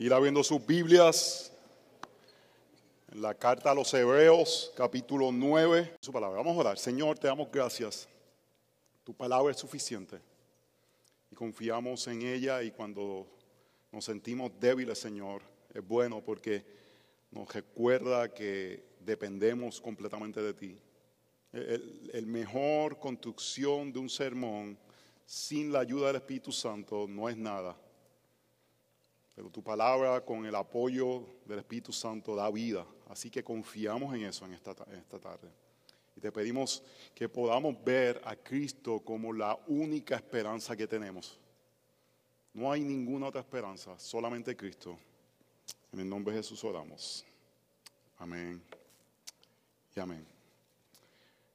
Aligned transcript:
ir 0.00 0.14
abriendo 0.14 0.42
sus 0.42 0.64
Biblias 0.66 1.52
en 3.12 3.20
la 3.20 3.34
carta 3.34 3.70
a 3.70 3.74
los 3.74 3.92
Hebreos, 3.92 4.72
capítulo 4.74 5.30
9, 5.30 5.98
su 6.00 6.10
palabra. 6.10 6.38
Vamos 6.38 6.56
a 6.56 6.60
orar. 6.60 6.78
Señor, 6.78 7.18
te 7.18 7.26
damos 7.26 7.52
gracias. 7.52 8.08
Tu 9.04 9.12
palabra 9.12 9.52
es 9.52 9.58
suficiente 9.58 10.18
y 11.30 11.34
confiamos 11.34 12.06
en 12.06 12.22
ella 12.22 12.62
y 12.62 12.70
cuando 12.70 13.26
nos 13.92 14.06
sentimos 14.06 14.50
débiles, 14.58 14.98
Señor, 14.98 15.42
es 15.74 15.86
bueno 15.86 16.24
porque 16.24 16.64
nos 17.30 17.52
recuerda 17.52 18.32
que 18.32 18.82
dependemos 19.00 19.82
completamente 19.82 20.40
de 20.40 20.54
ti. 20.54 20.78
El, 21.52 22.10
el 22.14 22.26
mejor 22.26 22.98
construcción 22.98 23.92
de 23.92 23.98
un 23.98 24.08
sermón 24.08 24.78
sin 25.26 25.70
la 25.70 25.80
ayuda 25.80 26.06
del 26.06 26.16
Espíritu 26.16 26.52
Santo 26.52 27.06
no 27.06 27.28
es 27.28 27.36
nada. 27.36 27.76
Pero 29.40 29.48
tu 29.48 29.62
palabra 29.62 30.22
con 30.22 30.44
el 30.44 30.54
apoyo 30.54 31.24
del 31.46 31.60
Espíritu 31.60 31.94
Santo 31.94 32.36
da 32.36 32.50
vida. 32.50 32.84
Así 33.08 33.30
que 33.30 33.42
confiamos 33.42 34.14
en 34.14 34.26
eso 34.26 34.44
en 34.44 34.52
esta, 34.52 34.72
esta 34.92 35.18
tarde. 35.18 35.48
Y 36.14 36.20
te 36.20 36.30
pedimos 36.30 36.82
que 37.14 37.26
podamos 37.26 37.82
ver 37.82 38.20
a 38.26 38.36
Cristo 38.36 39.00
como 39.00 39.32
la 39.32 39.58
única 39.68 40.14
esperanza 40.14 40.76
que 40.76 40.86
tenemos. 40.86 41.40
No 42.52 42.70
hay 42.70 42.82
ninguna 42.82 43.28
otra 43.28 43.40
esperanza, 43.40 43.98
solamente 43.98 44.54
Cristo. 44.54 44.98
En 45.90 46.00
el 46.00 46.08
nombre 46.10 46.34
de 46.34 46.40
Jesús 46.40 46.62
oramos. 46.62 47.24
Amén. 48.18 48.62
Y 49.96 50.00
amén. 50.00 50.26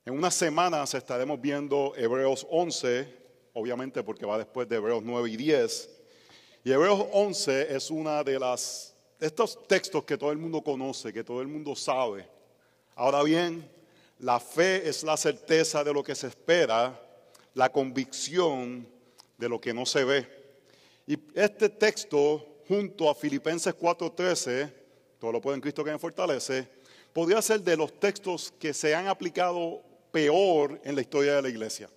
En 0.05 0.15
unas 0.15 0.33
semanas 0.33 0.91
estaremos 0.95 1.39
viendo 1.39 1.93
Hebreos 1.95 2.47
11, 2.49 3.15
obviamente 3.53 4.01
porque 4.01 4.25
va 4.25 4.39
después 4.39 4.67
de 4.67 4.77
Hebreos 4.77 5.03
9 5.03 5.29
y 5.29 5.37
10. 5.37 5.94
Y 6.65 6.71
Hebreos 6.71 7.05
11 7.11 7.75
es 7.75 7.91
una 7.91 8.23
de 8.23 8.39
las 8.39 8.95
estos 9.19 9.67
textos 9.67 10.03
que 10.03 10.17
todo 10.17 10.31
el 10.31 10.39
mundo 10.39 10.63
conoce, 10.63 11.13
que 11.13 11.23
todo 11.23 11.39
el 11.39 11.47
mundo 11.47 11.75
sabe. 11.75 12.27
Ahora 12.95 13.21
bien, 13.21 13.69
la 14.17 14.39
fe 14.39 14.89
es 14.89 15.03
la 15.03 15.15
certeza 15.15 15.83
de 15.83 15.93
lo 15.93 16.03
que 16.03 16.15
se 16.15 16.25
espera, 16.25 16.99
la 17.53 17.71
convicción 17.71 18.87
de 19.37 19.47
lo 19.47 19.61
que 19.61 19.75
no 19.75 19.85
se 19.85 20.05
ve. 20.05 20.27
Y 21.05 21.19
este 21.35 21.69
texto, 21.69 22.43
junto 22.67 23.11
a 23.11 23.13
Filipenses 23.13 23.75
4:13, 23.75 24.73
todo 25.19 25.33
lo 25.33 25.41
puede 25.41 25.57
en 25.57 25.61
Cristo 25.61 25.83
que 25.83 25.91
me 25.91 25.99
fortalece, 25.99 26.67
podría 27.13 27.43
ser 27.43 27.61
de 27.61 27.77
los 27.77 27.99
textos 27.99 28.51
que 28.57 28.73
se 28.73 28.95
han 28.95 29.07
aplicado 29.07 29.83
peor 30.11 30.81
en 30.83 30.95
la 30.95 31.01
historia 31.01 31.35
de 31.35 31.43
la 31.43 31.49
iglesia. 31.49 31.91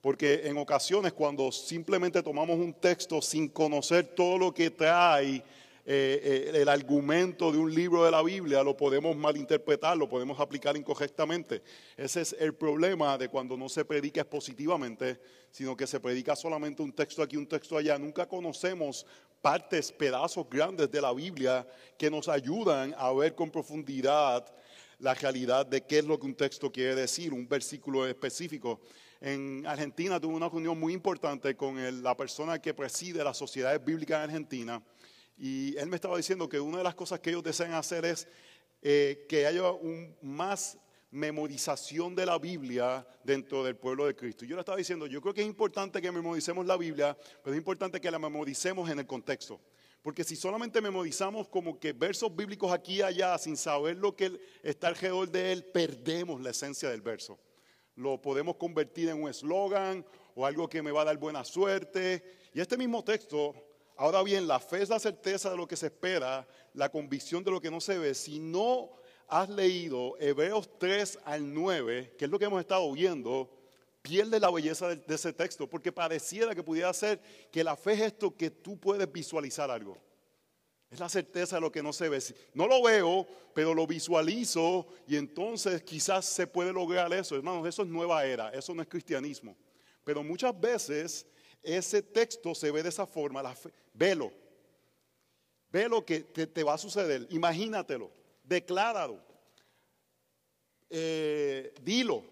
Porque 0.00 0.42
en 0.44 0.56
ocasiones 0.56 1.12
cuando 1.12 1.52
simplemente 1.52 2.22
tomamos 2.22 2.58
un 2.58 2.72
texto 2.72 3.20
sin 3.20 3.48
conocer 3.48 4.06
todo 4.06 4.38
lo 4.38 4.54
que 4.54 4.70
trae 4.70 5.42
eh, 5.84 6.52
el 6.54 6.68
argumento 6.68 7.50
de 7.50 7.58
un 7.58 7.74
libro 7.74 8.04
de 8.04 8.10
la 8.10 8.22
Biblia, 8.22 8.62
lo 8.62 8.76
podemos 8.76 9.16
malinterpretar, 9.16 9.96
lo 9.96 10.08
podemos 10.08 10.38
aplicar 10.38 10.76
incorrectamente. 10.76 11.62
Ese 11.96 12.20
es 12.20 12.36
el 12.38 12.54
problema 12.54 13.18
de 13.18 13.28
cuando 13.28 13.56
no 13.56 13.68
se 13.68 13.84
predica 13.84 14.20
expositivamente, 14.20 15.20
sino 15.50 15.76
que 15.76 15.86
se 15.86 16.00
predica 16.00 16.36
solamente 16.36 16.82
un 16.82 16.92
texto 16.92 17.22
aquí, 17.22 17.36
un 17.36 17.46
texto 17.46 17.76
allá. 17.76 17.98
Nunca 17.98 18.26
conocemos 18.26 19.04
partes, 19.42 19.90
pedazos 19.90 20.48
grandes 20.48 20.90
de 20.90 21.00
la 21.00 21.12
Biblia 21.12 21.66
que 21.98 22.10
nos 22.10 22.28
ayudan 22.28 22.94
a 22.96 23.12
ver 23.12 23.34
con 23.34 23.50
profundidad 23.50 24.46
la 24.98 25.14
realidad 25.14 25.66
de 25.66 25.80
qué 25.80 25.98
es 25.98 26.04
lo 26.04 26.20
que 26.20 26.26
un 26.26 26.34
texto 26.34 26.70
quiere 26.70 26.94
decir, 26.94 27.32
un 27.32 27.48
versículo 27.48 28.06
específico 28.06 28.80
en 29.20 29.66
Argentina 29.66 30.18
tuve 30.18 30.34
una 30.34 30.48
reunión 30.48 30.78
muy 30.80 30.94
importante 30.94 31.54
con 31.54 32.02
la 32.02 32.16
persona 32.16 32.58
que 32.58 32.72
preside 32.72 33.22
las 33.22 33.36
sociedades 33.36 33.84
bíblicas 33.84 34.16
en 34.18 34.30
Argentina 34.30 34.82
y 35.36 35.76
él 35.76 35.88
me 35.88 35.96
estaba 35.96 36.16
diciendo 36.16 36.48
que 36.48 36.60
una 36.60 36.78
de 36.78 36.84
las 36.84 36.94
cosas 36.94 37.20
que 37.20 37.30
ellos 37.30 37.42
desean 37.42 37.72
hacer 37.72 38.04
es 38.04 38.28
eh, 38.82 39.26
que 39.28 39.46
haya 39.46 39.70
un, 39.70 40.16
más 40.22 40.78
memorización 41.10 42.14
de 42.14 42.24
la 42.24 42.38
Biblia 42.38 43.06
dentro 43.24 43.64
del 43.64 43.76
pueblo 43.76 44.06
de 44.06 44.14
Cristo. 44.14 44.44
Yo 44.44 44.54
le 44.54 44.60
estaba 44.60 44.78
diciendo, 44.78 45.06
yo 45.06 45.20
creo 45.20 45.34
que 45.34 45.40
es 45.40 45.46
importante 45.46 46.00
que 46.00 46.12
memoricemos 46.12 46.64
la 46.66 46.76
Biblia, 46.76 47.16
pero 47.42 47.54
es 47.54 47.58
importante 47.58 48.00
que 48.00 48.10
la 48.10 48.18
memoricemos 48.18 48.88
en 48.90 49.00
el 49.00 49.06
contexto. 49.06 49.60
Porque 50.02 50.24
si 50.24 50.36
solamente 50.36 50.80
memorizamos 50.80 51.48
como 51.48 51.78
que 51.78 51.92
versos 51.92 52.34
bíblicos 52.34 52.72
aquí 52.72 52.96
y 52.96 53.02
allá 53.02 53.36
sin 53.38 53.56
saber 53.56 53.96
lo 53.96 54.14
que 54.14 54.40
está 54.62 54.88
alrededor 54.88 55.30
de 55.30 55.52
él, 55.52 55.64
perdemos 55.64 56.40
la 56.40 56.50
esencia 56.50 56.88
del 56.88 57.00
verso 57.00 57.38
lo 58.00 58.20
podemos 58.20 58.56
convertir 58.56 59.10
en 59.10 59.22
un 59.22 59.28
eslogan 59.28 60.04
o 60.34 60.46
algo 60.46 60.68
que 60.68 60.82
me 60.82 60.90
va 60.90 61.02
a 61.02 61.04
dar 61.04 61.18
buena 61.18 61.44
suerte. 61.44 62.22
Y 62.54 62.60
este 62.60 62.78
mismo 62.78 63.04
texto, 63.04 63.54
ahora 63.96 64.22
bien, 64.22 64.48
la 64.48 64.58
fe 64.58 64.82
es 64.82 64.88
la 64.88 64.98
certeza 64.98 65.50
de 65.50 65.56
lo 65.56 65.68
que 65.68 65.76
se 65.76 65.86
espera, 65.86 66.48
la 66.72 66.90
convicción 66.90 67.44
de 67.44 67.50
lo 67.50 67.60
que 67.60 67.70
no 67.70 67.80
se 67.80 67.98
ve. 67.98 68.14
Si 68.14 68.38
no 68.38 68.90
has 69.28 69.50
leído 69.50 70.16
Hebreos 70.18 70.70
3 70.78 71.18
al 71.24 71.52
9, 71.52 72.14
que 72.16 72.24
es 72.24 72.30
lo 72.30 72.38
que 72.38 72.46
hemos 72.46 72.60
estado 72.60 72.90
viendo, 72.92 73.50
pierde 74.00 74.40
la 74.40 74.50
belleza 74.50 74.88
de, 74.88 74.96
de 74.96 75.14
ese 75.14 75.34
texto, 75.34 75.68
porque 75.68 75.92
pareciera 75.92 76.54
que 76.54 76.62
pudiera 76.62 76.92
ser 76.94 77.20
que 77.52 77.62
la 77.62 77.76
fe 77.76 77.92
es 77.92 78.00
esto 78.00 78.34
que 78.34 78.50
tú 78.50 78.78
puedes 78.78 79.10
visualizar 79.12 79.70
algo. 79.70 79.98
Es 80.90 80.98
la 80.98 81.08
certeza 81.08 81.56
de 81.56 81.60
lo 81.60 81.70
que 81.70 81.82
no 81.82 81.92
se 81.92 82.08
ve. 82.08 82.20
No 82.52 82.66
lo 82.66 82.82
veo, 82.82 83.26
pero 83.54 83.72
lo 83.74 83.86
visualizo 83.86 84.88
y 85.06 85.16
entonces 85.16 85.82
quizás 85.82 86.26
se 86.26 86.48
puede 86.48 86.72
lograr 86.72 87.12
eso. 87.12 87.36
Hermanos, 87.36 87.66
eso 87.68 87.82
es 87.82 87.88
nueva 87.88 88.24
era, 88.24 88.50
eso 88.50 88.74
no 88.74 88.82
es 88.82 88.88
cristianismo. 88.88 89.56
Pero 90.02 90.24
muchas 90.24 90.58
veces 90.58 91.26
ese 91.62 92.02
texto 92.02 92.54
se 92.56 92.72
ve 92.72 92.82
de 92.82 92.88
esa 92.88 93.06
forma. 93.06 93.40
La 93.40 93.56
velo. 93.94 94.32
Ve 95.70 95.88
lo 95.88 96.04
que 96.04 96.20
te, 96.22 96.64
va 96.64 96.74
a 96.74 96.78
suceder. 96.78 97.28
Imagínatelo. 97.30 98.10
Decláralo. 98.42 99.22
Eh, 100.88 101.72
dilo. 101.82 102.24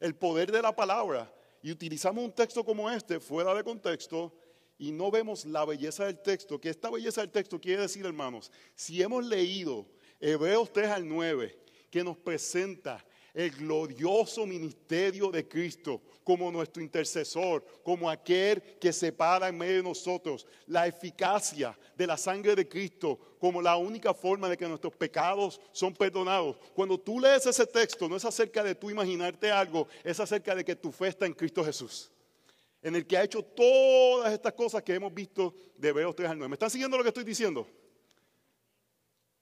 El 0.00 0.16
poder 0.16 0.50
de 0.50 0.60
la 0.60 0.74
palabra. 0.74 1.32
Y 1.62 1.70
utilizamos 1.70 2.24
un 2.24 2.32
texto 2.32 2.64
como 2.64 2.90
este 2.90 3.20
fuera 3.20 3.54
de 3.54 3.62
contexto 3.62 4.32
y 4.82 4.90
no 4.90 5.12
vemos 5.12 5.44
la 5.44 5.64
belleza 5.64 6.06
del 6.06 6.18
texto, 6.18 6.60
que 6.60 6.68
esta 6.68 6.90
belleza 6.90 7.20
del 7.20 7.30
texto 7.30 7.60
quiere 7.60 7.82
decir, 7.82 8.04
hermanos, 8.04 8.50
si 8.74 9.00
hemos 9.00 9.24
leído 9.24 9.86
Hebreos 10.18 10.72
3 10.72 10.88
al 10.88 11.08
9, 11.08 11.56
que 11.88 12.02
nos 12.02 12.16
presenta 12.16 13.06
el 13.32 13.52
glorioso 13.52 14.44
ministerio 14.44 15.30
de 15.30 15.46
Cristo 15.46 16.02
como 16.24 16.50
nuestro 16.50 16.82
intercesor, 16.82 17.64
como 17.84 18.10
aquel 18.10 18.60
que 18.80 18.92
se 18.92 19.12
para 19.12 19.46
en 19.46 19.56
medio 19.56 19.76
de 19.76 19.82
nosotros, 19.84 20.48
la 20.66 20.88
eficacia 20.88 21.78
de 21.96 22.06
la 22.08 22.16
sangre 22.16 22.56
de 22.56 22.68
Cristo 22.68 23.36
como 23.38 23.62
la 23.62 23.76
única 23.76 24.12
forma 24.12 24.48
de 24.48 24.56
que 24.56 24.66
nuestros 24.66 24.96
pecados 24.96 25.60
son 25.70 25.94
perdonados. 25.94 26.56
Cuando 26.74 26.98
tú 26.98 27.20
lees 27.20 27.46
ese 27.46 27.66
texto, 27.68 28.08
no 28.08 28.16
es 28.16 28.24
acerca 28.24 28.64
de 28.64 28.74
tú 28.74 28.90
imaginarte 28.90 29.48
algo, 29.48 29.86
es 30.02 30.18
acerca 30.18 30.56
de 30.56 30.64
que 30.64 30.74
tu 30.74 30.90
fe 30.90 31.06
está 31.06 31.26
en 31.26 31.34
Cristo 31.34 31.64
Jesús 31.64 32.10
en 32.82 32.96
el 32.96 33.06
que 33.06 33.16
ha 33.16 33.22
hecho 33.22 33.42
todas 33.42 34.32
estas 34.32 34.52
cosas 34.54 34.82
que 34.82 34.94
hemos 34.94 35.14
visto 35.14 35.54
de 35.76 35.88
Hebreos 35.88 36.14
3 36.16 36.30
al 36.30 36.38
9. 36.38 36.48
¿Me 36.48 36.54
están 36.56 36.70
siguiendo 36.70 36.96
lo 36.96 37.04
que 37.04 37.10
estoy 37.10 37.24
diciendo? 37.24 37.66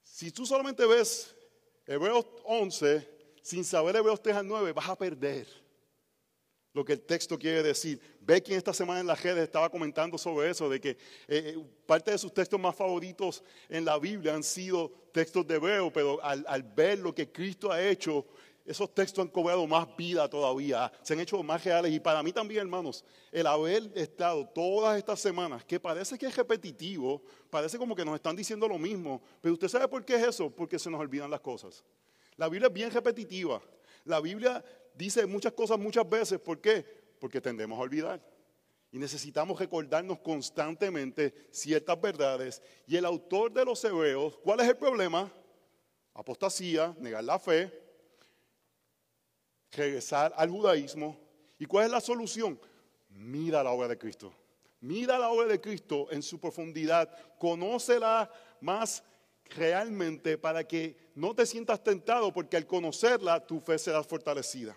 Si 0.02 0.30
tú 0.30 0.44
solamente 0.44 0.84
ves 0.84 1.34
Hebreos 1.86 2.26
11 2.44 3.08
sin 3.42 3.64
saber 3.64 3.96
Hebreos 3.96 4.22
3 4.22 4.36
al 4.36 4.46
9, 4.46 4.72
vas 4.72 4.88
a 4.90 4.96
perder 4.96 5.48
lo 6.72 6.84
que 6.84 6.92
el 6.92 7.00
texto 7.00 7.38
quiere 7.38 7.62
decir. 7.62 7.98
Ve 8.20 8.42
quien 8.42 8.58
esta 8.58 8.74
semana 8.74 9.00
en 9.00 9.06
las 9.06 9.22
redes 9.22 9.42
estaba 9.42 9.70
comentando 9.70 10.18
sobre 10.18 10.50
eso, 10.50 10.68
de 10.68 10.80
que 10.80 10.90
eh, 10.90 10.96
eh, 11.28 11.58
parte 11.86 12.10
de 12.10 12.18
sus 12.18 12.32
textos 12.32 12.60
más 12.60 12.76
favoritos 12.76 13.42
en 13.68 13.84
la 13.84 13.98
Biblia 13.98 14.34
han 14.34 14.42
sido 14.42 14.90
textos 15.12 15.46
de 15.46 15.54
Hebreo, 15.54 15.90
pero 15.90 16.22
al, 16.22 16.44
al 16.46 16.62
ver 16.62 16.98
lo 16.98 17.14
que 17.14 17.32
Cristo 17.32 17.72
ha 17.72 17.82
hecho 17.82 18.26
esos 18.64 18.94
textos 18.94 19.22
han 19.22 19.28
cobrado 19.28 19.66
más 19.66 19.96
vida 19.96 20.28
todavía, 20.28 20.92
se 21.02 21.14
han 21.14 21.20
hecho 21.20 21.42
más 21.42 21.64
reales. 21.64 21.92
Y 21.92 22.00
para 22.00 22.22
mí 22.22 22.32
también, 22.32 22.62
hermanos, 22.62 23.04
el 23.32 23.46
haber 23.46 23.90
estado 23.94 24.46
todas 24.46 24.96
estas 24.98 25.20
semanas, 25.20 25.64
que 25.64 25.80
parece 25.80 26.18
que 26.18 26.26
es 26.26 26.36
repetitivo, 26.36 27.22
parece 27.48 27.78
como 27.78 27.96
que 27.96 28.04
nos 28.04 28.14
están 28.14 28.36
diciendo 28.36 28.68
lo 28.68 28.78
mismo, 28.78 29.22
pero 29.40 29.54
usted 29.54 29.68
sabe 29.68 29.88
por 29.88 30.04
qué 30.04 30.16
es 30.16 30.28
eso, 30.28 30.50
porque 30.50 30.78
se 30.78 30.90
nos 30.90 31.00
olvidan 31.00 31.30
las 31.30 31.40
cosas. 31.40 31.84
La 32.36 32.48
Biblia 32.48 32.68
es 32.68 32.72
bien 32.72 32.90
repetitiva. 32.90 33.60
La 34.04 34.20
Biblia 34.20 34.64
dice 34.94 35.26
muchas 35.26 35.52
cosas 35.52 35.78
muchas 35.78 36.08
veces, 36.08 36.38
¿por 36.38 36.60
qué? 36.60 36.84
Porque 37.18 37.40
tendemos 37.40 37.78
a 37.78 37.82
olvidar. 37.82 38.20
Y 38.92 38.98
necesitamos 38.98 39.58
recordarnos 39.58 40.18
constantemente 40.18 41.48
ciertas 41.50 42.00
verdades. 42.00 42.62
Y 42.86 42.96
el 42.96 43.04
autor 43.04 43.52
de 43.52 43.64
los 43.64 43.84
hebreos, 43.84 44.36
¿cuál 44.42 44.60
es 44.60 44.68
el 44.68 44.76
problema? 44.76 45.32
Apostasía, 46.14 46.94
negar 46.98 47.22
la 47.22 47.38
fe, 47.38 47.89
regresar 49.72 50.32
al 50.36 50.50
judaísmo. 50.50 51.16
¿Y 51.58 51.66
cuál 51.66 51.86
es 51.86 51.90
la 51.92 52.00
solución? 52.00 52.58
Mira 53.10 53.62
la 53.62 53.70
obra 53.70 53.88
de 53.88 53.98
Cristo. 53.98 54.32
Mira 54.80 55.18
la 55.18 55.28
obra 55.28 55.46
de 55.46 55.60
Cristo 55.60 56.08
en 56.10 56.22
su 56.22 56.38
profundidad. 56.38 57.08
Conócela 57.38 58.30
más 58.60 59.02
realmente 59.44 60.38
para 60.38 60.66
que 60.66 61.10
no 61.14 61.34
te 61.34 61.44
sientas 61.44 61.82
tentado, 61.82 62.32
porque 62.32 62.56
al 62.56 62.66
conocerla 62.66 63.44
tu 63.44 63.60
fe 63.60 63.78
será 63.78 64.02
fortalecida. 64.02 64.76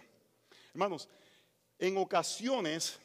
Hermanos, 0.73 1.07
en 1.79 1.97
ocasiones, 1.97 2.99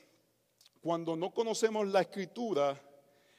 cuando 0.80 1.16
no 1.16 1.30
conocemos 1.32 1.86
la 1.86 2.00
escritura, 2.00 2.80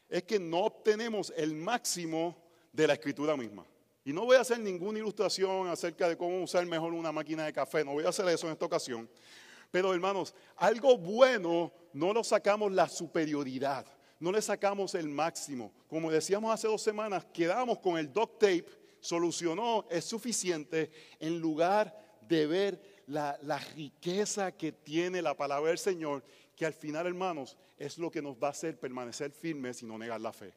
es 0.07 0.23
que 0.23 0.39
no 0.39 0.59
obtenemos 0.65 1.33
el 1.35 1.53
máximo 1.53 2.35
de 2.71 2.87
la 2.87 2.93
escritura 2.93 3.35
misma. 3.35 3.65
Y 4.09 4.11
no 4.11 4.25
voy 4.25 4.37
a 4.37 4.41
hacer 4.41 4.59
ninguna 4.59 4.97
ilustración 4.97 5.67
acerca 5.67 6.09
de 6.09 6.17
cómo 6.17 6.41
usar 6.41 6.65
mejor 6.65 6.93
una 6.93 7.11
máquina 7.11 7.45
de 7.45 7.53
café, 7.53 7.85
no 7.85 7.91
voy 7.91 8.05
a 8.05 8.09
hacer 8.09 8.27
eso 8.29 8.47
en 8.47 8.53
esta 8.53 8.65
ocasión. 8.65 9.07
Pero 9.69 9.93
hermanos, 9.93 10.33
algo 10.55 10.97
bueno 10.97 11.71
no 11.93 12.11
lo 12.11 12.23
sacamos 12.23 12.71
la 12.71 12.89
superioridad, 12.89 13.85
no 14.19 14.31
le 14.31 14.41
sacamos 14.41 14.95
el 14.95 15.07
máximo. 15.09 15.71
Como 15.87 16.09
decíamos 16.09 16.51
hace 16.51 16.67
dos 16.67 16.81
semanas, 16.81 17.23
quedamos 17.31 17.77
con 17.77 17.99
el 17.99 18.11
duct 18.11 18.39
tape, 18.39 18.65
solucionó, 18.99 19.85
es 19.91 20.05
suficiente 20.05 20.89
en 21.19 21.39
lugar 21.39 21.95
de 22.27 22.47
ver 22.47 23.03
la, 23.05 23.37
riqueza 23.75 24.51
que 24.53 24.71
tiene 24.71 25.21
la 25.21 25.37
palabra 25.37 25.69
del 25.69 25.77
Señor, 25.77 26.23
que 26.55 26.65
al 26.65 26.73
final, 26.73 27.05
hermanos, 27.05 27.55
es 27.77 27.99
lo 27.99 28.09
que 28.09 28.23
nos 28.23 28.35
va 28.37 28.47
a 28.47 28.51
hacer 28.51 28.79
permanecer 28.79 29.29
firmes 29.29 29.83
y 29.83 29.85
no 29.85 29.99
negar 29.99 30.19
la 30.19 30.33
fe. 30.33 30.51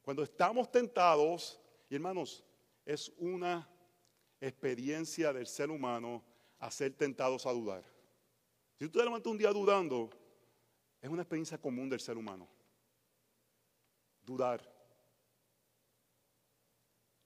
Cuando 0.00 0.22
estamos 0.22 0.72
tentados, 0.72 1.60
hermanos, 1.90 2.44
es 2.88 3.12
una 3.18 3.68
experiencia 4.40 5.30
del 5.30 5.46
ser 5.46 5.70
humano 5.70 6.24
a 6.58 6.70
ser 6.70 6.94
tentados 6.94 7.44
a 7.44 7.52
dudar. 7.52 7.84
Si 8.78 8.86
tú 8.86 8.98
te 8.98 9.04
levantas 9.04 9.30
un 9.30 9.36
día 9.36 9.52
dudando, 9.52 10.08
es 10.98 11.10
una 11.10 11.20
experiencia 11.20 11.58
común 11.58 11.90
del 11.90 12.00
ser 12.00 12.16
humano. 12.16 12.48
Dudar. 14.24 14.74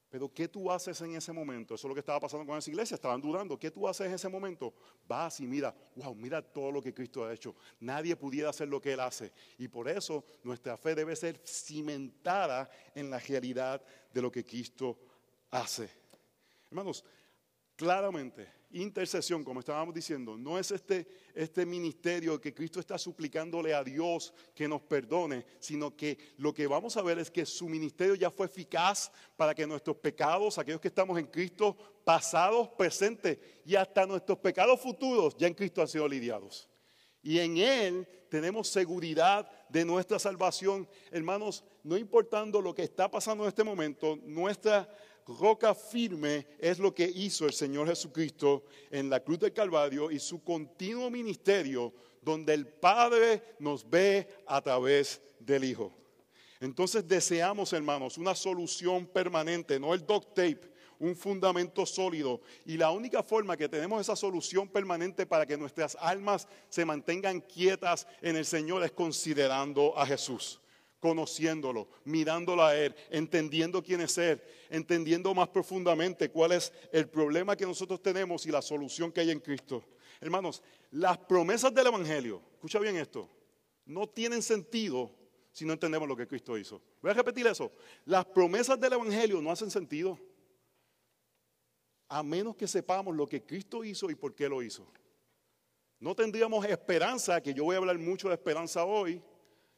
Pero 0.08 0.34
¿qué 0.34 0.48
tú 0.48 0.68
haces 0.68 1.00
en 1.00 1.14
ese 1.14 1.32
momento? 1.32 1.76
Eso 1.76 1.86
es 1.86 1.88
lo 1.88 1.94
que 1.94 2.00
estaba 2.00 2.18
pasando 2.18 2.44
con 2.44 2.58
esa 2.58 2.68
iglesia. 2.68 2.96
Estaban 2.96 3.20
dudando. 3.20 3.56
¿Qué 3.56 3.70
tú 3.70 3.86
haces 3.86 4.08
en 4.08 4.14
ese 4.14 4.28
momento? 4.28 4.74
Vas 5.06 5.38
y 5.38 5.46
mira, 5.46 5.72
wow, 5.94 6.12
mira 6.12 6.42
todo 6.42 6.72
lo 6.72 6.82
que 6.82 6.92
Cristo 6.92 7.24
ha 7.24 7.32
hecho. 7.32 7.54
Nadie 7.78 8.16
pudiera 8.16 8.50
hacer 8.50 8.66
lo 8.66 8.80
que 8.80 8.94
Él 8.94 9.00
hace. 9.00 9.32
Y 9.58 9.68
por 9.68 9.88
eso 9.88 10.24
nuestra 10.42 10.76
fe 10.76 10.96
debe 10.96 11.14
ser 11.14 11.40
cimentada 11.46 12.68
en 12.96 13.10
la 13.10 13.20
realidad 13.20 13.80
de 14.12 14.20
lo 14.20 14.32
que 14.32 14.44
Cristo 14.44 14.98
hace. 15.52 15.88
Hermanos, 16.68 17.04
claramente, 17.76 18.48
intercesión, 18.72 19.44
como 19.44 19.60
estábamos 19.60 19.94
diciendo, 19.94 20.36
no 20.36 20.58
es 20.58 20.70
este, 20.70 21.06
este 21.34 21.66
ministerio 21.66 22.40
que 22.40 22.54
Cristo 22.54 22.80
está 22.80 22.96
suplicándole 22.98 23.74
a 23.74 23.84
Dios 23.84 24.32
que 24.54 24.66
nos 24.66 24.82
perdone, 24.82 25.44
sino 25.60 25.94
que 25.94 26.18
lo 26.38 26.52
que 26.52 26.66
vamos 26.66 26.96
a 26.96 27.02
ver 27.02 27.18
es 27.18 27.30
que 27.30 27.44
su 27.44 27.68
ministerio 27.68 28.14
ya 28.14 28.30
fue 28.30 28.46
eficaz 28.46 29.12
para 29.36 29.54
que 29.54 29.66
nuestros 29.66 29.96
pecados, 29.98 30.58
aquellos 30.58 30.80
que 30.80 30.88
estamos 30.88 31.18
en 31.18 31.26
Cristo, 31.26 31.76
pasados, 32.04 32.70
presentes 32.70 33.38
y 33.64 33.76
hasta 33.76 34.06
nuestros 34.06 34.38
pecados 34.38 34.80
futuros, 34.80 35.36
ya 35.36 35.46
en 35.46 35.54
Cristo 35.54 35.82
han 35.82 35.88
sido 35.88 36.08
lidiados. 36.08 36.68
Y 37.22 37.38
en 37.38 37.56
Él 37.58 38.08
tenemos 38.28 38.68
seguridad 38.68 39.48
de 39.68 39.84
nuestra 39.84 40.18
salvación. 40.18 40.88
Hermanos, 41.10 41.62
no 41.84 41.96
importando 41.96 42.60
lo 42.60 42.74
que 42.74 42.82
está 42.82 43.08
pasando 43.10 43.44
en 43.44 43.48
este 43.48 43.62
momento, 43.62 44.18
nuestra 44.24 44.88
roca 45.26 45.74
firme 45.74 46.46
es 46.58 46.78
lo 46.78 46.94
que 46.94 47.04
hizo 47.04 47.46
el 47.46 47.52
Señor 47.52 47.88
Jesucristo 47.88 48.64
en 48.90 49.08
la 49.10 49.20
cruz 49.20 49.38
del 49.38 49.52
Calvario 49.52 50.10
y 50.10 50.18
su 50.18 50.42
continuo 50.42 51.10
ministerio 51.10 51.92
donde 52.20 52.54
el 52.54 52.66
Padre 52.66 53.42
nos 53.58 53.88
ve 53.88 54.28
a 54.46 54.60
través 54.60 55.20
del 55.40 55.64
Hijo. 55.64 55.92
Entonces 56.60 57.06
deseamos, 57.06 57.72
hermanos, 57.72 58.18
una 58.18 58.34
solución 58.34 59.06
permanente, 59.06 59.80
no 59.80 59.94
el 59.94 60.06
duct 60.06 60.28
tape, 60.28 60.72
un 61.00 61.16
fundamento 61.16 61.84
sólido. 61.84 62.40
Y 62.64 62.76
la 62.76 62.92
única 62.92 63.24
forma 63.24 63.56
que 63.56 63.68
tenemos 63.68 64.00
esa 64.00 64.14
solución 64.14 64.68
permanente 64.68 65.26
para 65.26 65.44
que 65.44 65.56
nuestras 65.56 65.96
almas 66.00 66.46
se 66.68 66.84
mantengan 66.84 67.40
quietas 67.40 68.06
en 68.20 68.36
el 68.36 68.44
Señor 68.44 68.84
es 68.84 68.92
considerando 68.92 69.98
a 69.98 70.06
Jesús 70.06 70.61
conociéndolo, 71.02 71.88
mirándolo 72.04 72.62
a 72.62 72.76
Él, 72.76 72.94
entendiendo 73.10 73.82
quién 73.82 74.02
es 74.02 74.16
Él, 74.18 74.40
entendiendo 74.70 75.34
más 75.34 75.48
profundamente 75.48 76.30
cuál 76.30 76.52
es 76.52 76.72
el 76.92 77.08
problema 77.08 77.56
que 77.56 77.66
nosotros 77.66 78.00
tenemos 78.00 78.46
y 78.46 78.52
la 78.52 78.62
solución 78.62 79.10
que 79.10 79.20
hay 79.20 79.32
en 79.32 79.40
Cristo. 79.40 79.82
Hermanos, 80.20 80.62
las 80.92 81.18
promesas 81.18 81.74
del 81.74 81.88
Evangelio, 81.88 82.40
escucha 82.52 82.78
bien 82.78 82.96
esto, 82.96 83.28
no 83.84 84.08
tienen 84.08 84.42
sentido 84.42 85.10
si 85.50 85.64
no 85.64 85.72
entendemos 85.72 86.06
lo 86.06 86.16
que 86.16 86.28
Cristo 86.28 86.56
hizo. 86.56 86.80
Voy 87.02 87.10
a 87.10 87.14
repetir 87.14 87.48
eso. 87.48 87.72
Las 88.04 88.24
promesas 88.24 88.78
del 88.78 88.92
Evangelio 88.92 89.42
no 89.42 89.50
hacen 89.50 89.72
sentido 89.72 90.16
a 92.08 92.22
menos 92.22 92.54
que 92.54 92.68
sepamos 92.68 93.16
lo 93.16 93.28
que 93.28 93.42
Cristo 93.44 93.82
hizo 93.82 94.08
y 94.08 94.14
por 94.14 94.36
qué 94.36 94.48
lo 94.48 94.62
hizo. 94.62 94.86
No 95.98 96.14
tendríamos 96.14 96.64
esperanza, 96.64 97.40
que 97.40 97.52
yo 97.52 97.64
voy 97.64 97.74
a 97.74 97.78
hablar 97.78 97.98
mucho 97.98 98.28
de 98.28 98.34
esperanza 98.34 98.84
hoy, 98.84 99.20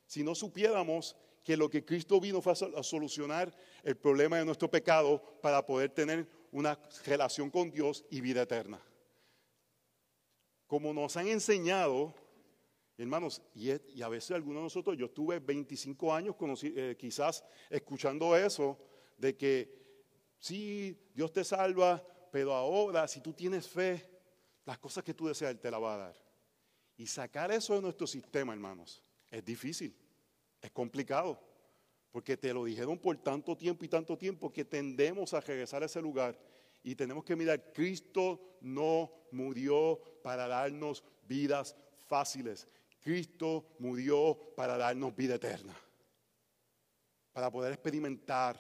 si 0.07 0.23
no 0.23 0.35
supiéramos 0.35 1.17
que 1.45 1.57
lo 1.57 1.69
que 1.69 1.85
Cristo 1.85 2.19
vino 2.21 2.41
fue 2.41 2.53
a 2.53 2.83
solucionar 2.83 3.55
el 3.83 3.97
problema 3.97 4.39
de 4.39 4.47
nuestro 4.47 4.71
pecado 4.71 5.23
para 5.43 5.65
poder 5.65 5.91
tener 5.91 6.27
una 6.51 6.79
relación 7.05 7.51
con 7.51 7.71
Dios 7.71 8.05
y 8.11 8.21
vida 8.21 8.43
eterna. 8.43 8.81
Como 10.67 10.95
nos 10.95 11.17
han 11.17 11.29
enseñado, 11.29 12.15
hermanos, 12.97 13.43
y, 13.55 13.71
a 14.03 14.09
veces 14.09 14.31
algunos 14.31 14.61
de 14.61 14.65
nosotros, 14.65 14.97
yo 14.97 15.07
estuve 15.07 15.39
25 15.39 16.15
años 16.15 16.35
eh, 16.63 16.97
quizás 16.99 17.45
escuchando 17.69 18.35
eso, 18.35 18.79
de 19.19 19.37
que 19.37 19.85
sí, 20.39 20.99
Dios 21.15 21.31
te 21.33 21.45
salva, 21.45 22.03
pero 22.33 22.55
ahora 22.55 23.07
si 23.07 23.21
tú 23.21 23.35
tienes 23.35 23.69
fe, 23.69 24.09
las 24.65 24.79
cosas 24.79 25.05
que 25.05 25.13
tú 25.13 25.27
deseas, 25.27 25.51
Él 25.51 25.61
te 25.61 25.71
las 25.71 25.83
va 25.83 25.95
a 25.95 25.99
dar. 25.99 26.17
Y 26.97 27.07
sacar 27.07 27.53
eso 27.53 27.75
de 27.75 27.83
nuestro 27.83 28.07
sistema, 28.07 28.55
hermanos, 28.55 29.03
es 29.35 29.45
difícil. 29.45 29.95
Es 30.61 30.71
complicado, 30.71 31.41
porque 32.11 32.37
te 32.37 32.55
lo 32.55 32.65
dijeron 32.65 32.99
por 32.99 33.17
tanto 33.19 33.57
tiempo 33.57 33.85
y 33.85 33.89
tanto 33.89 34.17
tiempo 34.17 34.53
que 34.53 34.65
tendemos 34.65 35.35
a 35.35 35.41
regresar 35.41 35.83
a 35.83 35.87
ese 35.87 36.01
lugar 36.01 36.39
y 36.83 36.95
tenemos 36.95 37.25
que 37.25 37.35
mirar, 37.35 37.73
Cristo 37.73 38.59
no 38.61 39.11
murió 39.33 39.99
para 40.23 40.47
darnos 40.47 41.03
vidas 41.27 41.75
fáciles, 42.07 42.69
Cristo 43.01 43.75
murió 43.79 44.39
para 44.55 44.77
darnos 44.77 45.17
vida 45.17 45.35
eterna, 45.37 45.75
para 47.33 47.51
poder 47.51 47.73
experimentar 47.73 48.59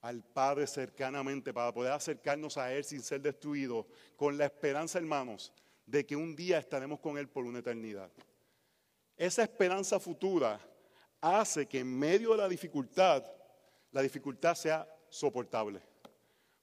al 0.00 0.24
Padre 0.24 0.66
cercanamente, 0.66 1.52
para 1.52 1.72
poder 1.72 1.92
acercarnos 1.92 2.56
a 2.58 2.72
Él 2.74 2.84
sin 2.84 3.02
ser 3.02 3.20
destruidos, 3.20 3.86
con 4.16 4.36
la 4.36 4.46
esperanza, 4.46 4.98
hermanos, 4.98 5.52
de 5.86 6.04
que 6.04 6.16
un 6.16 6.34
día 6.34 6.58
estaremos 6.58 7.00
con 7.00 7.16
Él 7.16 7.28
por 7.28 7.44
una 7.44 7.60
eternidad. 7.60 8.10
Esa 9.20 9.42
esperanza 9.42 10.00
futura 10.00 10.58
hace 11.20 11.66
que 11.66 11.80
en 11.80 11.98
medio 11.98 12.30
de 12.30 12.38
la 12.38 12.48
dificultad, 12.48 13.22
la 13.92 14.00
dificultad 14.00 14.54
sea 14.54 14.88
soportable. 15.10 15.82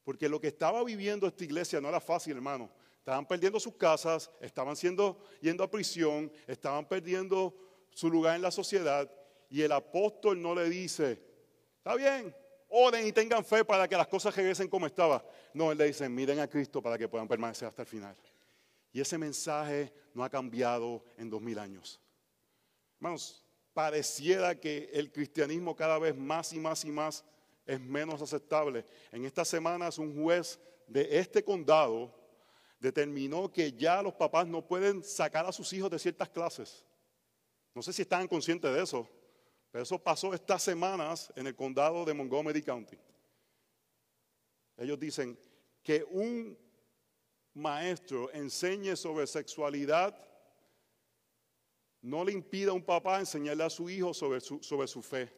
Porque 0.04 0.28
lo 0.28 0.42
que 0.42 0.48
estaba 0.48 0.84
viviendo 0.84 1.28
esta 1.28 1.44
iglesia 1.44 1.80
no 1.80 1.88
era 1.88 2.00
fácil, 2.00 2.36
hermano. 2.36 2.72
Estaban 2.98 3.28
perdiendo 3.28 3.60
sus 3.60 3.76
casas, 3.76 4.32
estaban 4.42 4.76
siendo, 4.76 5.20
yendo 5.40 5.64
a 5.64 5.70
prisión, 5.70 6.32
estaban 6.48 6.88
perdiendo 6.88 7.56
su 7.92 8.10
lugar 8.10 8.36
en 8.36 8.42
la 8.42 8.50
sociedad. 8.50 9.08
Y 9.52 9.62
el 9.62 9.72
apóstol 9.72 10.42
no 10.42 10.56
le 10.56 10.68
dice, 10.68 11.22
está 11.78 11.94
bien, 11.94 12.36
oren 12.70 13.06
y 13.06 13.12
tengan 13.12 13.46
fe 13.46 13.64
para 13.66 13.88
que 13.88 13.96
las 13.96 14.08
cosas 14.08 14.36
regresen 14.36 14.68
como 14.68 14.88
estaba. 14.88 15.24
No, 15.54 15.72
él 15.72 15.78
le 15.78 15.86
dice, 15.86 16.10
miren 16.10 16.40
a 16.40 16.48
Cristo 16.48 16.82
para 16.82 16.98
que 16.98 17.08
puedan 17.08 17.28
permanecer 17.28 17.68
hasta 17.68 17.84
el 17.84 17.88
final. 17.88 18.18
Y 18.92 19.00
ese 19.00 19.16
mensaje 19.20 19.94
no 20.16 20.24
ha 20.24 20.30
cambiado 20.32 21.04
en 21.18 21.30
dos 21.30 21.40
mil 21.40 21.60
años. 21.60 22.02
Hermanos, 22.98 23.46
pareciera 23.74 24.60
que 24.60 24.90
el 24.92 25.12
cristianismo 25.12 25.76
cada 25.76 26.00
vez 26.00 26.16
más 26.16 26.52
y 26.54 26.60
más 26.60 26.84
y 26.84 26.92
más 26.92 27.24
es 27.66 27.80
menos 27.80 28.22
aceptable. 28.22 28.86
En 29.12 29.26
estas 29.26 29.48
semanas 29.48 30.00
un 30.00 30.22
juez 30.22 30.60
de 30.88 31.20
este 31.20 31.44
condado 31.44 32.14
determinó 32.80 33.52
que 33.52 33.72
ya 33.74 34.02
los 34.02 34.14
papás 34.14 34.48
no 34.48 34.66
pueden 34.66 35.04
sacar 35.04 35.46
a 35.46 35.52
sus 35.52 35.72
hijos 35.74 35.92
de 35.92 36.00
ciertas 36.00 36.30
clases. 36.30 36.86
No 37.76 37.82
sé 37.84 37.94
si 37.94 38.02
estaban 38.02 38.28
conscientes 38.28 38.74
de 38.74 38.82
eso, 38.82 39.08
pero 39.72 39.84
eso 39.84 40.00
pasó 40.00 40.34
estas 40.34 40.64
semanas 40.64 41.32
en 41.36 41.46
el 41.46 41.56
condado 41.56 42.04
de 42.04 42.14
Montgomery 42.14 42.64
County. 42.64 42.98
Ellos 44.78 45.00
dicen 45.00 45.38
que 45.84 46.04
un 46.04 46.58
maestro 47.54 48.32
enseñe 48.32 48.96
sobre 48.96 49.28
sexualidad 49.28 50.16
no 52.02 52.24
le 52.24 52.32
impida 52.32 52.72
a 52.72 52.74
un 52.74 52.84
papá 52.84 53.20
enseñarle 53.20 53.64
a 53.64 53.70
su 53.70 53.90
hijo 53.90 54.14
sobre 54.14 54.40
su, 54.40 55.02
fe. 55.02 55.34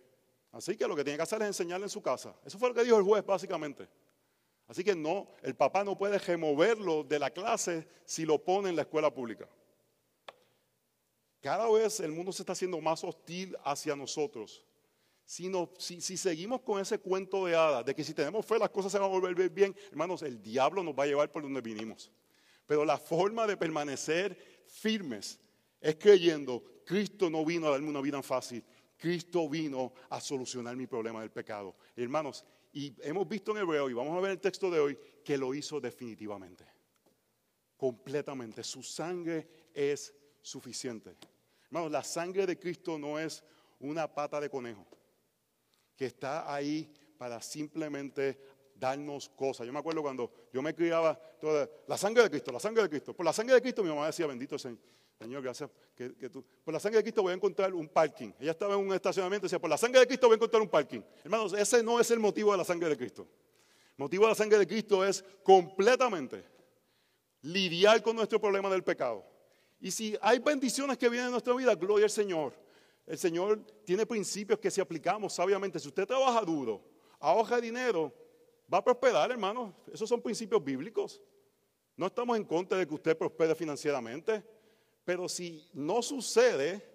Así 0.51 0.75
que 0.75 0.87
lo 0.87 0.95
que 0.95 1.03
tiene 1.03 1.17
que 1.17 1.23
hacer 1.23 1.41
es 1.41 1.47
enseñarle 1.47 1.85
en 1.85 1.89
su 1.89 2.01
casa. 2.01 2.35
Eso 2.45 2.57
fue 2.57 2.69
lo 2.69 2.75
que 2.75 2.83
dijo 2.83 2.97
el 2.97 3.03
juez 3.03 3.25
básicamente. 3.25 3.87
Así 4.67 4.83
que 4.83 4.95
no, 4.95 5.31
el 5.41 5.55
papá 5.55 5.83
no 5.83 5.97
puede 5.97 6.19
removerlo 6.19 7.03
de 7.03 7.17
la 7.17 7.31
clase 7.31 7.87
si 8.05 8.25
lo 8.25 8.43
pone 8.43 8.69
en 8.69 8.75
la 8.75 8.83
escuela 8.83 9.11
pública. 9.13 9.47
Cada 11.41 11.69
vez 11.71 11.99
el 12.01 12.11
mundo 12.11 12.31
se 12.31 12.43
está 12.43 12.53
haciendo 12.53 12.79
más 12.81 13.03
hostil 13.03 13.57
hacia 13.63 13.95
nosotros. 13.95 14.65
Si, 15.23 15.51
si, 15.77 16.01
si, 16.01 16.17
seguimos 16.17 16.61
con 16.61 16.81
ese 16.81 16.99
cuento 16.99 17.45
de 17.45 17.55
hadas, 17.55 17.85
de 17.85 17.95
que 17.95 18.03
si 18.03 18.13
tenemos 18.13 18.45
fe 18.45 18.59
las 18.59 18.71
cosas 18.71 18.91
se 18.91 18.97
van 18.97 19.09
a 19.09 19.13
volver 19.13 19.49
bien, 19.49 19.75
hermanos, 19.91 20.23
el 20.23 20.41
diablo 20.41 20.83
nos 20.83 20.97
va 20.97 21.03
a 21.03 21.07
llevar 21.07 21.31
por 21.31 21.43
donde 21.43 21.61
vinimos. 21.61 22.11
Pero 22.65 22.83
la 22.83 22.97
forma 22.97 23.47
de 23.47 23.55
permanecer 23.55 24.63
firmes 24.67 25.39
es 25.81 25.95
creyendo, 25.95 26.63
Cristo 26.85 27.29
no 27.29 27.45
vino 27.45 27.67
a 27.67 27.71
darme 27.71 27.89
una 27.89 28.01
vida 28.01 28.21
fácil. 28.21 28.63
Cristo 28.97 29.47
vino 29.47 29.93
a 30.09 30.19
solucionar 30.19 30.75
mi 30.75 30.85
problema 30.87 31.21
del 31.21 31.31
pecado. 31.31 31.75
Hermanos, 31.95 32.43
y 32.73 32.93
hemos 33.01 33.27
visto 33.27 33.51
en 33.51 33.57
Hebreo, 33.57 33.89
y 33.89 33.93
vamos 33.93 34.17
a 34.17 34.19
ver 34.19 34.31
el 34.31 34.39
texto 34.39 34.69
de 34.69 34.79
hoy, 34.79 34.99
que 35.23 35.37
lo 35.37 35.53
hizo 35.53 35.79
definitivamente. 35.79 36.65
Completamente. 37.77 38.63
Su 38.63 38.83
sangre 38.83 39.47
es 39.73 40.13
suficiente. 40.41 41.15
Hermanos, 41.65 41.91
la 41.91 42.03
sangre 42.03 42.45
de 42.45 42.59
Cristo 42.59 42.99
no 42.99 43.17
es 43.17 43.43
una 43.79 44.13
pata 44.13 44.41
de 44.41 44.49
conejo 44.49 44.85
que 45.95 46.05
está 46.05 46.53
ahí 46.53 46.91
para 47.17 47.41
simplemente 47.41 48.39
darnos 48.75 49.29
cosas. 49.29 49.67
Yo 49.67 49.73
me 49.73 49.79
acuerdo 49.79 50.01
cuando 50.01 50.31
yo 50.53 50.61
me 50.61 50.73
criaba, 50.73 51.15
toda, 51.39 51.69
la 51.87 51.97
sangre 51.97 52.23
de 52.23 52.29
Cristo, 52.29 52.51
la 52.51 52.59
sangre 52.59 52.83
de 52.83 52.89
Cristo. 52.89 53.13
Por 53.13 53.25
la 53.25 53.33
sangre 53.33 53.55
de 53.55 53.61
Cristo 53.61 53.83
mi 53.83 53.89
mamá 53.89 54.07
decía, 54.07 54.25
bendito 54.25 54.57
Señor. 54.57 54.79
Señor, 55.19 55.43
gracias. 55.43 55.69
Por 56.63 56.73
la 56.73 56.79
sangre 56.79 56.99
de 56.99 57.03
Cristo 57.03 57.21
voy 57.21 57.33
a 57.33 57.35
encontrar 57.35 57.73
un 57.73 57.89
parking. 57.89 58.31
Ella 58.39 58.51
estaba 58.51 58.75
en 58.75 58.79
un 58.79 58.93
estacionamiento 58.93 59.45
y 59.45 59.47
decía, 59.47 59.59
por 59.59 59.69
la 59.69 59.77
sangre 59.77 59.99
de 59.99 60.07
Cristo 60.07 60.27
voy 60.27 60.35
a 60.35 60.37
encontrar 60.37 60.61
un 60.61 60.69
parking. 60.69 61.01
Hermanos, 61.25 61.53
ese 61.53 61.83
no 61.83 61.99
es 61.99 62.09
el 62.11 62.19
motivo 62.19 62.53
de 62.53 62.57
la 62.57 62.63
sangre 62.63 62.87
de 62.87 62.95
Cristo. 62.95 63.27
El 63.97 64.03
motivo 64.03 64.23
de 64.23 64.29
la 64.29 64.35
sangre 64.35 64.57
de 64.57 64.65
Cristo 64.65 65.03
es 65.03 65.25
completamente 65.43 66.45
lidiar 67.41 68.01
con 68.01 68.15
nuestro 68.15 68.39
problema 68.39 68.69
del 68.69 68.81
pecado. 68.81 69.25
Y 69.81 69.91
si 69.91 70.17
hay 70.21 70.39
bendiciones 70.39 70.97
que 70.97 71.09
vienen 71.09 71.27
en 71.27 71.31
nuestra 71.31 71.53
vida, 71.53 71.75
gloria 71.75 72.05
al 72.05 72.11
Señor. 72.11 72.53
El 73.05 73.17
Señor 73.17 73.59
tiene 73.83 74.05
principios 74.05 74.57
que 74.57 74.71
si 74.71 74.79
aplicamos 74.79 75.33
sabiamente, 75.33 75.79
si 75.79 75.89
usted 75.89 76.07
trabaja 76.07 76.41
duro, 76.45 76.81
ahorra 77.19 77.59
dinero, 77.59 78.13
va 78.73 78.77
a 78.77 78.83
prosperar, 78.83 79.29
hermanos. 79.31 79.73
Esos 79.91 80.07
son 80.07 80.21
principios 80.21 80.63
bíblicos. 80.63 81.21
No 81.97 82.07
estamos 82.07 82.37
en 82.37 82.45
contra 82.45 82.77
de 82.77 82.87
que 82.87 82.93
usted 82.93 83.17
prospere 83.17 83.53
financieramente. 83.53 84.41
Pero 85.09 85.27
si 85.27 85.67
no 85.73 86.03
sucede, 86.03 86.87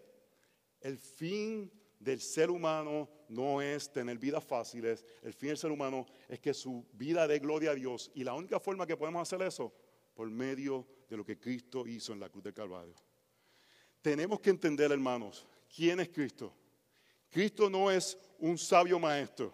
el 0.80 0.98
fin 0.98 1.68
del 1.98 2.20
ser 2.20 2.48
humano 2.48 3.10
no 3.28 3.60
es 3.60 3.92
tener 3.92 4.18
vidas 4.18 4.44
fáciles, 4.44 5.04
el 5.20 5.34
fin 5.34 5.48
del 5.48 5.58
ser 5.58 5.72
humano 5.72 6.06
es 6.28 6.38
que 6.38 6.54
su 6.54 6.86
vida 6.92 7.26
dé 7.26 7.40
gloria 7.40 7.72
a 7.72 7.74
Dios. 7.74 8.12
Y 8.14 8.22
la 8.22 8.34
única 8.34 8.60
forma 8.60 8.86
que 8.86 8.96
podemos 8.96 9.20
hacer 9.20 9.44
eso, 9.44 9.74
por 10.14 10.30
medio 10.30 10.86
de 11.10 11.16
lo 11.16 11.24
que 11.24 11.40
Cristo 11.40 11.88
hizo 11.88 12.12
en 12.12 12.20
la 12.20 12.28
cruz 12.28 12.44
del 12.44 12.54
Calvario. 12.54 12.94
Tenemos 14.00 14.38
que 14.38 14.50
entender, 14.50 14.92
hermanos, 14.92 15.44
quién 15.74 15.98
es 15.98 16.08
Cristo. 16.10 16.54
Cristo 17.28 17.68
no 17.68 17.90
es 17.90 18.16
un 18.38 18.56
sabio 18.56 19.00
maestro. 19.00 19.52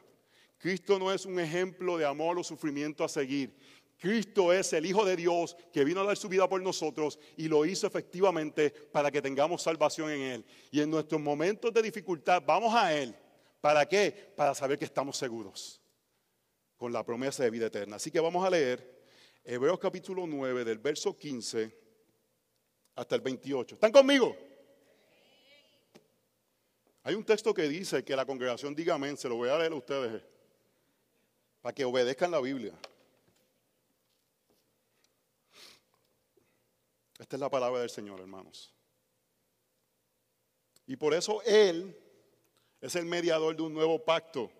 Cristo 0.58 0.98
no 0.98 1.10
es 1.10 1.24
un 1.24 1.40
ejemplo 1.40 1.96
de 1.96 2.04
amor 2.04 2.38
o 2.38 2.44
sufrimiento 2.44 3.04
a 3.04 3.08
seguir. 3.08 3.56
Cristo 4.00 4.50
es 4.50 4.72
el 4.72 4.86
Hijo 4.86 5.04
de 5.04 5.14
Dios 5.14 5.54
que 5.70 5.84
vino 5.84 6.00
a 6.00 6.04
dar 6.04 6.16
su 6.16 6.28
vida 6.28 6.48
por 6.48 6.62
nosotros 6.62 7.18
y 7.36 7.48
lo 7.48 7.66
hizo 7.66 7.86
efectivamente 7.86 8.70
para 8.70 9.10
que 9.10 9.20
tengamos 9.20 9.62
salvación 9.62 10.10
en 10.10 10.20
Él. 10.22 10.44
Y 10.70 10.80
en 10.80 10.90
nuestros 10.90 11.20
momentos 11.20 11.72
de 11.72 11.82
dificultad 11.82 12.42
vamos 12.44 12.74
a 12.74 12.96
Él. 12.96 13.14
¿Para 13.60 13.86
qué? 13.86 14.32
Para 14.34 14.54
saber 14.54 14.78
que 14.78 14.86
estamos 14.86 15.18
seguros 15.18 15.82
con 16.78 16.94
la 16.94 17.04
promesa 17.04 17.44
de 17.44 17.50
vida 17.50 17.66
eterna. 17.66 17.96
Así 17.96 18.10
que 18.10 18.20
vamos 18.20 18.42
a 18.44 18.48
leer 18.48 19.04
Hebreos 19.44 19.78
capítulo 19.78 20.26
9 20.26 20.64
del 20.64 20.78
verso 20.78 21.14
15 21.14 21.78
hasta 22.94 23.14
el 23.14 23.20
28. 23.20 23.74
¿Están 23.74 23.92
conmigo? 23.92 24.34
Hay 27.02 27.14
un 27.14 27.24
texto 27.24 27.52
que 27.52 27.68
dice 27.68 28.02
que 28.02 28.16
la 28.16 28.24
congregación 28.24 28.74
diga 28.74 28.94
amén, 28.94 29.18
se 29.18 29.28
lo 29.28 29.36
voy 29.36 29.50
a 29.50 29.58
leer 29.58 29.72
a 29.72 29.74
ustedes, 29.74 30.22
para 31.60 31.74
que 31.74 31.84
obedezcan 31.84 32.30
la 32.30 32.40
Biblia. 32.40 32.72
Esta 37.20 37.36
es 37.36 37.40
la 37.40 37.50
palabra 37.50 37.80
del 37.80 37.90
Señor, 37.90 38.18
hermanos. 38.18 38.72
Y 40.86 40.96
por 40.96 41.12
eso 41.12 41.42
Él 41.42 41.94
es 42.80 42.96
el 42.96 43.04
mediador 43.04 43.54
de 43.54 43.62
un 43.62 43.74
nuevo 43.74 44.02
pacto, 44.02 44.50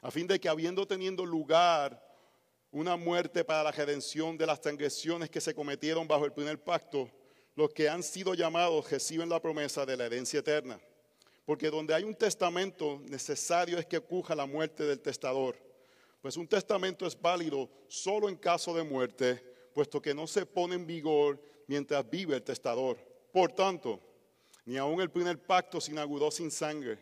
a 0.00 0.10
fin 0.10 0.26
de 0.26 0.40
que 0.40 0.48
habiendo 0.48 0.86
teniendo 0.86 1.26
lugar 1.26 2.02
una 2.70 2.96
muerte 2.96 3.44
para 3.44 3.64
la 3.64 3.70
redención 3.70 4.38
de 4.38 4.46
las 4.46 4.62
transgresiones 4.62 5.28
que 5.28 5.42
se 5.42 5.54
cometieron 5.54 6.08
bajo 6.08 6.24
el 6.24 6.32
primer 6.32 6.64
pacto, 6.64 7.10
los 7.54 7.68
que 7.74 7.86
han 7.86 8.02
sido 8.02 8.32
llamados 8.32 8.90
reciben 8.90 9.28
la 9.28 9.42
promesa 9.42 9.84
de 9.84 9.98
la 9.98 10.06
herencia 10.06 10.40
eterna. 10.40 10.80
Porque 11.44 11.68
donde 11.68 11.92
hay 11.92 12.04
un 12.04 12.14
testamento, 12.14 12.98
necesario 13.10 13.78
es 13.78 13.84
que 13.84 13.98
ocurra 13.98 14.34
la 14.34 14.46
muerte 14.46 14.84
del 14.84 15.00
testador. 15.00 15.54
Pues 16.22 16.38
un 16.38 16.48
testamento 16.48 17.06
es 17.06 17.20
válido 17.20 17.68
solo 17.88 18.30
en 18.30 18.36
caso 18.36 18.72
de 18.72 18.84
muerte, 18.84 19.44
puesto 19.74 20.00
que 20.00 20.14
no 20.14 20.26
se 20.26 20.46
pone 20.46 20.76
en 20.76 20.86
vigor 20.86 21.40
mientras 21.70 22.10
vive 22.10 22.34
el 22.34 22.42
testador. 22.42 22.98
Por 23.32 23.52
tanto, 23.52 24.00
ni 24.64 24.76
aun 24.76 25.00
el 25.00 25.08
primer 25.08 25.38
pacto 25.38 25.80
se 25.80 25.92
inauguró 25.92 26.28
sin 26.32 26.50
sangre, 26.50 26.98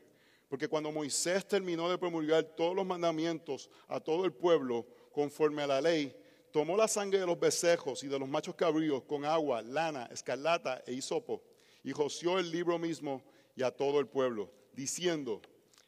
porque 0.47 0.69
cuando 0.69 0.93
Moisés 0.93 1.49
terminó 1.49 1.89
de 1.89 1.97
promulgar 1.97 2.45
todos 2.45 2.77
los 2.77 2.85
mandamientos 2.85 3.71
a 3.87 3.99
todo 3.99 4.27
el 4.27 4.33
pueblo 4.35 4.87
conforme 5.11 5.63
a 5.63 5.67
la 5.67 5.81
ley, 5.81 6.15
tomó 6.53 6.77
la 6.77 6.87
sangre 6.87 7.19
de 7.19 7.25
los 7.25 7.41
becejos 7.41 8.05
y 8.05 8.09
de 8.09 8.19
los 8.19 8.29
machos 8.29 8.57
cabríos 8.57 9.05
con 9.05 9.25
agua, 9.25 9.63
lana, 9.63 10.07
escarlata 10.13 10.83
e 10.87 10.93
hisopo, 10.93 11.43
y 11.83 11.95
roció 11.95 12.39
el 12.39 12.51
libro 12.51 12.79
mismo 12.79 13.23
y 13.57 13.63
a 13.63 13.71
todo 13.71 14.01
el 14.01 14.07
pueblo, 14.07 14.51
diciendo, 14.75 15.41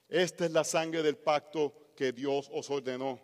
esta 0.09 0.47
es 0.47 0.53
la 0.53 0.65
sangre 0.65 1.03
del 1.03 1.19
pacto 1.19 1.75
que 1.95 2.13
Dios 2.13 2.49
os 2.51 2.71
ordenó. 2.71 3.21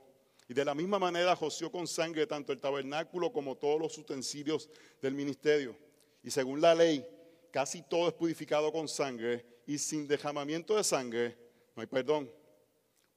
Y 0.48 0.54
de 0.54 0.64
la 0.64 0.74
misma 0.74 0.98
manera 0.98 1.34
roció 1.34 1.70
con 1.70 1.86
sangre 1.86 2.26
tanto 2.26 2.52
el 2.52 2.60
tabernáculo 2.60 3.32
como 3.32 3.56
todos 3.56 3.80
los 3.80 3.98
utensilios 3.98 4.68
del 5.02 5.14
ministerio. 5.14 5.76
Y 6.22 6.30
según 6.30 6.60
la 6.60 6.74
ley, 6.74 7.04
casi 7.50 7.82
todo 7.82 8.08
es 8.08 8.14
purificado 8.14 8.70
con 8.72 8.88
sangre 8.88 9.44
y 9.66 9.78
sin 9.78 10.06
derramamiento 10.06 10.76
de 10.76 10.84
sangre 10.84 11.46
no 11.76 11.82
hay 11.82 11.86
perdón. 11.86 12.32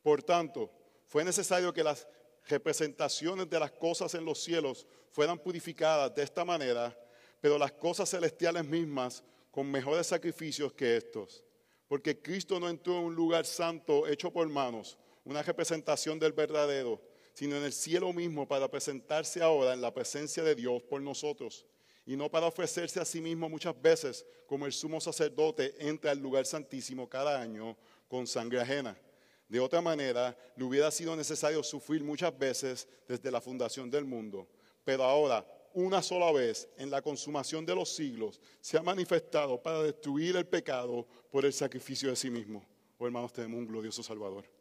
Por 0.01 0.21
tanto, 0.21 0.69
fue 1.07 1.23
necesario 1.23 1.73
que 1.73 1.83
las 1.83 2.07
representaciones 2.47 3.49
de 3.49 3.59
las 3.59 3.71
cosas 3.71 4.13
en 4.13 4.25
los 4.25 4.43
cielos 4.43 4.85
fueran 5.11 5.39
purificadas 5.39 6.13
de 6.13 6.23
esta 6.23 6.43
manera, 6.43 6.95
pero 7.39 7.57
las 7.57 7.71
cosas 7.71 8.09
celestiales 8.09 8.65
mismas 8.65 9.23
con 9.49 9.71
mejores 9.71 10.07
sacrificios 10.07 10.73
que 10.73 10.97
estos. 10.97 11.43
Porque 11.87 12.21
Cristo 12.21 12.59
no 12.59 12.69
entró 12.69 12.99
en 12.99 13.05
un 13.05 13.15
lugar 13.15 13.45
santo 13.45 14.05
hecho 14.05 14.31
por 14.31 14.47
manos, 14.49 14.97
una 15.23 15.41
representación 15.41 16.19
del 16.19 16.33
verdadero 16.33 17.01
sino 17.39 17.55
en 17.55 17.63
el 17.63 17.71
cielo 17.71 18.11
mismo 18.11 18.45
para 18.45 18.69
presentarse 18.69 19.41
ahora 19.41 19.73
en 19.73 19.79
la 19.79 19.93
presencia 19.93 20.43
de 20.43 20.55
Dios 20.55 20.83
por 20.83 21.01
nosotros, 21.01 21.65
y 22.05 22.17
no 22.17 22.29
para 22.29 22.47
ofrecerse 22.47 22.99
a 22.99 23.05
sí 23.05 23.21
mismo 23.21 23.47
muchas 23.47 23.81
veces 23.81 24.25
como 24.45 24.65
el 24.65 24.73
sumo 24.73 24.99
sacerdote 24.99 25.73
entra 25.79 26.11
al 26.11 26.19
lugar 26.19 26.45
santísimo 26.45 27.07
cada 27.07 27.39
año 27.39 27.77
con 28.09 28.27
sangre 28.27 28.59
ajena. 28.59 28.97
De 29.47 29.57
otra 29.57 29.79
manera, 29.79 30.37
le 30.57 30.65
hubiera 30.65 30.91
sido 30.91 31.15
necesario 31.15 31.63
sufrir 31.63 32.03
muchas 32.03 32.37
veces 32.37 32.89
desde 33.07 33.31
la 33.31 33.39
fundación 33.39 33.89
del 33.89 34.03
mundo, 34.03 34.45
pero 34.83 35.05
ahora, 35.05 35.47
una 35.73 36.01
sola 36.01 36.33
vez, 36.33 36.67
en 36.75 36.91
la 36.91 37.01
consumación 37.01 37.65
de 37.65 37.73
los 37.73 37.87
siglos, 37.87 38.41
se 38.59 38.77
ha 38.77 38.83
manifestado 38.83 39.63
para 39.63 39.81
destruir 39.81 40.35
el 40.35 40.45
pecado 40.45 41.07
por 41.31 41.45
el 41.45 41.53
sacrificio 41.53 42.09
de 42.09 42.17
sí 42.17 42.29
mismo. 42.29 42.65
Oh 42.97 43.05
hermanos, 43.05 43.31
tenemos 43.31 43.59
un 43.59 43.65
glorioso 43.65 44.03
Salvador. 44.03 44.58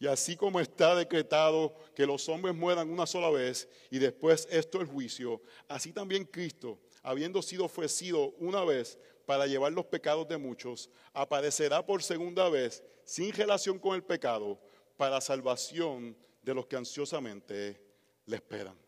Y 0.00 0.06
así 0.06 0.36
como 0.36 0.60
está 0.60 0.94
decretado 0.94 1.74
que 1.94 2.06
los 2.06 2.28
hombres 2.28 2.54
mueran 2.54 2.88
una 2.88 3.06
sola 3.06 3.30
vez 3.30 3.68
y 3.90 3.98
después 3.98 4.46
esto 4.50 4.80
el 4.80 4.86
juicio, 4.86 5.42
así 5.66 5.92
también 5.92 6.24
Cristo, 6.24 6.78
habiendo 7.02 7.42
sido 7.42 7.64
ofrecido 7.64 8.30
una 8.38 8.64
vez 8.64 8.98
para 9.26 9.46
llevar 9.46 9.72
los 9.72 9.86
pecados 9.86 10.28
de 10.28 10.38
muchos, 10.38 10.88
aparecerá 11.12 11.84
por 11.84 12.02
segunda 12.02 12.48
vez 12.48 12.84
sin 13.04 13.32
relación 13.32 13.78
con 13.78 13.96
el 13.96 14.04
pecado 14.04 14.60
para 14.96 15.20
salvación 15.20 16.16
de 16.42 16.54
los 16.54 16.66
que 16.66 16.76
ansiosamente 16.76 17.80
le 18.26 18.36
esperan. 18.36 18.78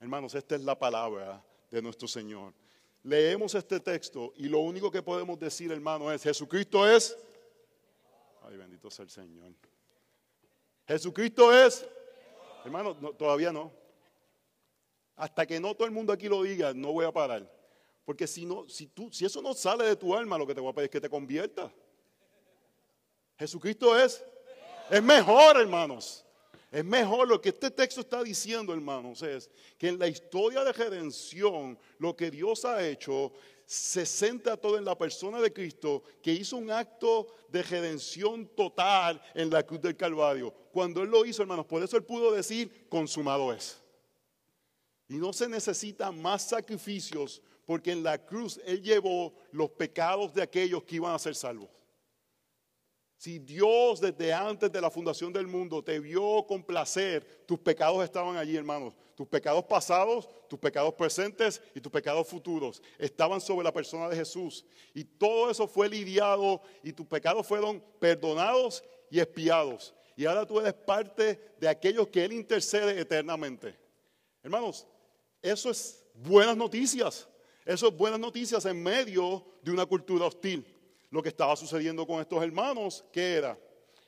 Hermanos, 0.00 0.34
esta 0.34 0.54
es 0.54 0.62
la 0.62 0.78
palabra 0.78 1.44
de 1.70 1.82
nuestro 1.82 2.08
Señor. 2.08 2.54
Leemos 3.02 3.54
este 3.54 3.78
texto 3.78 4.32
y 4.36 4.48
lo 4.48 4.60
único 4.60 4.90
que 4.90 5.02
podemos 5.02 5.38
decir, 5.38 5.70
hermano, 5.70 6.10
es 6.10 6.22
Jesucristo 6.22 6.88
es... 6.88 7.16
Ay, 8.42 8.56
bendito 8.56 8.90
sea 8.90 9.04
el 9.04 9.10
Señor. 9.10 9.52
Jesucristo 10.86 11.52
es, 11.52 11.86
hermano, 12.64 12.94
todavía 13.14 13.52
no. 13.52 13.72
Hasta 15.16 15.46
que 15.46 15.58
no 15.58 15.74
todo 15.74 15.86
el 15.86 15.92
mundo 15.92 16.12
aquí 16.12 16.28
lo 16.28 16.42
diga, 16.42 16.72
no 16.74 16.92
voy 16.92 17.06
a 17.06 17.12
parar. 17.12 17.50
Porque 18.04 18.26
si, 18.26 18.46
no, 18.46 18.68
si, 18.68 18.86
tú, 18.86 19.10
si 19.12 19.24
eso 19.24 19.42
no 19.42 19.52
sale 19.54 19.84
de 19.84 19.96
tu 19.96 20.14
alma, 20.14 20.38
lo 20.38 20.46
que 20.46 20.54
te 20.54 20.60
voy 20.60 20.70
a 20.70 20.74
pedir 20.74 20.86
es 20.86 20.90
que 20.92 21.00
te 21.00 21.10
conviertas. 21.10 21.72
Jesucristo 23.38 23.98
es, 23.98 24.24
es 24.90 25.02
mejor, 25.02 25.60
hermanos. 25.60 26.24
Es 26.70 26.84
mejor 26.84 27.26
lo 27.26 27.40
que 27.40 27.48
este 27.48 27.70
texto 27.70 28.00
está 28.00 28.22
diciendo, 28.22 28.72
hermanos, 28.72 29.22
es 29.22 29.50
que 29.78 29.88
en 29.88 29.98
la 29.98 30.08
historia 30.08 30.62
de 30.62 30.72
redención, 30.72 31.78
lo 31.98 32.14
que 32.14 32.30
Dios 32.30 32.64
ha 32.64 32.86
hecho 32.86 33.32
se 33.66 34.06
centra 34.06 34.56
todo 34.56 34.78
en 34.78 34.84
la 34.84 34.96
persona 34.96 35.40
de 35.40 35.52
Cristo 35.52 36.04
que 36.22 36.32
hizo 36.32 36.56
un 36.56 36.70
acto 36.70 37.26
de 37.48 37.64
redención 37.64 38.46
total 38.46 39.20
en 39.34 39.50
la 39.50 39.64
cruz 39.64 39.80
del 39.80 39.96
Calvario. 39.96 40.54
Cuando 40.72 41.02
Él 41.02 41.10
lo 41.10 41.26
hizo, 41.26 41.42
hermanos, 41.42 41.66
por 41.66 41.82
eso 41.82 41.96
Él 41.96 42.04
pudo 42.04 42.30
decir, 42.30 42.86
consumado 42.88 43.52
es. 43.52 43.82
Y 45.08 45.16
no 45.16 45.32
se 45.32 45.48
necesitan 45.48 46.20
más 46.22 46.48
sacrificios 46.48 47.42
porque 47.64 47.90
en 47.90 48.04
la 48.04 48.24
cruz 48.24 48.60
Él 48.64 48.80
llevó 48.80 49.34
los 49.50 49.70
pecados 49.70 50.32
de 50.32 50.42
aquellos 50.42 50.84
que 50.84 50.96
iban 50.96 51.12
a 51.12 51.18
ser 51.18 51.34
salvos. 51.34 51.68
Si 53.16 53.38
Dios 53.38 54.00
desde 54.00 54.32
antes 54.32 54.70
de 54.70 54.80
la 54.80 54.90
fundación 54.90 55.32
del 55.32 55.46
mundo 55.46 55.82
te 55.82 55.98
vio 56.00 56.44
con 56.46 56.62
placer, 56.62 57.44
tus 57.46 57.58
pecados 57.58 58.04
estaban 58.04 58.36
allí, 58.36 58.56
hermanos. 58.56 58.94
Tus 59.14 59.26
pecados 59.26 59.64
pasados, 59.64 60.28
tus 60.48 60.58
pecados 60.58 60.92
presentes 60.92 61.62
y 61.74 61.80
tus 61.80 61.90
pecados 61.90 62.28
futuros 62.28 62.82
estaban 62.98 63.40
sobre 63.40 63.64
la 63.64 63.72
persona 63.72 64.10
de 64.10 64.16
Jesús. 64.16 64.66
Y 64.92 65.04
todo 65.04 65.50
eso 65.50 65.66
fue 65.66 65.88
lidiado 65.88 66.60
y 66.82 66.92
tus 66.92 67.06
pecados 67.06 67.46
fueron 67.46 67.82
perdonados 67.98 68.84
y 69.10 69.18
expiados. 69.18 69.94
Y 70.14 70.26
ahora 70.26 70.44
tú 70.46 70.60
eres 70.60 70.74
parte 70.74 71.54
de 71.58 71.68
aquellos 71.68 72.08
que 72.08 72.22
Él 72.22 72.34
intercede 72.34 73.00
eternamente. 73.00 73.78
Hermanos, 74.42 74.86
eso 75.40 75.70
es 75.70 76.04
buenas 76.12 76.56
noticias. 76.56 77.26
Eso 77.64 77.88
es 77.88 77.96
buenas 77.96 78.20
noticias 78.20 78.66
en 78.66 78.82
medio 78.82 79.44
de 79.62 79.70
una 79.70 79.86
cultura 79.86 80.26
hostil 80.26 80.75
lo 81.10 81.22
que 81.22 81.28
estaba 81.28 81.56
sucediendo 81.56 82.06
con 82.06 82.20
estos 82.20 82.42
hermanos, 82.42 83.04
¿qué 83.12 83.34
era? 83.34 83.58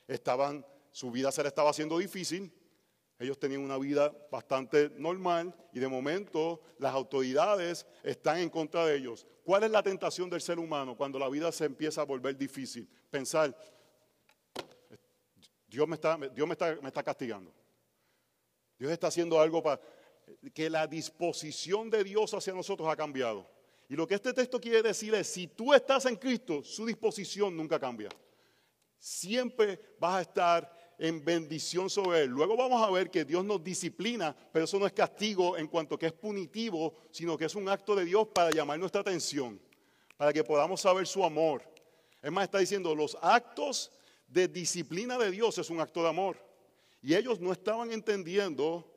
Estaban, 0.07 0.65
su 0.91 1.11
vida 1.11 1.31
se 1.31 1.43
les 1.43 1.49
estaba 1.49 1.69
haciendo 1.69 1.97
difícil, 1.97 2.51
ellos 3.19 3.37
tenían 3.37 3.61
una 3.61 3.77
vida 3.77 4.13
bastante 4.31 4.89
normal 4.95 5.53
y 5.73 5.79
de 5.79 5.89
momento 5.89 6.61
las 6.77 6.93
autoridades 6.93 7.85
están 8.01 8.37
en 8.37 8.49
contra 8.49 8.85
de 8.85 8.95
ellos. 8.95 9.27
¿Cuál 9.43 9.65
es 9.65 9.71
la 9.71 9.83
tentación 9.83 10.29
del 10.29 10.39
ser 10.39 10.57
humano 10.57 10.95
cuando 10.95 11.19
la 11.19 11.27
vida 11.27 11.51
se 11.51 11.65
empieza 11.65 12.01
a 12.01 12.05
volver 12.05 12.37
difícil? 12.37 12.89
Pensar, 13.09 13.53
Dios 15.67 15.85
me 15.85 15.95
está, 15.95 16.17
Dios 16.33 16.47
me 16.47 16.53
está, 16.53 16.77
me 16.81 16.87
está 16.87 17.03
castigando. 17.03 17.53
Dios 18.77 18.89
está 18.89 19.07
haciendo 19.07 19.41
algo 19.41 19.61
para 19.61 19.81
que 20.53 20.69
la 20.69 20.87
disposición 20.87 21.89
de 21.89 22.05
Dios 22.05 22.33
hacia 22.33 22.53
nosotros 22.53 22.87
ha 22.87 22.95
cambiado. 22.95 23.45
Y 23.89 23.95
lo 23.95 24.07
que 24.07 24.13
este 24.13 24.33
texto 24.33 24.61
quiere 24.61 24.83
decir 24.83 25.15
es, 25.15 25.27
si 25.27 25.47
tú 25.47 25.73
estás 25.73 26.05
en 26.05 26.15
Cristo, 26.15 26.63
su 26.63 26.85
disposición 26.85 27.57
nunca 27.57 27.79
cambia. 27.79 28.09
Siempre 28.99 29.95
vas 29.99 30.15
a 30.15 30.21
estar 30.21 30.95
en 30.99 31.25
bendición 31.25 31.89
sobre 31.89 32.21
Él. 32.21 32.29
Luego 32.29 32.55
vamos 32.55 32.87
a 32.87 32.91
ver 32.91 33.09
que 33.09 33.25
Dios 33.25 33.43
nos 33.43 33.63
disciplina, 33.63 34.35
pero 34.53 34.65
eso 34.65 34.77
no 34.77 34.85
es 34.85 34.93
castigo 34.93 35.57
en 35.57 35.67
cuanto 35.67 35.97
que 35.97 36.05
es 36.05 36.13
punitivo, 36.13 36.93
sino 37.09 37.35
que 37.35 37.45
es 37.45 37.55
un 37.55 37.67
acto 37.67 37.95
de 37.95 38.05
Dios 38.05 38.27
para 38.27 38.51
llamar 38.51 38.77
nuestra 38.77 39.01
atención, 39.01 39.59
para 40.17 40.31
que 40.31 40.43
podamos 40.43 40.81
saber 40.81 41.07
su 41.07 41.23
amor. 41.23 41.63
Es 42.21 42.31
más, 42.31 42.43
está 42.43 42.59
diciendo, 42.59 42.93
los 42.93 43.17
actos 43.21 43.91
de 44.27 44.47
disciplina 44.47 45.17
de 45.17 45.31
Dios 45.31 45.57
es 45.57 45.69
un 45.71 45.79
acto 45.79 46.03
de 46.03 46.09
amor. 46.09 46.37
Y 47.01 47.15
ellos 47.15 47.39
no 47.39 47.51
estaban 47.51 47.91
entendiendo 47.91 48.88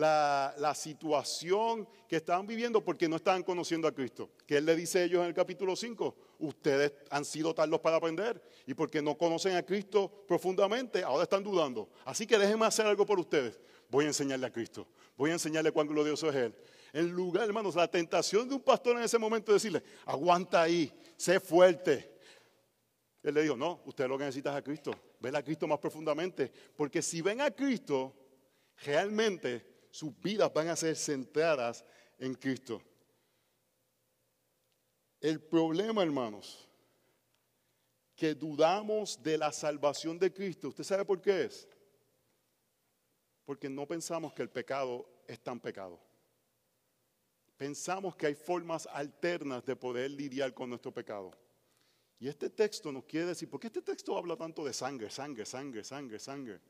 la, 0.00 0.74
situación 0.74 1.86
que 2.08 2.16
estaban 2.16 2.46
viviendo 2.46 2.82
porque 2.82 3.08
no 3.08 3.16
estaban 3.16 3.42
conociendo 3.42 3.86
a 3.86 3.92
Cristo. 3.92 4.30
Que 4.46 4.56
Él 4.56 4.66
le 4.66 4.74
dice 4.74 5.00
a 5.00 5.04
ellos 5.04 5.20
en 5.22 5.28
el 5.28 5.34
capítulo 5.34 5.76
5, 5.76 6.16
ustedes 6.38 6.92
han 7.10 7.24
sido 7.24 7.54
tardos 7.54 7.80
para 7.80 7.96
aprender 7.96 8.42
y 8.66 8.74
porque 8.74 9.02
no 9.02 9.16
conocen 9.16 9.56
a 9.56 9.62
Cristo 9.62 10.24
profundamente, 10.26 11.02
ahora 11.02 11.24
están 11.24 11.42
dudando. 11.42 11.90
Así 12.04 12.26
que 12.26 12.38
déjenme 12.38 12.66
hacer 12.66 12.86
algo 12.86 13.04
por 13.04 13.18
ustedes. 13.18 13.60
Voy 13.90 14.04
a 14.04 14.08
enseñarle 14.08 14.46
a 14.46 14.52
Cristo, 14.52 14.86
voy 15.16 15.30
a 15.30 15.34
enseñarle 15.34 15.72
cuán 15.72 15.86
glorioso 15.86 16.28
es 16.30 16.36
Él. 16.36 16.54
En 16.92 17.10
lugar, 17.10 17.46
hermanos, 17.46 17.74
la 17.74 17.88
tentación 17.88 18.48
de 18.48 18.54
un 18.54 18.62
pastor 18.62 18.96
en 18.96 19.02
ese 19.02 19.18
momento 19.18 19.54
es 19.54 19.62
decirle, 19.62 19.82
aguanta 20.06 20.62
ahí, 20.62 20.92
sé 21.16 21.38
fuerte. 21.38 22.18
Él 23.22 23.34
le 23.34 23.42
dijo, 23.42 23.56
no, 23.56 23.82
usted 23.84 24.08
lo 24.08 24.16
que 24.16 24.24
necesita 24.24 24.50
es 24.50 24.56
a 24.56 24.62
Cristo. 24.62 24.92
Ven 25.20 25.36
a 25.36 25.42
Cristo 25.42 25.68
más 25.68 25.78
profundamente. 25.78 26.50
Porque 26.74 27.02
si 27.02 27.20
ven 27.20 27.42
a 27.42 27.50
Cristo, 27.50 28.14
realmente 28.82 29.69
sus 29.90 30.18
vidas 30.20 30.52
van 30.52 30.68
a 30.68 30.76
ser 30.76 30.96
centradas 30.96 31.84
en 32.18 32.34
Cristo. 32.34 32.82
El 35.20 35.40
problema, 35.42 36.02
hermanos, 36.02 36.68
que 38.14 38.34
dudamos 38.34 39.22
de 39.22 39.36
la 39.36 39.52
salvación 39.52 40.18
de 40.18 40.32
Cristo, 40.32 40.68
¿usted 40.68 40.84
sabe 40.84 41.04
por 41.04 41.20
qué 41.20 41.44
es? 41.44 41.68
Porque 43.44 43.68
no 43.68 43.86
pensamos 43.86 44.32
que 44.32 44.42
el 44.42 44.50
pecado 44.50 45.06
es 45.26 45.40
tan 45.40 45.60
pecado. 45.60 46.00
Pensamos 47.56 48.16
que 48.16 48.26
hay 48.26 48.34
formas 48.34 48.86
alternas 48.86 49.64
de 49.66 49.76
poder 49.76 50.10
lidiar 50.10 50.54
con 50.54 50.70
nuestro 50.70 50.92
pecado. 50.92 51.32
Y 52.18 52.28
este 52.28 52.50
texto 52.50 52.92
nos 52.92 53.04
quiere 53.04 53.26
decir, 53.26 53.48
¿por 53.48 53.60
qué 53.60 53.66
este 53.66 53.82
texto 53.82 54.16
habla 54.16 54.36
tanto 54.36 54.64
de 54.64 54.72
sangre, 54.72 55.10
sangre, 55.10 55.44
sangre, 55.44 55.82
sangre, 55.82 56.18
sangre? 56.18 56.60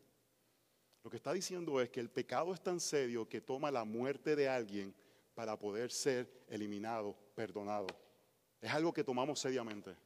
Lo 1.03 1.11
que 1.11 1.17
está 1.17 1.33
diciendo 1.33 1.81
es 1.81 1.89
que 1.91 2.01
el 2.01 2.11
pecado 2.11 2.53
es 2.53 2.61
tan 2.63 2.79
serio 2.79 3.29
que 3.29 3.41
toma 3.41 3.71
la 3.71 3.85
muerte 3.85 4.37
de 4.37 4.49
alguien 4.49 4.95
para 5.35 5.59
poder 5.59 5.91
ser 5.91 6.45
eliminado, 6.49 7.17
perdonado. 7.35 7.87
Es 8.61 8.71
algo 8.71 8.93
que 8.93 9.03
tomamos 9.03 9.41
seriamente. 9.41 9.97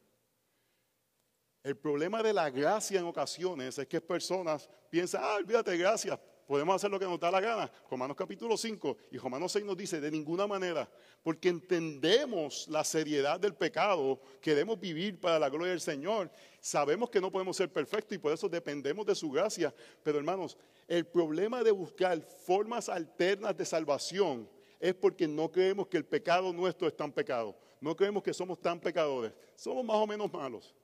El 1.62 1.76
problema 1.76 2.22
de 2.22 2.32
la 2.32 2.50
gracia 2.50 3.00
en 3.00 3.06
ocasiones 3.06 3.78
es 3.78 3.88
que 3.88 4.00
personas 4.00 4.68
piensan, 4.90 5.22
ah, 5.24 5.36
olvídate 5.36 5.72
de 5.72 5.78
gracia, 5.78 6.20
podemos 6.46 6.76
hacer 6.76 6.90
lo 6.90 6.98
que 6.98 7.06
nos 7.06 7.18
da 7.18 7.30
la 7.30 7.40
gana. 7.40 7.70
Romanos 7.90 8.16
capítulo 8.16 8.56
5 8.56 8.96
y 9.12 9.18
Romanos 9.18 9.52
6 9.52 9.64
nos 9.64 9.76
dice, 9.76 10.00
de 10.00 10.10
ninguna 10.10 10.46
manera, 10.46 10.88
porque 11.22 11.48
entendemos 11.48 12.66
la 12.68 12.84
seriedad 12.84 13.40
del 13.40 13.54
pecado, 13.54 14.20
queremos 14.40 14.78
vivir 14.78 15.20
para 15.20 15.38
la 15.38 15.48
gloria 15.48 15.70
del 15.70 15.80
Señor, 15.80 16.30
sabemos 16.60 17.10
que 17.10 17.20
no 17.20 17.30
podemos 17.30 17.56
ser 17.56 17.72
perfectos 17.72 18.14
y 18.14 18.18
por 18.18 18.32
eso 18.32 18.48
dependemos 18.48 19.06
de 19.06 19.14
su 19.14 19.30
gracia. 19.30 19.74
Pero 20.02 20.18
hermanos, 20.18 20.56
el 20.86 21.06
problema 21.06 21.62
de 21.62 21.70
buscar 21.70 22.20
formas 22.20 22.88
alternas 22.88 23.56
de 23.56 23.64
salvación 23.64 24.48
es 24.80 24.94
porque 24.94 25.26
no 25.26 25.50
creemos 25.50 25.86
que 25.86 25.96
el 25.96 26.04
pecado 26.04 26.52
nuestro 26.52 26.86
es 26.86 26.96
tan 26.96 27.10
pecado, 27.10 27.56
no 27.80 27.96
creemos 27.96 28.22
que 28.22 28.34
somos 28.34 28.60
tan 28.60 28.80
pecadores, 28.80 29.32
somos 29.54 29.84
más 29.84 29.96
o 29.96 30.06
menos 30.06 30.32
malos. 30.32 30.74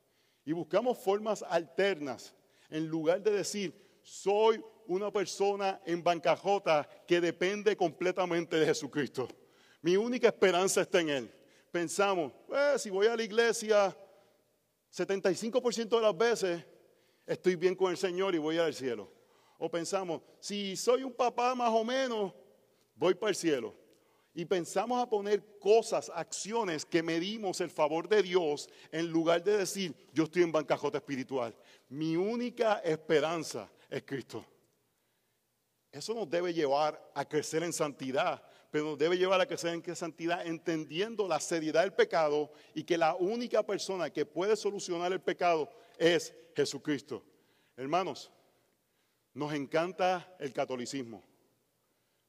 Y 0.44 0.53
buscamos 0.53 0.99
formas 0.99 1.42
alternas 1.42 2.35
en 2.70 2.87
lugar 2.87 3.23
de 3.23 3.33
decir, 3.33 3.75
soy 4.03 4.64
una 4.90 5.12
persona 5.12 5.81
en 5.85 6.03
bancajota 6.03 6.88
que 7.07 7.20
depende 7.20 7.76
completamente 7.76 8.57
de 8.57 8.66
Jesucristo. 8.66 9.29
Mi 9.83 9.96
única 9.96 10.26
esperanza 10.26 10.81
está 10.81 11.00
en 11.00 11.11
Él. 11.11 11.35
Pensamos, 11.70 12.33
eh, 12.53 12.74
si 12.76 12.90
voy 12.90 13.07
a 13.07 13.14
la 13.14 13.22
iglesia, 13.22 13.96
75% 14.92 15.88
de 15.90 16.03
las 16.03 16.18
veces 16.18 16.64
estoy 17.24 17.55
bien 17.55 17.76
con 17.76 17.92
el 17.92 17.96
Señor 17.96 18.35
y 18.35 18.38
voy 18.38 18.59
al 18.59 18.74
cielo. 18.74 19.12
O 19.59 19.70
pensamos, 19.70 20.22
si 20.40 20.76
soy 20.76 21.05
un 21.05 21.12
papá 21.12 21.55
más 21.55 21.70
o 21.70 21.85
menos, 21.85 22.33
voy 22.96 23.14
para 23.14 23.31
el 23.31 23.37
cielo. 23.37 23.72
Y 24.35 24.44
pensamos 24.44 25.00
a 25.00 25.09
poner 25.09 25.61
cosas, 25.61 26.11
acciones 26.12 26.85
que 26.85 27.00
medimos 27.00 27.61
el 27.61 27.70
favor 27.70 28.09
de 28.09 28.24
Dios 28.24 28.68
en 28.90 29.07
lugar 29.07 29.44
de 29.44 29.59
decir, 29.59 29.94
yo 30.12 30.24
estoy 30.24 30.42
en 30.42 30.50
bancajota 30.50 30.98
espiritual. 30.98 31.55
Mi 31.88 32.16
única 32.16 32.81
esperanza 32.81 33.70
es 33.88 34.03
Cristo. 34.03 34.44
Eso 35.92 36.14
nos 36.14 36.31
debe 36.31 36.55
llevar 36.55 37.11
a 37.14 37.24
crecer 37.29 37.62
en 37.62 37.72
santidad, 37.72 38.42
pero 38.70 38.85
nos 38.85 38.98
debe 38.98 39.18
llevar 39.18 39.40
a 39.40 39.46
crecer 39.46 39.74
en 39.74 39.96
santidad 39.96 40.46
entendiendo 40.46 41.26
la 41.26 41.40
seriedad 41.40 41.83
del 41.83 41.92
pecado 41.92 42.53
y 42.74 42.85
que 42.85 42.96
la 42.96 43.16
única 43.16 43.64
persona 43.64 44.11
que 44.11 44.24
puede 44.24 44.55
solucionar 44.55 45.12
el 45.12 45.20
pecado 45.20 45.68
es 45.98 46.35
Jesucristo. 46.55 47.24
Hermanos, 47.76 48.31
nos 49.35 49.53
encanta 49.53 50.37
el 50.38 50.53
catolicismo, 50.53 51.24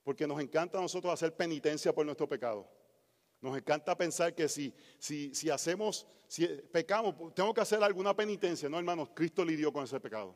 porque 0.04 0.26
nos 0.26 0.41
encanta 0.41 0.80
a 0.80 0.82
nosotros 0.82 1.13
hacer 1.13 1.36
penitencia 1.36 1.93
por 1.93 2.06
nuestro 2.06 2.28
pecado. 2.28 2.67
Nos 3.41 3.58
encanta 3.58 3.97
pensar 3.97 4.34
que 4.34 4.47
si, 4.47 4.74
si, 5.00 5.34
si 5.34 5.50
hacemos, 5.50 6.08
si 6.28 6.47
pecamos, 6.47 7.15
tengo 7.34 7.54
que 7.54 7.62
hacer 7.62 7.84
alguna 7.84 8.15
penitencia. 8.15 8.69
No, 8.69 8.78
hermanos, 8.78 9.10
Cristo 9.15 9.43
lidió 9.43 9.74
con 9.74 9.84
ese 9.84 10.00
pecado. 10.00 10.36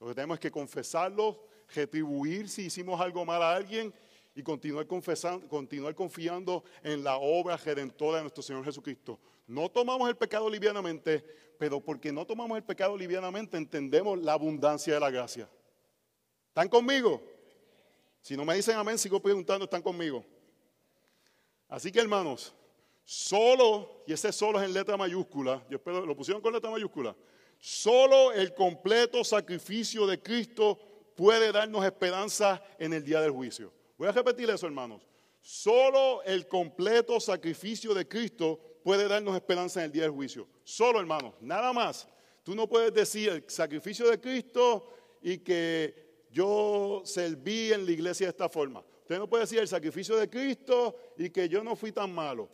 Lo 0.00 0.08
que 0.08 0.14
tenemos 0.14 0.36
es 0.36 0.40
que 0.40 0.50
confesarlo, 0.50 1.46
retribuir 1.74 2.48
si 2.48 2.66
hicimos 2.66 3.00
algo 3.00 3.24
mal 3.24 3.42
a 3.42 3.54
alguien 3.54 3.92
y 4.34 4.42
continuar, 4.42 4.86
confesando, 4.86 5.48
continuar 5.48 5.94
confiando 5.94 6.64
en 6.82 7.02
la 7.02 7.16
obra 7.16 7.56
redentora 7.56 8.18
de 8.18 8.24
nuestro 8.24 8.42
Señor 8.42 8.64
Jesucristo. 8.64 9.18
No 9.46 9.70
tomamos 9.70 10.08
el 10.08 10.16
pecado 10.16 10.50
livianamente, 10.50 11.24
pero 11.58 11.80
porque 11.80 12.12
no 12.12 12.26
tomamos 12.26 12.56
el 12.56 12.64
pecado 12.64 12.96
livianamente 12.96 13.56
entendemos 13.56 14.18
la 14.18 14.34
abundancia 14.34 14.94
de 14.94 15.00
la 15.00 15.10
gracia. 15.10 15.48
¿Están 16.48 16.68
conmigo? 16.68 17.22
Si 18.20 18.36
no 18.36 18.44
me 18.44 18.54
dicen 18.56 18.76
amén, 18.76 18.98
sigo 18.98 19.20
preguntando, 19.20 19.64
¿están 19.64 19.82
conmigo? 19.82 20.24
Así 21.68 21.90
que 21.90 22.00
hermanos, 22.00 22.54
solo, 23.04 24.02
y 24.06 24.12
ese 24.12 24.32
solo 24.32 24.60
es 24.60 24.66
en 24.66 24.74
letra 24.74 24.96
mayúscula, 24.96 25.64
yo 25.70 25.76
espero, 25.76 26.04
lo 26.04 26.16
pusieron 26.16 26.42
con 26.42 26.52
letra 26.52 26.70
mayúscula, 26.70 27.16
solo 27.58 28.32
el 28.32 28.52
completo 28.54 29.24
sacrificio 29.24 30.06
de 30.06 30.20
Cristo 30.20 30.78
puede 31.16 31.50
darnos 31.50 31.84
esperanza 31.84 32.62
en 32.78 32.92
el 32.92 33.02
día 33.02 33.20
del 33.20 33.32
juicio. 33.32 33.72
Voy 33.98 34.06
a 34.06 34.12
repetir 34.12 34.48
eso, 34.50 34.66
hermanos. 34.66 35.02
Solo 35.40 36.22
el 36.24 36.46
completo 36.46 37.18
sacrificio 37.18 37.94
de 37.94 38.06
Cristo 38.06 38.60
puede 38.84 39.08
darnos 39.08 39.34
esperanza 39.34 39.80
en 39.80 39.86
el 39.86 39.92
día 39.92 40.02
del 40.02 40.12
juicio. 40.12 40.46
Solo, 40.62 41.00
hermanos, 41.00 41.34
nada 41.40 41.72
más. 41.72 42.06
Tú 42.42 42.54
no 42.54 42.68
puedes 42.68 42.92
decir 42.92 43.30
el 43.30 43.44
sacrificio 43.48 44.08
de 44.08 44.20
Cristo 44.20 44.88
y 45.22 45.38
que 45.38 46.26
yo 46.30 47.02
serví 47.04 47.72
en 47.72 47.86
la 47.86 47.92
iglesia 47.92 48.26
de 48.26 48.30
esta 48.30 48.48
forma. 48.48 48.84
Usted 49.00 49.18
no 49.18 49.28
puede 49.28 49.44
decir 49.44 49.60
el 49.60 49.68
sacrificio 49.68 50.16
de 50.16 50.28
Cristo 50.28 50.96
y 51.16 51.30
que 51.30 51.48
yo 51.48 51.64
no 51.64 51.74
fui 51.74 51.92
tan 51.92 52.12
malo. 52.12 52.50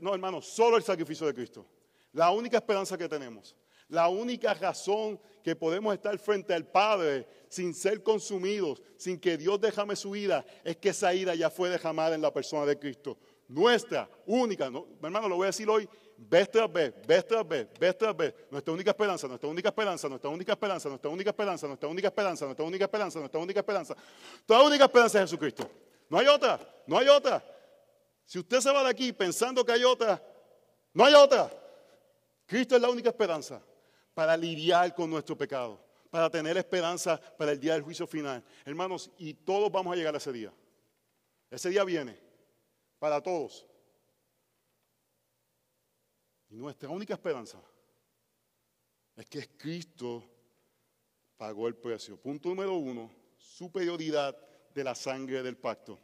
no, 0.00 0.14
hermanos, 0.14 0.46
solo 0.46 0.76
el 0.76 0.82
sacrificio 0.82 1.26
de 1.26 1.34
Cristo. 1.34 1.66
La 2.12 2.30
única 2.30 2.56
esperanza 2.56 2.96
que 2.96 3.08
tenemos. 3.08 3.54
La 3.88 4.08
única 4.08 4.52
razón 4.54 5.20
que 5.44 5.54
podemos 5.54 5.94
estar 5.94 6.18
frente 6.18 6.52
al 6.52 6.66
Padre 6.66 7.24
sin 7.48 7.72
ser 7.72 8.02
consumidos, 8.02 8.82
sin 8.96 9.20
que 9.20 9.36
Dios 9.36 9.60
déjame 9.60 9.94
su 9.94 10.16
ira, 10.16 10.44
es 10.64 10.76
que 10.76 10.88
esa 10.88 11.14
ira 11.14 11.36
ya 11.36 11.50
fue 11.50 11.68
derramada 11.68 12.16
en 12.16 12.20
la 12.20 12.32
persona 12.32 12.66
de 12.66 12.76
Cristo. 12.76 13.16
Nuestra 13.46 14.10
única, 14.26 14.68
no, 14.68 14.88
hermano, 15.00 15.28
lo 15.28 15.36
voy 15.36 15.44
a 15.44 15.46
decir 15.46 15.70
hoy, 15.70 15.88
vez 16.16 16.50
tras 16.50 16.72
vez, 16.72 16.94
vez 17.06 17.24
tras 17.28 17.46
vez, 17.46 17.68
vez 17.78 17.96
tras 17.96 18.16
vez, 18.16 18.34
nuestra 18.50 18.74
única 18.74 18.90
esperanza, 18.90 19.28
nuestra 19.28 19.48
única 19.48 19.68
esperanza, 19.68 20.08
nuestra 20.08 20.30
única 20.30 20.50
esperanza, 20.50 20.88
nuestra 20.88 21.10
única 21.10 21.30
esperanza, 21.30 21.66
nuestra 21.68 21.88
única 21.88 22.08
esperanza, 22.08 22.46
nuestra 22.46 22.64
única 22.66 22.84
esperanza, 22.84 23.18
nuestra 23.20 23.40
única 23.40 23.60
esperanza, 23.60 23.96
toda 24.44 24.62
única 24.64 24.84
esperanza 24.86 25.18
es 25.18 25.30
Jesucristo. 25.30 25.70
No 26.08 26.18
hay 26.18 26.26
otra, 26.26 26.58
no 26.88 26.98
hay 26.98 27.06
otra. 27.06 27.44
Si 28.24 28.40
usted 28.40 28.58
se 28.58 28.72
va 28.72 28.82
de 28.82 28.90
aquí 28.90 29.12
pensando 29.12 29.64
que 29.64 29.70
hay 29.70 29.84
otra, 29.84 30.20
no 30.92 31.04
hay 31.04 31.14
otra. 31.14 31.48
Cristo 32.46 32.74
es 32.74 32.82
la 32.82 32.90
única 32.90 33.10
esperanza 33.10 33.62
para 34.16 34.34
lidiar 34.34 34.94
con 34.94 35.10
nuestro 35.10 35.36
pecado, 35.36 35.78
para 36.08 36.30
tener 36.30 36.56
esperanza 36.56 37.20
para 37.36 37.52
el 37.52 37.60
día 37.60 37.74
del 37.74 37.82
juicio 37.82 38.06
final. 38.06 38.42
Hermanos, 38.64 39.10
y 39.18 39.34
todos 39.34 39.70
vamos 39.70 39.92
a 39.92 39.96
llegar 39.96 40.14
a 40.14 40.16
ese 40.16 40.32
día. 40.32 40.50
Ese 41.50 41.68
día 41.68 41.84
viene 41.84 42.18
para 42.98 43.22
todos. 43.22 43.66
Y 46.48 46.56
nuestra 46.56 46.88
única 46.88 47.12
esperanza 47.12 47.60
es 49.16 49.26
que 49.26 49.46
Cristo 49.48 50.24
pagó 51.36 51.68
el 51.68 51.76
precio. 51.76 52.16
Punto 52.16 52.48
número 52.48 52.72
uno, 52.72 53.12
superioridad 53.36 54.34
de 54.72 54.82
la 54.82 54.94
sangre 54.94 55.42
del 55.42 55.58
pacto. 55.58 56.00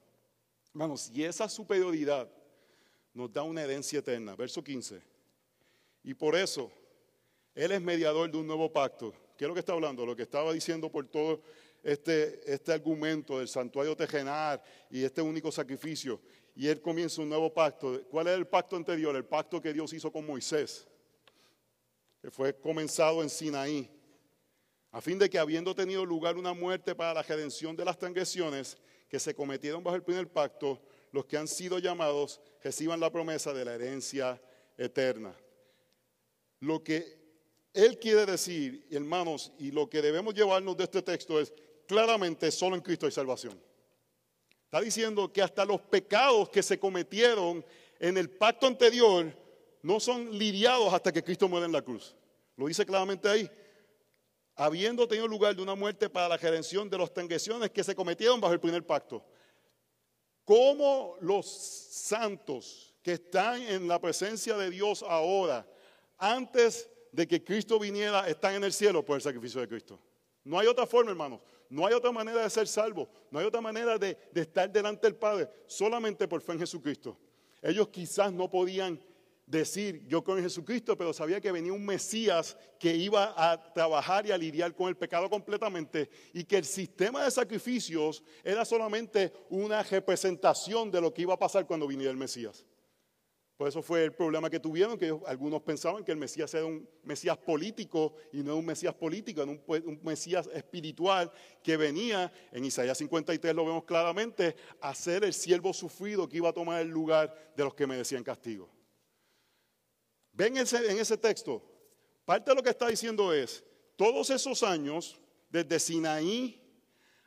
Hermanos, 0.69 1.11
y 1.15 1.25
esa 1.25 1.49
superioridad 1.49 2.31
nos 3.15 3.33
da 3.33 3.43
una 3.43 3.63
herencia 3.63 4.01
eterna. 4.01 4.37
Verso 4.37 4.63
15. 4.63 5.03
Y 6.03 6.13
por 6.13 6.37
eso 6.37 6.71
él 7.55 7.73
es 7.73 7.81
mediador 7.81 8.31
de 8.31 8.39
un 8.39 8.47
nuevo 8.47 8.73
pacto. 8.73 9.13
¿Qué 9.37 9.45
es 9.45 9.49
lo 9.49 9.55
que 9.55 9.61
está 9.61 9.73
hablando? 9.73 10.07
Lo 10.07 10.17
que 10.17 10.23
estaba 10.23 10.53
diciendo 10.53 10.91
por 10.91 11.07
todo 11.09 11.43
este, 11.83 12.41
este 12.53 12.73
argumento 12.73 13.39
del 13.39 13.49
santuario 13.49 13.97
tejenar 13.97 14.63
y 14.91 15.05
este 15.05 15.21
único 15.21 15.51
sacrificio. 15.51 16.21
Y 16.55 16.69
él 16.69 16.81
comienza 16.81 17.23
un 17.23 17.29
nuevo 17.29 17.53
pacto. 17.53 18.03
¿Cuál 18.11 18.29
es 18.29 18.35
el 18.37 18.47
pacto 18.47 18.77
anterior? 18.77 19.15
El 19.17 19.25
pacto 19.25 19.61
que 19.61 19.73
Dios 19.73 19.93
hizo 19.93 20.13
con 20.13 20.27
Moisés, 20.27 20.87
que 22.21 22.31
fue 22.31 22.55
comenzado 22.55 23.23
en 23.23 23.31
Sinaí, 23.31 23.91
a 24.91 25.01
fin 25.01 25.19
de 25.19 25.29
que 25.29 25.39
habiendo 25.39 25.75
tenido 25.75 26.05
lugar 26.05 26.37
una 26.37 26.53
muerte 26.53 26.95
para 26.95 27.15
la 27.15 27.23
redención 27.23 27.75
de 27.75 27.85
las 27.85 27.99
transgresiones 27.99 28.77
que 29.09 29.19
se 29.19 29.35
cometieron 29.35 29.83
bajo 29.83 29.97
el 29.97 30.03
primer 30.03 30.29
pacto, 30.29 30.81
los 31.11 31.25
que 31.25 31.37
han 31.37 31.49
sido 31.49 31.79
llamados 31.79 32.41
reciban 32.63 33.01
la 33.01 33.11
promesa 33.11 33.53
de 33.53 33.65
la 33.65 33.75
herencia 33.75 34.41
eterna. 34.77 35.35
Lo 36.61 36.83
que 36.83 37.22
él 37.73 37.99
quiere 37.99 38.27
decir, 38.27 38.87
hermanos, 38.91 39.53
y 39.59 39.71
lo 39.71 39.89
que 39.89 40.03
debemos 40.03 40.35
llevarnos 40.35 40.77
de 40.77 40.85
este 40.85 41.03
texto 41.03 41.41
es, 41.41 41.53
claramente 41.87 42.51
solo 42.51 42.77
en 42.77 42.83
Cristo 42.83 43.07
hay 43.07 43.13
salvación. 43.13 43.61
Está 44.65 44.81
diciendo 44.81 45.33
que 45.33 45.43
hasta 45.43 45.65
los 45.65 45.81
pecados 45.83 46.49
que 46.49 46.63
se 46.63 46.79
cometieron 46.79 47.65
en 47.99 48.17
el 48.17 48.31
pacto 48.31 48.67
anterior 48.67 49.37
no 49.83 50.01
son 50.01 50.37
lidiados 50.39 50.93
hasta 50.93 51.13
que 51.13 51.23
Cristo 51.23 51.49
muere 51.49 51.67
en 51.67 51.73
la 51.73 51.83
cruz. 51.83 52.15
Lo 52.57 52.67
dice 52.67 52.87
claramente 52.87 53.29
ahí. 53.29 53.51
Habiendo 54.55 55.09
tenido 55.09 55.27
lugar 55.27 55.57
de 55.57 55.63
una 55.63 55.75
muerte 55.75 56.09
para 56.09 56.29
la 56.29 56.37
redención 56.37 56.89
de 56.89 56.99
las 56.99 57.13
transgresiones 57.13 57.71
que 57.71 57.83
se 57.85 57.95
cometieron 57.95 58.41
bajo 58.41 58.55
el 58.55 58.61
primer 58.61 58.87
pacto. 58.87 59.25
¿Cómo 60.45 61.17
los 61.21 61.47
santos 61.47 62.95
que 63.03 63.13
están 63.15 63.63
en 63.63 63.89
la 63.89 64.01
presencia 64.01 64.57
de 64.57 64.71
Dios 64.71 65.03
ahora, 65.07 65.67
antes 66.19 66.89
de 67.13 67.29
que 67.29 67.45
Cristo 67.45 67.79
viniera 67.79 68.27
están 68.27 68.55
en 68.55 68.65
el 68.65 68.73
cielo 68.73 69.05
por 69.05 69.17
el 69.17 69.23
sacrificio 69.23 69.61
de 69.61 69.69
Cristo. 69.69 70.01
No 70.45 70.59
hay 70.59 70.67
otra 70.67 70.87
forma, 70.87 71.11
hermanos. 71.11 71.41
No 71.69 71.87
hay 71.87 71.95
otra 71.95 72.11
manera 72.11 72.43
de 72.43 72.51
ser 72.51 72.67
salvo. 72.67 73.09
No 73.31 73.39
hay 73.39 73.47
otra 73.47 73.61
manera 73.61 73.99
de, 73.99 74.17
estar 74.35 74.71
delante 74.71 75.07
del 75.07 75.17
Padre. 75.17 75.49
Solamente 75.67 76.27
por 76.27 76.41
fe 76.41 76.53
en 76.53 76.61
Jesucristo. 76.61 77.19
Ellos 77.61 77.89
quizás 77.89 78.33
no 78.33 78.51
podían 78.51 79.01
decir 79.47 80.05
yo 80.07 80.25
creo 80.25 80.39
en 80.39 80.45
Jesucristo, 80.45 80.97
pero 80.97 81.13
sabía 81.13 81.41
que 81.41 81.53
venía 81.53 81.73
un 81.73 81.85
Mesías 81.85 82.57
que 82.79 82.95
iba 82.95 83.35
a 83.37 83.73
trabajar 83.73 84.27
y 84.27 84.33
a 84.33 84.39
lidiar 84.39 84.75
con 84.75 84.89
el 84.89 84.97
pecado 84.97 85.29
completamente 85.29 86.09
y 86.33 86.45
que 86.45 86.57
el 86.57 86.65
sistema 86.65 87.25
de 87.25 87.31
sacrificios 87.31 88.23
era 88.43 88.65
solamente 88.65 89.33
una 89.51 89.83
representación 89.83 90.91
de 90.91 91.01
lo 91.01 91.13
que 91.13 91.23
iba 91.23 91.35
a 91.35 91.39
pasar 91.39 91.67
cuando 91.67 91.87
viniera 91.87 92.11
el 92.11 92.17
Mesías. 92.17 92.65
Por 93.63 93.69
eso 93.69 93.81
fue 93.81 94.03
el 94.03 94.13
problema 94.13 94.51
que 94.51 94.59
tuvieron, 94.59 94.99
que 94.99 95.17
algunos 95.25 95.63
pensaban 95.63 96.03
que 96.03 96.11
el 96.11 96.19
Mesías 96.19 96.53
era 96.53 96.67
un 96.67 96.85
Mesías 97.05 97.39
político 97.39 98.17
y 98.33 98.43
no 98.43 98.57
un 98.57 98.67
Mesías 98.67 98.93
político, 98.93 99.41
era 99.41 99.53
un, 99.53 99.63
un, 99.69 100.01
Mesías 100.03 100.51
espiritual 100.53 101.31
que 101.63 101.77
venía, 101.77 102.33
en 102.51 102.65
Isaías 102.65 102.99
53 102.99 103.55
lo 103.55 103.65
vemos 103.65 103.85
claramente, 103.85 104.57
a 104.81 104.93
ser 104.97 105.23
el 105.23 105.33
siervo 105.33 105.73
sufrido 105.73 106.29
que 106.29 106.39
iba 106.39 106.49
a 106.49 106.53
tomar 106.53 106.81
el 106.81 106.89
lugar 106.89 107.53
de 107.57 107.63
los 107.63 107.73
que 107.73 107.87
merecían 107.87 108.25
castigo. 108.25 108.69
Ven 110.33 110.57
ese, 110.57 110.91
en 110.91 110.99
ese 110.99 111.17
texto, 111.17 111.63
parte 112.25 112.51
de 112.51 112.57
lo 112.57 112.65
que 112.65 112.71
está 112.71 112.89
diciendo 112.89 113.33
es, 113.33 113.63
todos 113.95 114.31
esos 114.31 114.65
años, 114.65 115.21
desde 115.51 115.79
Sinaí 115.79 116.61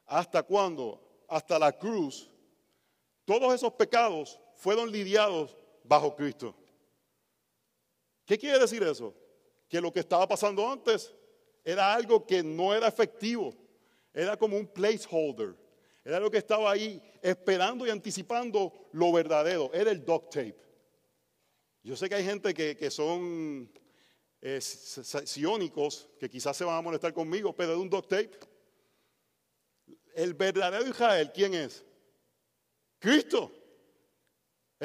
hasta 0.06 0.43
cuando, 0.43 1.02
hasta 1.30 1.58
la 1.58 1.71
cruz, 1.71 2.30
todos 3.24 3.54
esos 3.54 3.71
pecados 3.71 4.38
fueron 4.58 4.91
lidiados 4.91 5.56
bajo 5.88 6.15
Cristo. 6.15 6.56
¿Qué 8.26 8.38
quiere 8.38 8.60
decir 8.60 8.82
eso? 8.84 9.13
Que 9.67 9.80
lo 9.80 9.91
que 9.91 10.00
estaba 10.00 10.28
pasando 10.28 10.69
antes 10.69 11.13
era 11.63 11.93
algo 11.93 12.26
que 12.26 12.43
no 12.43 12.74
era 12.74 12.88
efectivo, 12.88 13.54
era 14.13 14.38
como 14.38 14.58
un 14.58 14.67
placeholder, 14.67 15.56
era 16.04 16.19
lo 16.19 16.30
que 16.30 16.38
estaba 16.38 16.71
ahí 16.71 17.02
esperando 17.21 17.88
y 17.88 17.89
anticipando 17.89 18.71
lo 18.91 19.12
verdadero, 19.12 19.71
era 19.74 19.91
el 19.91 20.06
duct 20.06 20.34
tape. 20.34 20.65
Yo 21.84 21.95
sé 21.95 22.10
que 22.10 22.15
hay 22.15 22.24
gente 22.24 22.54
que, 22.54 22.89
son 22.89 23.71
eh, 24.41 24.60
sionicos, 24.62 26.10
que 26.19 26.30
quizás 26.30 26.58
se 26.58 26.63
van 26.63 26.78
a 26.78 26.82
molestar 26.82 27.13
conmigo, 27.13 27.54
pero 27.54 27.71
de 27.71 27.78
un 27.78 27.89
duct 27.89 28.10
tape. 28.10 28.32
El 30.15 30.34
verdadero 30.34 30.88
Israel, 30.88 31.32
¿quién 31.34 31.54
es? 31.54 31.84
Cristo. 32.98 33.52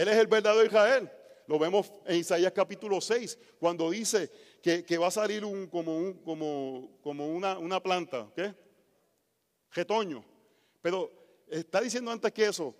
Él 0.00 0.08
es 0.08 0.16
el 0.16 0.28
verdadero 0.28 0.64
Israel. 0.64 1.10
Lo 1.46 1.58
vemos 1.58 1.92
en 2.06 2.16
Isaías 2.16 2.52
capítulo 2.52 3.02
6, 3.02 3.38
cuando 3.58 3.90
dice 3.90 4.30
que, 4.62 4.96
va 4.96 5.08
a 5.08 5.10
salir 5.10 5.42
como, 5.70 5.94
un, 5.94 6.14
como, 6.22 6.98
como 7.02 7.28
una, 7.28 7.82
planta, 7.82 8.26
¿qué? 8.34 8.54
Retoño. 9.72 10.24
Pero 10.80 11.44
está 11.50 11.82
diciendo 11.82 12.10
antes 12.10 12.32
que 12.32 12.46
eso, 12.46 12.74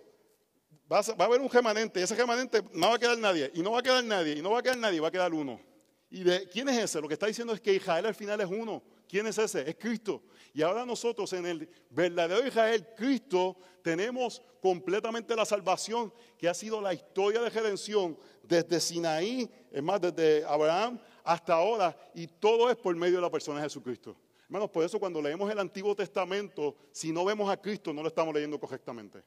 va 0.91 1.01
a, 1.01 1.25
haber 1.27 1.43
un 1.43 1.51
remanente, 1.51 2.03
ese 2.03 2.15
remanente 2.15 2.63
no 2.73 2.89
va 2.89 2.95
a 2.95 2.99
quedar 2.99 3.19
nadie, 3.19 3.51
y 3.53 3.61
no 3.61 3.73
va 3.73 3.81
a 3.81 3.83
quedar 3.83 4.03
nadie, 4.03 4.39
y 4.39 4.41
no 4.41 4.53
va 4.53 4.61
a 4.61 4.63
quedar 4.63 4.79
nadie, 4.79 4.99
va 4.99 5.09
a 5.09 5.13
quedar 5.13 5.35
uno. 5.35 5.61
¿Y 6.09 6.23
de 6.23 6.49
quién 6.49 6.71
es 6.71 6.79
ese? 6.79 7.03
Lo 7.03 7.09
que 7.09 7.15
está 7.15 7.27
diciendo 7.27 7.53
es 7.53 7.61
que 7.61 7.75
Israel 7.75 8.07
al 8.07 8.15
final 8.15 8.41
es 8.41 8.49
uno. 8.49 8.83
¿Quién 9.11 9.27
es 9.27 9.39
ese? 9.39 9.69
Es 9.69 9.75
Cristo. 9.75 10.23
Y 10.55 10.63
ahora 10.63 10.87
nosotros 10.87 11.33
en 11.33 11.45
el 11.45 11.69
verdadero 11.91 12.47
Israel, 12.47 12.87
Cristo, 12.97 13.57
tenemos 13.83 14.41
completamente 14.63 15.35
la 15.35 15.45
salvación 15.45 16.13
que 16.39 16.49
ha 16.49 16.55
sido 16.55 16.81
la 16.81 16.95
historia 16.95 17.41
de 17.41 17.51
redención 17.51 18.17
desde 18.45 18.79
Sinaí, 18.79 19.51
es 19.73 19.83
más, 19.83 20.01
desde 20.01 20.45
Abraham 20.45 21.01
hasta 21.25 21.55
ahora, 21.55 21.97
y 22.15 22.29
todo 22.29 22.71
es 22.71 22.77
por 22.77 22.95
medio 22.95 23.17
de 23.17 23.23
la 23.23 23.31
persona 23.31 23.59
de 23.59 23.65
Jesucristo. 23.65 24.17
Hermanos, 24.45 24.71
por 24.71 24.85
eso 24.85 25.01
cuando 25.01 25.21
leemos 25.21 25.51
el 25.51 25.59
Antiguo 25.59 25.97
Testamento, 25.97 26.77
si 26.93 27.11
no 27.11 27.25
vemos 27.25 27.51
a 27.51 27.57
Cristo, 27.57 27.93
no 27.93 28.03
lo 28.03 28.09
estamos 28.09 28.33
leyendo 28.33 28.61
correctamente. 28.61 29.25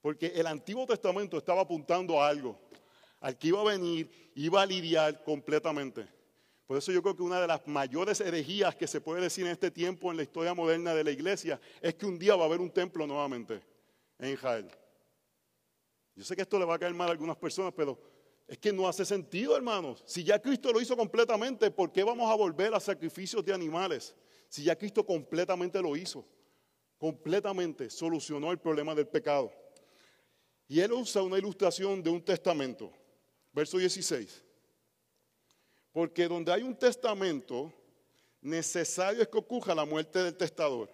Porque 0.00 0.28
el 0.28 0.46
Antiguo 0.46 0.86
Testamento 0.86 1.36
estaba 1.36 1.60
apuntando 1.60 2.22
a 2.22 2.28
algo, 2.28 2.58
al 3.20 3.36
que 3.36 3.48
iba 3.48 3.60
a 3.60 3.64
venir, 3.64 4.32
iba 4.34 4.62
a 4.62 4.66
lidiar 4.66 5.22
completamente. 5.22 6.17
Por 6.68 6.76
eso 6.76 6.92
yo 6.92 7.02
creo 7.02 7.16
que 7.16 7.22
una 7.22 7.40
de 7.40 7.46
las 7.46 7.66
mayores 7.66 8.20
herejías 8.20 8.76
que 8.76 8.86
se 8.86 9.00
puede 9.00 9.22
decir 9.22 9.46
en 9.46 9.52
este 9.52 9.70
tiempo 9.70 10.10
en 10.10 10.18
la 10.18 10.22
historia 10.22 10.52
moderna 10.52 10.94
de 10.94 11.02
la 11.02 11.10
iglesia 11.10 11.58
es 11.80 11.94
que 11.94 12.04
un 12.04 12.18
día 12.18 12.36
va 12.36 12.42
a 12.42 12.46
haber 12.46 12.60
un 12.60 12.70
templo 12.70 13.06
nuevamente 13.06 13.62
en 14.18 14.34
Israel. 14.34 14.70
Yo 16.14 16.24
sé 16.24 16.36
que 16.36 16.42
esto 16.42 16.58
le 16.58 16.66
va 16.66 16.74
a 16.74 16.78
caer 16.78 16.92
mal 16.92 17.08
a 17.08 17.12
algunas 17.12 17.38
personas, 17.38 17.72
pero 17.74 17.98
es 18.46 18.58
que 18.58 18.70
no 18.70 18.86
hace 18.86 19.06
sentido, 19.06 19.56
hermanos. 19.56 20.02
Si 20.04 20.22
ya 20.22 20.38
Cristo 20.42 20.70
lo 20.70 20.78
hizo 20.78 20.94
completamente, 20.94 21.70
¿por 21.70 21.90
qué 21.90 22.04
vamos 22.04 22.30
a 22.30 22.34
volver 22.34 22.74
a 22.74 22.80
sacrificios 22.80 23.42
de 23.42 23.54
animales? 23.54 24.14
Si 24.50 24.62
ya 24.62 24.76
Cristo 24.76 25.06
completamente 25.06 25.80
lo 25.80 25.96
hizo, 25.96 26.22
completamente 26.98 27.88
solucionó 27.88 28.52
el 28.52 28.58
problema 28.58 28.94
del 28.94 29.08
pecado. 29.08 29.50
Y 30.66 30.80
él 30.80 30.92
usa 30.92 31.22
una 31.22 31.38
ilustración 31.38 32.02
de 32.02 32.10
un 32.10 32.22
testamento, 32.22 32.92
verso 33.54 33.78
16. 33.78 34.44
Porque 35.92 36.28
donde 36.28 36.52
hay 36.52 36.62
un 36.62 36.76
testamento, 36.76 37.72
necesario 38.40 39.22
es 39.22 39.28
que 39.28 39.38
ocurra 39.38 39.74
la 39.74 39.84
muerte 39.84 40.22
del 40.22 40.36
testador. 40.36 40.90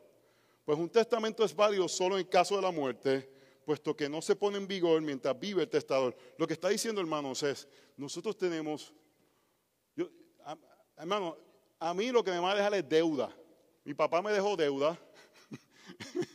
Pues 0.65 0.79
un 0.79 0.89
testamento 0.89 1.45
es 1.45 1.55
válido 1.55 1.89
solo 1.89 2.19
en 2.19 2.27
caso 2.27 2.57
de 2.57 2.63
la 2.63 2.71
muerte, 2.71 3.31
puesto 3.65 3.95
que 3.95 4.09
no 4.09 4.23
se 4.23 4.35
pone 4.35 4.57
en 4.57 4.67
vigor 4.67 5.01
mientras 5.03 5.39
vive 5.39 5.63
el 5.63 5.69
testador. 5.69 6.17
Lo 6.39 6.47
que 6.47 6.55
está 6.55 6.69
diciendo, 6.69 7.01
hermanos, 7.01 7.43
es, 7.43 7.69
nosotros 7.97 8.37
tenemos, 8.37 8.95
hermano, 10.97 11.37
a 11.79 11.93
mí 11.93 12.11
lo 12.11 12.25
que 12.25 12.31
me 12.31 12.39
va 12.39 12.53
a 12.53 12.55
dejar 12.55 12.75
es 12.75 12.89
deuda. 12.89 13.35
Mi 13.85 13.93
papá 13.93 14.23
me 14.23 14.33
dejó 14.33 14.57
deuda. 14.57 14.99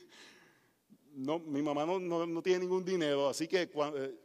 mi 1.12 1.62
mamá 1.62 1.86
no, 1.86 2.42
tiene 2.44 2.60
ningún 2.60 2.86
dinero, 2.86 3.30
así 3.30 3.48
que 3.48 3.64
eh, 3.64 4.16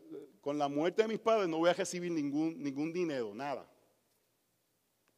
con 0.40 0.59
la 0.59 0.68
muerte 0.68 1.03
de 1.03 1.09
mis 1.09 1.18
padres 1.18 1.49
no 1.49 1.59
voy 1.59 1.70
a 1.70 1.73
recibir 1.73 2.12
ningún, 2.12 2.62
ningún 2.62 2.92
dinero, 2.92 3.35
nada. 3.35 3.66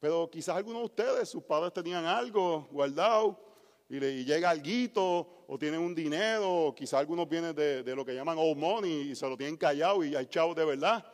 Pero 0.07 0.31
quizás 0.31 0.55
algunos 0.55 0.83
de 0.83 0.85
ustedes, 0.85 1.29
sus 1.29 1.43
padres 1.43 1.73
tenían 1.73 2.05
algo 2.05 2.69
guardado 2.71 3.45
y, 3.89 3.99
le, 3.99 4.25
llega 4.25 4.51
algo 4.51 5.45
o 5.49 5.59
tienen 5.59 5.81
un 5.81 5.97
dinero, 5.97 6.67
o 6.67 6.75
quizás 6.77 7.01
algunos 7.01 7.29
vienen 7.29 7.57
de, 7.57 7.83
lo 7.93 8.05
que 8.05 8.15
llaman 8.15 8.39
old 8.39 8.57
money 8.57 9.11
y 9.11 9.17
se 9.17 9.29
lo 9.29 9.37
tienen 9.37 9.57
callado 9.57 10.05
y 10.05 10.15
hay 10.15 10.27
de 10.55 10.65
verdad. 10.65 11.05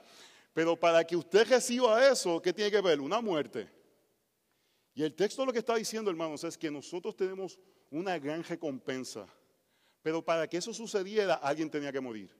Pero 0.52 0.78
para 0.78 1.05
que 1.05 1.16
usted 1.16 1.48
reciba 1.48 2.07
eso, 2.07 2.42
¿qué 2.42 2.52
tiene 2.52 2.70
que 2.70 2.83
ver? 2.83 3.00
Una 3.00 3.22
muerte. 3.22 3.66
Y 4.92 5.02
el 5.02 5.14
texto 5.14 5.46
lo 5.46 5.55
que 5.55 5.61
está 5.61 5.74
diciendo, 5.76 6.11
hermanos, 6.11 6.44
es 6.44 6.59
que 6.59 6.70
nosotros 6.70 7.16
tenemos 7.16 7.59
una 7.90 8.18
gran 8.18 8.44
recompensa. 8.44 9.26
Pero 10.02 10.22
para 10.22 10.46
que 10.46 10.59
eso 10.59 10.74
sucediera, 10.74 11.37
alguien 11.37 11.70
tenía 11.70 11.90
que 11.90 12.00
morir. 12.00 12.31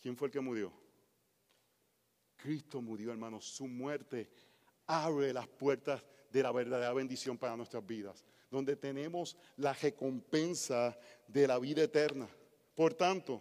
¿Quién 0.00 0.16
fue 0.16 0.28
el 0.28 0.32
que 0.32 0.38
murió? 0.38 0.85
Cristo 2.36 2.80
murió, 2.80 3.10
hermanos. 3.10 3.44
Su 3.44 3.66
muerte 3.66 4.28
abre 4.86 5.32
las 5.32 5.48
puertas 5.48 6.02
de 6.30 6.42
la 6.42 6.52
verdadera 6.52 6.92
bendición 6.92 7.38
para 7.38 7.56
nuestras 7.56 7.84
vidas, 7.86 8.24
donde 8.50 8.76
tenemos 8.76 9.36
la 9.56 9.72
recompensa 9.72 10.96
de 11.26 11.46
la 11.46 11.58
vida 11.58 11.82
eterna. 11.82 12.28
Por 12.74 12.94
tanto, 12.94 13.40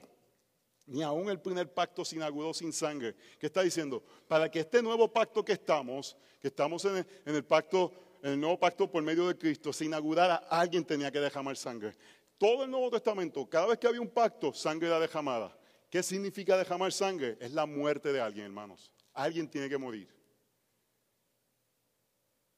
ni 0.87 1.01
aún 1.01 1.29
el 1.29 1.39
primer 1.39 1.73
pacto 1.73 2.05
se 2.05 2.15
inauguró 2.15 2.53
sin 2.53 2.71
sangre. 2.71 3.15
¿Qué 3.39 3.47
está 3.47 3.61
diciendo? 3.61 4.03
Para 4.27 4.49
que 4.49 4.59
este 4.59 4.81
nuevo 4.81 5.11
pacto 5.11 5.43
que 5.43 5.53
estamos, 5.53 6.15
que 6.41 6.47
estamos 6.47 6.85
en 6.85 7.05
el, 7.25 7.43
pacto, 7.43 7.91
en 8.21 8.33
el 8.33 8.39
nuevo 8.39 8.59
pacto 8.59 8.89
por 8.89 9.01
medio 9.03 9.27
de 9.27 9.37
Cristo, 9.37 9.73
se 9.73 9.85
inaugurara, 9.85 10.35
alguien 10.49 10.85
tenía 10.85 11.11
que 11.11 11.19
derramar 11.19 11.57
sangre. 11.57 11.95
Todo 12.37 12.65
el 12.65 12.71
Nuevo 12.71 12.91
Testamento, 12.91 13.47
cada 13.49 13.67
vez 13.67 13.79
que 13.79 13.87
había 13.87 14.01
un 14.01 14.09
pacto, 14.09 14.53
sangre 14.53 14.87
era 14.87 14.99
derramada. 14.99 15.57
¿Qué 15.95 16.03
significa 16.03 16.57
derramar 16.57 16.91
sangre? 16.91 17.37
Es 17.39 17.53
la 17.53 17.65
muerte 17.65 18.11
de 18.11 18.19
alguien, 18.19 18.47
hermanos. 18.47 18.91
Alguien 19.13 19.49
tiene 19.49 19.69
que 19.69 19.77
morir. 19.77 20.13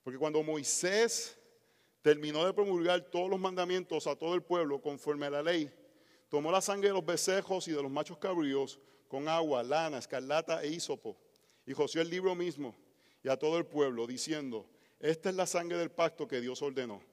Porque 0.01 0.17
cuando 0.17 0.41
Moisés 0.41 1.37
terminó 2.01 2.43
de 2.43 2.51
promulgar 2.51 2.99
todos 3.11 3.29
los 3.29 3.39
mandamientos 3.39 4.07
a 4.07 4.15
todo 4.15 4.33
el 4.33 4.41
pueblo 4.41 4.81
conforme 4.81 5.27
a 5.27 5.29
la 5.29 5.43
ley, 5.43 5.71
tomó 6.29 6.51
la 6.51 6.61
sangre 6.61 6.87
de 6.87 6.95
los 6.95 7.05
becejos 7.05 7.67
y 7.67 7.73
de 7.73 7.83
los 7.83 7.91
machos 7.91 8.17
cabríos 8.17 8.79
con 9.07 9.27
agua, 9.27 9.61
lana, 9.61 9.99
escarlata 9.99 10.63
e 10.63 10.69
hisopo, 10.69 11.15
y 11.63 11.73
josió 11.73 12.01
el 12.01 12.09
libro 12.09 12.33
mismo 12.33 12.75
y 13.23 13.29
a 13.29 13.37
todo 13.37 13.59
el 13.59 13.67
pueblo, 13.67 14.07
diciendo, 14.07 14.67
esta 14.99 15.29
es 15.29 15.35
la 15.35 15.45
sangre 15.45 15.77
del 15.77 15.91
pacto 15.91 16.27
que 16.27 16.41
Dios 16.41 16.59
ordenó. 16.63 17.03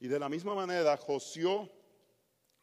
Y 0.00 0.08
de 0.08 0.18
la 0.18 0.30
misma 0.30 0.54
manera 0.54 0.96
josió 0.96 1.70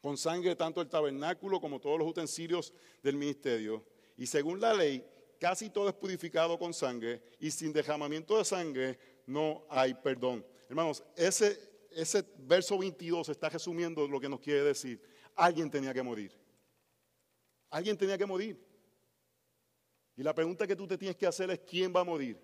con 0.06 0.16
sangre 0.16 0.54
tanto 0.54 0.80
el 0.80 0.88
tabernáculo 0.88 1.60
como 1.60 1.80
todos 1.80 1.98
los 1.98 2.06
utensilios 2.06 2.72
del 3.02 3.16
ministerio. 3.16 3.84
Y 4.16 4.24
según 4.24 4.60
la 4.60 4.72
ley, 4.72 5.04
casi 5.40 5.68
todo 5.68 5.88
es 5.88 5.96
purificado 5.96 6.56
con 6.60 6.72
sangre, 6.72 7.20
y 7.40 7.50
sin 7.50 7.72
derramamiento 7.72 8.38
de 8.38 8.44
sangre 8.44 9.00
no 9.26 9.66
hay 9.68 9.94
perdón. 9.94 10.46
Hermanos, 10.68 11.02
ese, 11.16 11.58
ese 11.90 12.24
verso 12.38 12.78
22 12.78 13.30
está 13.30 13.48
resumiendo 13.48 14.06
lo 14.06 14.20
que 14.20 14.28
nos 14.28 14.38
quiere 14.38 14.62
decir 14.62 15.02
alguien 15.34 15.68
tenía 15.68 15.92
que 15.92 16.04
morir. 16.04 16.30
Alguien 17.68 17.98
tenía 17.98 18.16
que 18.16 18.26
morir. 18.26 18.64
Y 20.14 20.22
la 20.22 20.32
pregunta 20.32 20.68
que 20.68 20.76
tú 20.76 20.86
te 20.86 20.96
tienes 20.96 21.16
que 21.16 21.26
hacer 21.26 21.50
es, 21.50 21.58
¿quién 21.68 21.92
va 21.92 22.02
a 22.02 22.04
morir? 22.04 22.40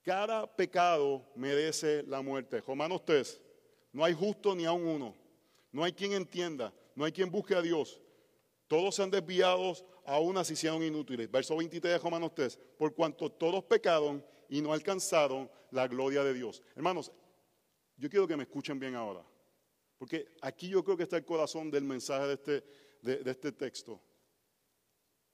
Cada 0.00 0.46
pecado 0.46 1.28
merece 1.34 2.04
la 2.04 2.22
muerte. 2.22 2.60
Romanos 2.60 3.04
3, 3.04 3.40
no 3.90 4.04
hay 4.04 4.14
justo 4.14 4.54
ni 4.54 4.64
aun 4.64 4.86
uno. 4.86 5.29
No 5.72 5.84
hay 5.84 5.92
quien 5.92 6.12
entienda, 6.12 6.72
no 6.94 7.04
hay 7.04 7.12
quien 7.12 7.30
busque 7.30 7.54
a 7.54 7.62
Dios. 7.62 8.00
Todos 8.66 8.94
se 8.94 9.02
han 9.02 9.10
desviado, 9.10 9.74
aún 10.04 10.36
así 10.36 10.52
hicieron 10.52 10.82
inútiles. 10.82 11.30
Verso 11.30 11.56
23 11.56 11.94
de 11.94 11.98
Romanos 11.98 12.32
3, 12.34 12.58
por 12.78 12.94
cuanto 12.94 13.30
todos 13.30 13.64
pecaron 13.64 14.24
y 14.48 14.60
no 14.60 14.72
alcanzaron 14.72 15.50
la 15.70 15.86
gloria 15.88 16.22
de 16.24 16.34
Dios. 16.34 16.62
Hermanos, 16.74 17.12
yo 17.96 18.08
quiero 18.08 18.26
que 18.26 18.36
me 18.36 18.44
escuchen 18.44 18.78
bien 18.78 18.94
ahora. 18.94 19.24
Porque 19.98 20.34
aquí 20.40 20.68
yo 20.70 20.82
creo 20.82 20.96
que 20.96 21.02
está 21.02 21.18
el 21.18 21.26
corazón 21.26 21.70
del 21.70 21.84
mensaje 21.84 22.26
de 22.26 22.34
este, 22.34 22.64
de, 23.02 23.30
este 23.30 23.52
texto. 23.52 24.00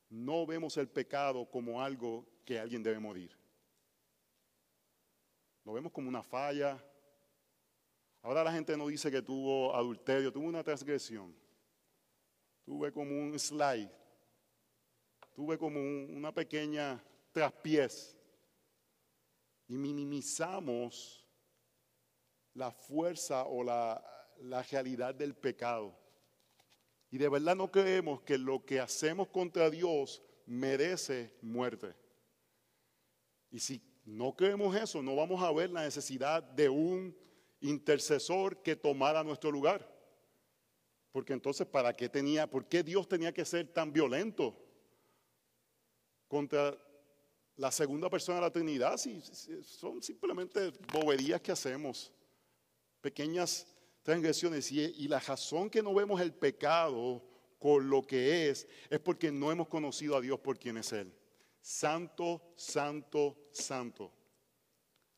No 0.09 0.45
vemos 0.45 0.77
el 0.77 0.89
pecado 0.89 1.49
como 1.49 1.81
algo 1.81 2.27
que 2.45 2.59
alguien 2.59 2.83
debe 2.83 2.99
morir. 2.99 3.31
Lo 5.65 5.73
vemos 5.73 5.93
como 5.93 6.09
una 6.09 6.23
falla. 6.23 6.85
Ahora 8.27 8.43
la 8.43 8.51
gente 8.51 8.77
no 8.77 8.89
dice 8.89 9.09
que 9.09 9.23
tuvo 9.23 9.73
adulterio, 9.73 10.33
tuvo 10.33 10.49
una 10.49 10.65
transgresión. 10.65 11.33
Tuve 12.65 12.91
como 12.91 13.17
un 13.17 13.39
slide. 13.39 13.89
Tuve 15.33 15.57
como 15.57 15.79
una 15.79 16.35
pequeña 16.35 17.01
traspiés. 17.31 18.19
Y 19.69 19.79
minimizamos 19.79 21.25
la 22.55 22.73
fuerza 22.73 23.45
o 23.45 23.63
la, 23.63 24.05
la 24.39 24.61
realidad 24.65 25.15
del 25.15 25.37
pecado. 25.37 25.97
Y 27.13 27.19
de 27.19 27.29
verdad 27.29 27.55
no 27.55 27.71
creemos 27.71 28.23
que 28.23 28.39
lo 28.39 28.67
que 28.67 28.81
hacemos 28.81 29.29
contra 29.29 29.71
Dios 29.71 30.21
merece 30.47 31.33
muerte. 31.43 31.95
Y 33.53 33.61
si 33.61 33.81
no 34.05 34.35
creemos 34.35 34.75
eso, 34.75 35.01
no 35.01 35.15
vamos 35.15 35.41
a 35.45 35.53
ver 35.53 35.71
la 35.71 35.85
necesidad 35.85 36.43
de 36.43 36.69
un 36.69 37.17
intercesor 37.61 38.63
que 38.63 38.77
tomara 38.77 39.25
nuestro 39.25 39.51
lugar. 39.51 39.97
Porque 41.13 41.33
entonces, 41.33 41.67
¿para 41.67 41.95
qué 41.95 42.09
tenía, 42.09 42.49
por 42.49 42.67
qué 42.69 42.83
Dios 42.83 43.09
tenía 43.09 43.33
que 43.33 43.45
ser 43.45 43.73
tan 43.73 43.93
violento 43.93 44.55
contra 46.29 46.77
la 47.57 47.73
segunda 47.73 48.11
persona 48.11 48.37
de 48.37 48.43
la 48.43 48.51
Trinidad? 48.51 48.99
Si, 48.99 49.23
son 49.63 50.03
simplemente 50.03 50.73
boberías 50.93 51.41
que 51.41 51.53
hacemos, 51.53 52.13
pequeñas 53.01 53.67
transgresiones. 54.03 54.71
Y, 54.71 55.09
la 55.09 55.19
razón 55.19 55.71
que 55.71 55.83
no 55.83 55.95
vemos 55.95 56.21
el 56.21 56.35
pecado 56.35 57.25
con 57.59 57.89
lo 57.89 58.03
que 58.03 58.51
es, 58.51 58.69
es 58.91 59.01
porque 59.01 59.33
no 59.33 59.51
hemos 59.51 59.69
conocido 59.69 60.17
a 60.17 60.21
Dios 60.21 60.39
por 60.41 60.59
quien 60.59 60.77
es 60.77 60.93
Él. 60.93 61.13
Santo, 61.61 62.53
santo, 62.57 63.49
santo. 63.53 64.13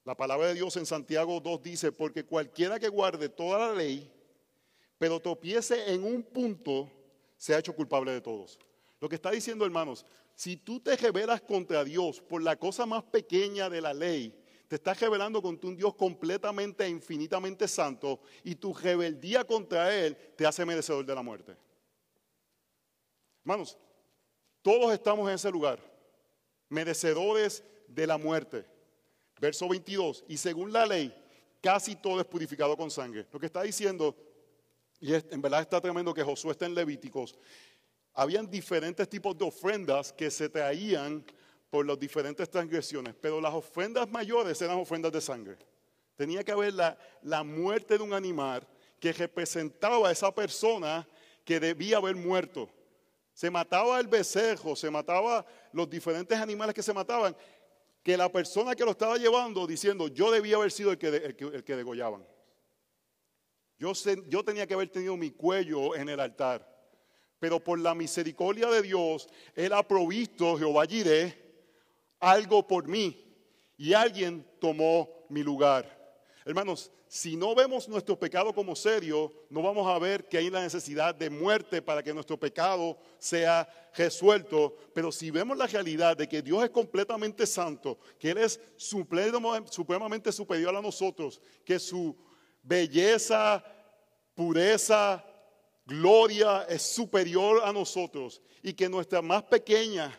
La 0.08 0.14
palabra 0.14 0.46
de 0.46 0.54
Dios 0.54 0.74
en 0.78 0.86
Santiago 0.86 1.38
2 1.38 1.62
dice, 1.62 1.92
porque 1.92 2.24
cualquiera 2.24 2.80
que 2.80 2.88
guarde 2.88 3.28
toda 3.28 3.58
la 3.58 3.74
ley, 3.74 4.10
pero 4.96 5.20
tropiece 5.20 5.92
en 5.92 6.02
un 6.02 6.22
punto, 6.22 6.90
se 7.36 7.54
ha 7.54 7.58
hecho 7.58 7.76
culpable 7.76 8.12
de 8.12 8.22
todos. 8.22 8.58
Lo 9.00 9.08
que 9.10 9.16
está 9.16 9.30
diciendo, 9.30 9.66
hermanos, 9.66 10.06
si 10.34 10.56
tú 10.56 10.80
te 10.80 10.96
rebelas 10.96 11.42
contra 11.42 11.84
Dios 11.84 12.22
por 12.22 12.42
la 12.42 12.56
cosa 12.56 12.86
más 12.86 13.04
pequeña 13.04 13.68
de 13.68 13.82
la 13.82 13.92
ley, 13.92 14.34
te 14.66 14.76
estás 14.76 14.98
revelando 14.98 15.42
contra 15.42 15.68
un 15.68 15.76
Dios 15.76 15.94
completamente 15.94 16.86
e 16.86 16.88
infinitamente 16.88 17.68
santo 17.68 18.20
y 18.44 18.54
tu 18.54 18.72
rebeldía 18.72 19.44
contra 19.44 19.94
Él 19.94 20.16
te 20.38 20.46
hace 20.46 20.64
merecedor 20.64 21.04
de 21.04 21.14
la 21.14 21.22
muerte. 21.22 21.54
Hermanos, 23.42 23.76
todos 24.62 24.90
estamos 24.90 25.28
en 25.28 25.34
ese 25.34 25.50
lugar, 25.50 25.78
merecedores 26.70 27.62
de 27.86 28.06
la 28.06 28.16
muerte. 28.16 28.77
Verso 29.40 29.68
22, 29.68 30.24
y 30.28 30.36
según 30.36 30.72
la 30.72 30.86
ley, 30.86 31.14
casi 31.60 31.96
todo 31.96 32.20
es 32.20 32.26
purificado 32.26 32.76
con 32.76 32.90
sangre. 32.90 33.26
Lo 33.32 33.38
que 33.38 33.46
está 33.46 33.62
diciendo, 33.62 34.16
y 35.00 35.14
en 35.14 35.40
verdad 35.40 35.60
está 35.60 35.80
tremendo 35.80 36.12
que 36.12 36.22
Josué 36.22 36.52
está 36.52 36.66
en 36.66 36.74
Levíticos, 36.74 37.36
habían 38.14 38.50
diferentes 38.50 39.08
tipos 39.08 39.38
de 39.38 39.44
ofrendas 39.44 40.12
que 40.12 40.30
se 40.30 40.48
traían 40.48 41.24
por 41.70 41.86
las 41.86 41.98
diferentes 41.98 42.50
transgresiones, 42.50 43.14
pero 43.20 43.40
las 43.40 43.54
ofrendas 43.54 44.08
mayores 44.08 44.60
eran 44.60 44.78
ofrendas 44.78 45.12
de 45.12 45.20
sangre. 45.20 45.56
Tenía 46.16 46.42
que 46.42 46.50
haber 46.50 46.74
la, 46.74 46.98
la 47.22 47.44
muerte 47.44 47.96
de 47.96 48.02
un 48.02 48.12
animal 48.12 48.66
que 48.98 49.12
representaba 49.12 50.08
a 50.08 50.12
esa 50.12 50.34
persona 50.34 51.06
que 51.44 51.60
debía 51.60 51.98
haber 51.98 52.16
muerto. 52.16 52.68
Se 53.32 53.50
mataba 53.50 54.00
el 54.00 54.08
becerro, 54.08 54.74
se 54.74 54.90
mataba 54.90 55.46
los 55.72 55.88
diferentes 55.88 56.36
animales 56.36 56.74
que 56.74 56.82
se 56.82 56.92
mataban, 56.92 57.36
que 58.08 58.16
la 58.16 58.32
persona 58.32 58.74
que 58.74 58.86
lo 58.86 58.92
estaba 58.92 59.18
llevando 59.18 59.66
diciendo, 59.66 60.08
yo 60.08 60.30
debía 60.30 60.56
haber 60.56 60.72
sido 60.72 60.92
el 60.92 60.96
que, 60.96 61.08
el 61.08 61.62
que, 61.62 61.76
degollaban. 61.76 62.26
Yo, 63.78 63.92
yo 64.28 64.42
tenía 64.42 64.66
que 64.66 64.72
haber 64.72 64.88
tenido 64.88 65.14
mi 65.18 65.32
cuello 65.32 65.94
en 65.94 66.08
el 66.08 66.18
altar. 66.18 66.66
Pero 67.38 67.62
por 67.62 67.78
la 67.78 67.94
misericordia 67.94 68.70
de 68.70 68.80
Dios, 68.80 69.28
Él 69.54 69.74
ha 69.74 69.86
provisto, 69.86 70.56
Jehová 70.56 70.84
algo 72.18 72.66
por 72.66 72.88
mí 72.88 73.30
y 73.76 73.92
alguien 73.92 74.42
tomó 74.58 75.26
mi 75.28 75.42
lugar. 75.42 76.16
Hermanos, 76.46 76.90
si 77.08 77.36
no 77.36 77.54
vemos 77.54 77.88
nuestro 77.88 78.18
pecado 78.18 78.52
como 78.52 78.76
serio, 78.76 79.32
no 79.48 79.62
vamos 79.62 79.86
a 79.88 79.98
ver 79.98 80.28
que 80.28 80.36
hay 80.36 80.50
la 80.50 80.62
necesidad 80.62 81.14
de 81.14 81.30
muerte 81.30 81.80
para 81.80 82.02
que 82.02 82.12
nuestro 82.12 82.38
pecado 82.38 82.98
sea 83.18 83.66
resuelto. 83.94 84.76
Pero 84.94 85.10
si 85.10 85.30
vemos 85.30 85.56
la 85.56 85.66
realidad 85.66 86.16
de 86.16 86.28
que 86.28 86.42
Dios 86.42 86.62
es 86.62 86.70
completamente 86.70 87.46
santo, 87.46 87.98
que 88.18 88.30
Él 88.30 88.38
es 88.38 88.60
supremamente 88.76 90.30
superior 90.32 90.76
a 90.76 90.82
nosotros, 90.82 91.40
que 91.64 91.78
su 91.78 92.14
belleza, 92.62 93.64
pureza, 94.34 95.24
gloria 95.86 96.66
es 96.68 96.82
superior 96.82 97.62
a 97.64 97.72
nosotros 97.72 98.42
y 98.62 98.74
que 98.74 98.88
nuestra 98.88 99.22
más 99.22 99.44
pequeña 99.44 100.14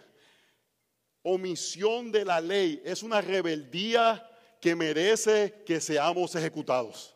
omisión 1.22 2.12
de 2.12 2.26
la 2.26 2.42
ley 2.42 2.82
es 2.84 3.04
una 3.04 3.22
rebeldía 3.22 4.29
que 4.60 4.76
merece 4.76 5.64
que 5.66 5.80
seamos 5.80 6.36
ejecutados. 6.36 7.16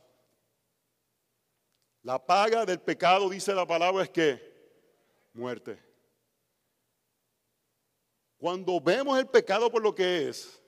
La 2.02 2.24
paga 2.24 2.66
del 2.66 2.80
pecado, 2.80 3.30
dice 3.30 3.54
la 3.54 3.66
palabra, 3.66 4.04
es 4.04 4.10
que 4.10 4.54
muerte. 5.34 5.82
Cuando 8.38 8.80
vemos 8.82 9.18
el 9.18 9.28
pecado 9.28 9.72
por 9.72 9.82
lo 9.82 9.96
que 9.96 10.28
es, 10.28 10.62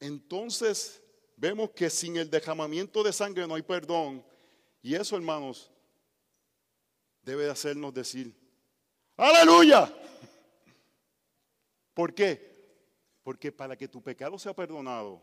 entonces 0.00 1.02
vemos 1.36 1.70
que 1.70 1.88
sin 1.88 2.16
el 2.16 2.30
derramamiento 2.30 3.02
de 3.02 3.12
sangre 3.12 3.46
no 3.46 3.54
hay 3.54 3.62
perdón. 3.62 4.24
Y 4.82 4.94
eso, 4.94 5.16
hermanos, 5.16 5.70
debe 7.22 7.48
hacernos 7.48 7.92
decir, 7.94 8.34
aleluya. 9.16 9.92
¿Por 11.94 12.14
qué? 12.14 12.47
Porque 13.28 13.52
para 13.52 13.76
que 13.76 13.86
tu 13.86 14.02
pecado 14.02 14.38
sea 14.38 14.56
perdonado, 14.56 15.20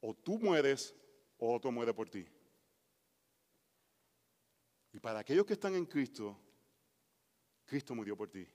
o 0.00 0.12
tú 0.12 0.36
mueres 0.36 0.96
o 1.38 1.54
otro 1.54 1.70
muere 1.70 1.94
por 1.94 2.10
ti. 2.10 2.26
Y 4.92 4.98
para 4.98 5.20
aquellos 5.20 5.46
que 5.46 5.52
están 5.52 5.76
en 5.76 5.86
Cristo, 5.86 6.36
Cristo 7.64 7.94
murió 7.94 8.16
por 8.16 8.28
ti. 8.30 8.48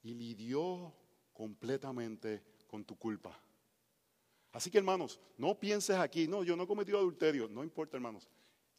Y 0.00 0.14
lidió 0.14 0.94
completamente 1.34 2.42
con 2.68 2.86
tu 2.86 2.96
culpa. 2.96 3.38
Así 4.52 4.70
que 4.70 4.78
hermanos, 4.78 5.20
no 5.36 5.60
pienses 5.60 5.96
aquí, 5.96 6.26
no, 6.26 6.42
yo 6.42 6.56
no 6.56 6.62
he 6.62 6.66
cometido 6.66 6.96
adulterio, 6.96 7.48
no 7.48 7.62
importa 7.62 7.98
hermanos. 7.98 8.30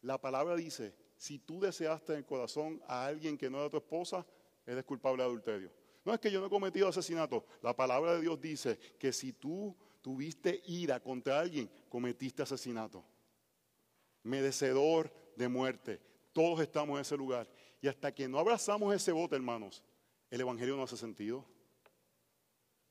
La 0.02 0.20
palabra 0.20 0.56
dice, 0.56 0.96
si 1.16 1.38
tú 1.38 1.60
deseaste 1.60 2.10
en 2.10 2.18
el 2.18 2.26
corazón 2.26 2.82
a 2.88 3.06
alguien 3.06 3.38
que 3.38 3.48
no 3.48 3.60
era 3.60 3.70
tu 3.70 3.76
esposa, 3.76 4.26
eres 4.66 4.82
culpable 4.82 5.22
de 5.22 5.28
adulterio. 5.28 5.85
No 6.06 6.14
es 6.14 6.20
que 6.20 6.30
yo 6.30 6.38
no 6.40 6.46
he 6.46 6.50
cometido 6.50 6.86
asesinato. 6.86 7.44
La 7.60 7.74
palabra 7.74 8.14
de 8.14 8.20
Dios 8.20 8.40
dice 8.40 8.78
que 8.96 9.12
si 9.12 9.32
tú 9.32 9.76
tuviste 10.00 10.62
ira 10.66 11.00
contra 11.00 11.40
alguien, 11.40 11.68
cometiste 11.88 12.44
asesinato. 12.44 13.04
Merecedor 14.22 15.12
de 15.34 15.48
muerte. 15.48 16.00
Todos 16.32 16.60
estamos 16.60 16.94
en 16.94 17.00
ese 17.00 17.16
lugar. 17.16 17.48
Y 17.82 17.88
hasta 17.88 18.14
que 18.14 18.28
no 18.28 18.38
abrazamos 18.38 18.94
ese 18.94 19.10
bote, 19.10 19.34
hermanos, 19.34 19.82
el 20.30 20.40
Evangelio 20.40 20.76
no 20.76 20.84
hace 20.84 20.96
sentido. 20.96 21.44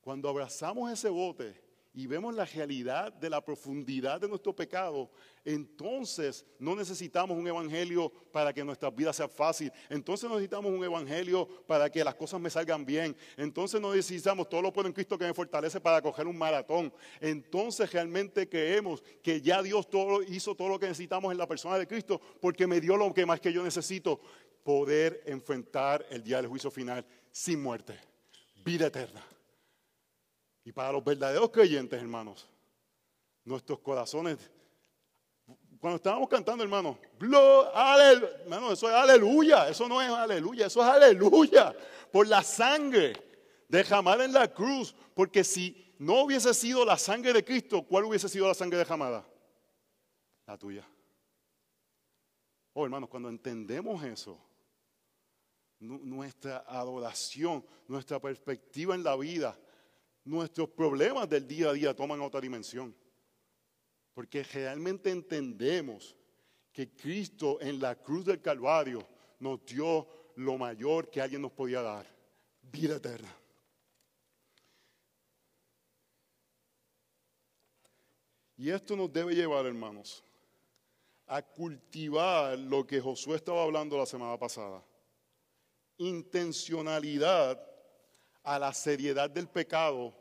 Cuando 0.02 0.28
abrazamos 0.28 0.92
ese 0.92 1.08
bote, 1.08 1.58
y 1.96 2.06
vemos 2.06 2.34
la 2.34 2.44
realidad 2.44 3.10
de 3.10 3.30
la 3.30 3.42
profundidad 3.42 4.20
de 4.20 4.28
nuestro 4.28 4.54
pecado, 4.54 5.10
entonces 5.46 6.44
no 6.58 6.76
necesitamos 6.76 7.38
un 7.38 7.48
evangelio 7.48 8.12
para 8.30 8.52
que 8.52 8.62
nuestras 8.62 8.94
vidas 8.94 9.16
sean 9.16 9.30
fáciles. 9.30 9.72
Entonces 9.88 10.28
necesitamos 10.28 10.70
un 10.70 10.84
evangelio 10.84 11.48
para 11.66 11.88
que 11.88 12.04
las 12.04 12.14
cosas 12.14 12.38
me 12.38 12.50
salgan 12.50 12.84
bien. 12.84 13.16
Entonces 13.38 13.80
no 13.80 13.94
necesitamos 13.94 14.46
todo 14.46 14.60
lo 14.60 14.74
puedo 14.74 14.88
en 14.88 14.92
Cristo 14.92 15.16
que 15.16 15.24
me 15.24 15.32
fortalece 15.32 15.80
para 15.80 16.02
coger 16.02 16.26
un 16.26 16.36
maratón. 16.36 16.92
Entonces 17.18 17.90
realmente 17.90 18.46
creemos 18.46 19.02
que 19.22 19.40
ya 19.40 19.62
Dios 19.62 19.88
hizo 20.28 20.54
todo 20.54 20.68
lo 20.68 20.78
que 20.78 20.88
necesitamos 20.88 21.32
en 21.32 21.38
la 21.38 21.48
persona 21.48 21.78
de 21.78 21.86
Cristo 21.86 22.20
porque 22.42 22.66
me 22.66 22.78
dio 22.78 22.98
lo 22.98 23.14
que 23.14 23.24
más 23.24 23.40
que 23.40 23.54
yo 23.54 23.64
necesito, 23.64 24.20
poder 24.62 25.22
enfrentar 25.24 26.04
el 26.10 26.22
día 26.22 26.36
del 26.36 26.48
juicio 26.48 26.70
final 26.70 27.06
sin 27.30 27.62
muerte, 27.62 27.98
vida 28.62 28.88
eterna. 28.88 29.24
Y 30.66 30.72
para 30.72 30.90
los 30.90 31.04
verdaderos 31.04 31.48
creyentes, 31.50 32.02
hermanos, 32.02 32.44
nuestros 33.44 33.78
corazones, 33.78 34.50
cuando 35.78 35.94
estábamos 35.94 36.28
cantando, 36.28 36.64
hermano, 36.64 36.98
hermano, 37.20 38.72
eso 38.72 38.88
es 38.88 38.94
aleluya, 38.94 39.68
eso 39.68 39.88
no 39.88 40.02
es 40.02 40.10
aleluya, 40.10 40.66
eso 40.66 40.82
es 40.82 40.88
aleluya, 40.88 41.72
por 42.10 42.26
la 42.26 42.42
sangre 42.42 43.12
derramada 43.68 44.24
en 44.24 44.32
la 44.32 44.52
cruz, 44.52 44.92
porque 45.14 45.44
si 45.44 45.94
no 46.00 46.24
hubiese 46.24 46.52
sido 46.52 46.84
la 46.84 46.98
sangre 46.98 47.32
de 47.32 47.44
Cristo, 47.44 47.84
¿cuál 47.84 48.06
hubiese 48.06 48.28
sido 48.28 48.48
la 48.48 48.54
sangre 48.54 48.78
derramada? 48.78 49.24
La 50.46 50.58
tuya. 50.58 50.84
Oh, 52.72 52.84
hermanos, 52.84 53.08
cuando 53.08 53.28
entendemos 53.28 54.02
eso, 54.02 54.36
nuestra 55.78 56.64
adoración, 56.66 57.64
nuestra 57.86 58.18
perspectiva 58.18 58.96
en 58.96 59.04
la 59.04 59.14
vida, 59.14 59.56
nuestros 60.26 60.68
problemas 60.68 61.28
del 61.28 61.46
día 61.46 61.70
a 61.70 61.72
día 61.72 61.94
toman 61.94 62.20
otra 62.20 62.40
dimensión. 62.40 62.94
Porque 64.12 64.42
realmente 64.42 65.10
entendemos 65.10 66.16
que 66.72 66.90
Cristo 66.92 67.58
en 67.60 67.80
la 67.80 67.94
cruz 67.94 68.26
del 68.26 68.42
Calvario 68.42 69.06
nos 69.40 69.64
dio 69.64 70.06
lo 70.36 70.58
mayor 70.58 71.10
que 71.10 71.20
alguien 71.20 71.42
nos 71.42 71.52
podía 71.52 71.80
dar, 71.80 72.06
vida 72.60 72.96
eterna. 72.96 73.34
Y 78.58 78.70
esto 78.70 78.96
nos 78.96 79.12
debe 79.12 79.34
llevar, 79.34 79.66
hermanos, 79.66 80.24
a 81.26 81.42
cultivar 81.42 82.58
lo 82.58 82.86
que 82.86 83.00
Josué 83.00 83.36
estaba 83.36 83.62
hablando 83.62 83.98
la 83.98 84.06
semana 84.06 84.38
pasada. 84.38 84.82
Intencionalidad 85.98 87.75
a 88.46 88.60
la 88.60 88.72
seriedad 88.72 89.28
del 89.28 89.48
pecado. 89.48 90.14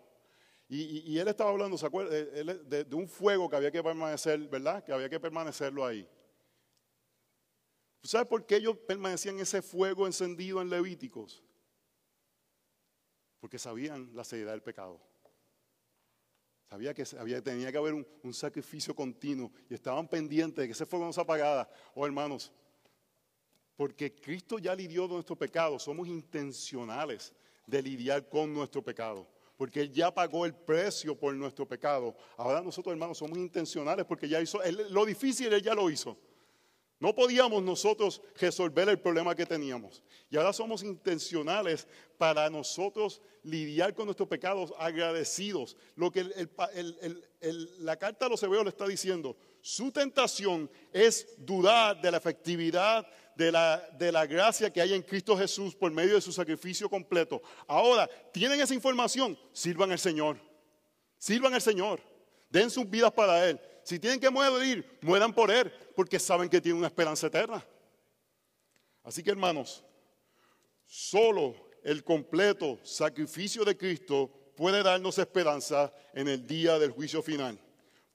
Y, 0.68 1.20
él 1.20 1.28
estaba 1.28 1.52
hablando, 1.52 1.78
¿se 1.78 1.86
acuerda? 1.86 2.12
De, 2.12 2.96
un 2.96 3.08
fuego 3.08 3.48
que 3.48 3.56
había 3.56 3.72
que 3.72 3.84
permanecer, 3.84 4.40
¿verdad? 4.50 4.84
Que 4.84 4.92
había 4.92 5.08
que 5.08 5.20
permanecerlo 5.20 5.86
ahí. 5.86 6.10
¿Sabes 8.02 8.28
por 8.28 8.46
qué 8.48 8.56
ellos 8.56 8.76
permanecían 8.88 9.40
ese 9.40 9.62
fuego 9.62 10.08
encendido 10.08 10.60
en 10.62 10.72
Levíticos? 10.72 11.44
Porque 13.40 13.60
sabían 13.60 14.10
la 14.16 14.24
seriedad 14.24 14.54
del 14.54 14.64
pecado. 14.64 15.00
Sabía 16.68 16.96
que 16.96 17.04
había, 17.20 17.44
tenía 17.44 17.72
que 17.72 17.78
haber 17.78 17.94
un, 17.94 18.08
un, 18.24 18.34
sacrificio 18.34 18.96
continuo 18.96 19.52
y 19.70 19.76
estaban 19.76 20.08
pendientes 20.08 20.64
de 20.64 20.68
que 20.68 20.74
ese 20.74 20.88
fuego 20.88 21.06
no 21.06 21.14
se 21.14 21.22
apagara. 21.22 21.70
Oh, 21.94 22.08
hermanos, 22.08 22.52
porque 23.76 24.16
Cristo 24.16 24.58
ya 24.58 24.74
lidió 24.74 25.08
de 25.08 25.14
nuestro 25.14 25.36
pecado, 25.36 25.78
somos 25.78 26.08
intencionales 26.08 27.36
de 27.68 27.82
lidiar 27.82 28.28
con 28.30 28.54
nuestro 28.54 28.84
pecado. 28.84 29.28
Porque 29.58 29.82
Él 29.82 29.92
ya 29.92 30.14
pagó 30.14 30.46
el 30.46 30.54
precio 30.54 31.18
por 31.18 31.34
nuestro 31.34 31.68
pecado. 31.68 32.16
Ahora 32.38 32.62
nosotros, 32.62 32.92
hermanos, 32.92 33.18
somos 33.18 33.38
intencionales 33.38 34.06
porque 34.06 34.28
ya 34.28 34.42
hizo, 34.42 34.60
lo 34.90 35.06
difícil 35.06 35.54
Él 35.54 35.62
ya 35.62 35.74
lo 35.74 35.90
hizo. 35.90 36.18
No 37.00 37.14
podíamos 37.14 37.62
nosotros 37.62 38.22
resolver 38.40 38.88
el 38.88 39.00
problema 39.00 39.36
que 39.36 39.46
teníamos. 39.46 40.02
Y 40.30 40.38
ahora 40.38 40.54
somos 40.54 40.82
intencionales 40.82 41.88
para 42.18 42.50
nosotros 42.50 43.22
lidiar 43.44 43.94
con 43.94 44.06
nuestros 44.06 44.30
pecados 44.30 44.74
agradecidos. 44.80 45.76
Lo 45.96 46.10
que 46.10 46.24
la 47.80 47.98
carta 47.98 48.26
a 48.26 48.30
los 48.30 48.42
hebreos 48.44 48.64
le 48.64 48.70
está 48.70 48.88
diciendo, 48.88 49.36
su 49.62 49.92
tentación 49.92 50.70
es 50.94 51.36
dudar 51.38 52.00
de 52.02 52.12
la 52.12 52.18
efectividad 52.18 53.06
de 53.36 53.52
la, 53.52 53.78
de 53.98 54.12
la 54.12 54.26
gracia 54.26 54.72
que 54.72 54.82
hay 54.82 54.94
en 54.94 55.02
Cristo 55.02 55.38
Jesús 55.38 55.76
por 55.76 55.92
medio 55.92 56.16
de 56.16 56.22
su 56.22 56.32
sacrificio 56.32 56.90
completo. 56.90 57.42
Ahora, 57.68 58.10
tienen 58.32 58.60
esa 58.60 58.74
información, 58.74 59.38
sirvan 59.52 59.92
al 59.92 60.00
Señor. 60.00 60.40
Sirvan 61.18 61.54
al 61.54 61.62
Señor. 61.62 62.02
Den 62.50 62.70
sus 62.70 62.90
vidas 62.90 63.12
para 63.12 63.50
Él. 63.50 63.60
Si 63.84 64.00
tienen 64.00 64.20
que 64.20 64.30
morir, 64.30 64.98
mueran 65.02 65.34
por 65.34 65.52
Él, 65.52 65.72
porque 65.96 66.18
saben 66.20 66.50
que 66.50 66.62
tienen 66.62 66.80
una 66.80 66.88
esperanza 66.88 67.28
eterna. 67.28 67.64
Así 69.04 69.22
que 69.22 69.30
hermanos, 69.30 69.84
solo 70.86 71.70
el 71.84 72.04
completo 72.04 72.80
sacrificio 72.84 73.64
de 73.64 73.78
Cristo 73.78 74.32
puede 74.56 74.82
darnos 74.82 75.20
esperanza 75.20 75.94
en 76.14 76.28
el 76.28 76.48
día 76.48 76.80
del 76.80 76.92
juicio 76.92 77.22
final. 77.22 77.60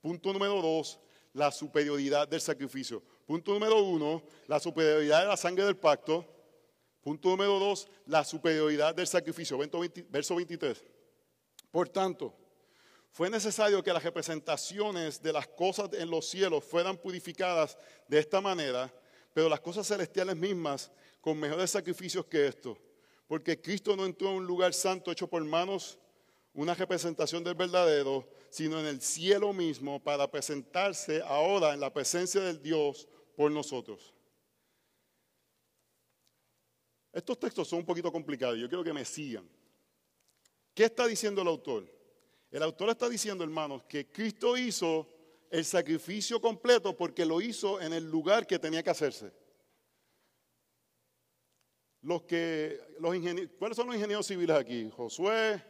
Punto 0.00 0.32
número 0.32 0.60
dos, 0.60 0.98
la 1.32 1.50
superioridad 1.50 2.28
del 2.28 2.40
sacrificio. 2.40 3.02
Punto 3.26 3.52
número 3.52 3.82
uno, 3.82 4.22
la 4.46 4.58
superioridad 4.58 5.22
de 5.22 5.28
la 5.28 5.36
sangre 5.36 5.64
del 5.64 5.76
pacto. 5.76 6.26
Punto 7.00 7.30
número 7.30 7.58
dos, 7.58 7.88
la 8.06 8.24
superioridad 8.24 8.94
del 8.94 9.06
sacrificio. 9.06 9.58
Verso 10.08 10.34
23. 10.34 10.84
Por 11.70 11.88
tanto, 11.88 12.34
fue 13.10 13.30
necesario 13.30 13.82
que 13.82 13.92
las 13.92 14.02
representaciones 14.02 15.20
de 15.22 15.32
las 15.32 15.46
cosas 15.46 15.90
en 15.92 16.10
los 16.10 16.28
cielos 16.28 16.64
fueran 16.64 16.96
purificadas 16.96 17.76
de 18.06 18.18
esta 18.18 18.40
manera, 18.40 18.92
pero 19.32 19.48
las 19.48 19.60
cosas 19.60 19.86
celestiales 19.86 20.36
mismas 20.36 20.92
con 21.20 21.38
mejores 21.38 21.70
sacrificios 21.70 22.26
que 22.26 22.46
esto. 22.46 22.78
Porque 23.26 23.60
Cristo 23.60 23.96
no 23.96 24.04
entró 24.04 24.30
en 24.30 24.36
un 24.36 24.46
lugar 24.46 24.74
santo 24.74 25.10
hecho 25.10 25.28
por 25.28 25.44
manos 25.44 25.98
una 26.52 26.74
representación 26.74 27.44
del 27.44 27.54
verdadero, 27.54 28.28
sino 28.50 28.80
en 28.80 28.86
el 28.86 29.00
cielo 29.00 29.52
mismo 29.52 30.02
para 30.02 30.30
presentarse 30.30 31.22
ahora 31.22 31.74
en 31.74 31.80
la 31.80 31.92
presencia 31.92 32.40
del 32.40 32.60
Dios 32.60 33.08
por 33.36 33.50
nosotros. 33.50 34.12
Estos 37.12 37.38
textos 37.38 37.68
son 37.68 37.80
un 37.80 37.86
poquito 37.86 38.10
complicados, 38.12 38.58
yo 38.58 38.68
quiero 38.68 38.84
que 38.84 38.92
me 38.92 39.04
sigan. 39.04 39.48
¿Qué 40.74 40.84
está 40.84 41.06
diciendo 41.06 41.42
el 41.42 41.48
autor? 41.48 41.90
El 42.50 42.62
autor 42.62 42.90
está 42.90 43.08
diciendo, 43.08 43.44
hermanos, 43.44 43.82
que 43.84 44.10
Cristo 44.10 44.56
hizo 44.56 45.08
el 45.50 45.64
sacrificio 45.64 46.40
completo 46.40 46.96
porque 46.96 47.24
lo 47.24 47.40
hizo 47.40 47.80
en 47.80 47.92
el 47.92 48.08
lugar 48.08 48.46
que 48.46 48.58
tenía 48.58 48.82
que 48.82 48.90
hacerse. 48.90 49.32
Los 52.02 52.22
que, 52.22 52.80
los 52.98 53.14
¿Cuáles 53.58 53.76
son 53.76 53.86
los 53.86 53.96
ingenieros 53.96 54.26
civiles 54.26 54.56
aquí? 54.56 54.88
Josué, 54.90 55.62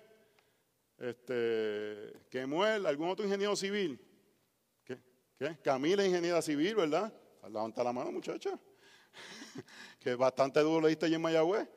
este, 1.01 2.13
Kemuel, 2.29 2.87
algún 2.87 3.09
otro 3.09 3.25
ingeniero 3.25 3.57
civil. 3.57 3.99
¿Qué? 4.85 5.01
¿Qué? 5.37 5.59
Camila, 5.63 6.05
ingeniera 6.05 6.43
civil, 6.43 6.77
¿verdad? 6.77 7.13
Levanta 7.45 7.83
la 7.83 7.93
mano, 7.93 8.13
muchacha. 8.13 8.59
que 9.99 10.15
bastante 10.15 10.61
duro 10.61 10.83
le 10.83 10.89
diste 10.89 11.07
allí 11.07 11.15
en 11.15 11.23
Mayagüez. 11.23 11.69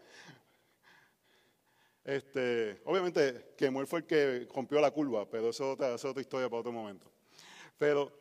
Este, 2.04 2.82
obviamente, 2.84 3.54
Kemuel 3.58 3.88
fue 3.88 4.00
el 4.00 4.06
que 4.06 4.48
rompió 4.54 4.82
la 4.82 4.92
curva, 4.92 5.30
pero 5.30 5.50
eso 5.50 5.64
es 5.64 5.74
otra, 5.74 6.10
otra 6.10 6.22
historia 6.22 6.50
para 6.50 6.60
otro 6.60 6.74
momento. 6.74 7.10
Pero 7.78 8.12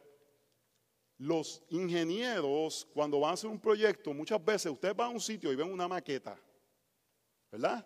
los 1.18 1.64
ingenieros, 1.70 2.86
cuando 2.94 3.18
van 3.18 3.32
a 3.32 3.34
hacer 3.34 3.50
un 3.50 3.58
proyecto, 3.58 4.14
muchas 4.14 4.42
veces 4.44 4.70
ustedes 4.70 4.94
van 4.94 5.08
a 5.08 5.14
un 5.14 5.20
sitio 5.20 5.52
y 5.52 5.56
ven 5.56 5.72
una 5.72 5.88
maqueta, 5.88 6.38
¿verdad? 7.50 7.84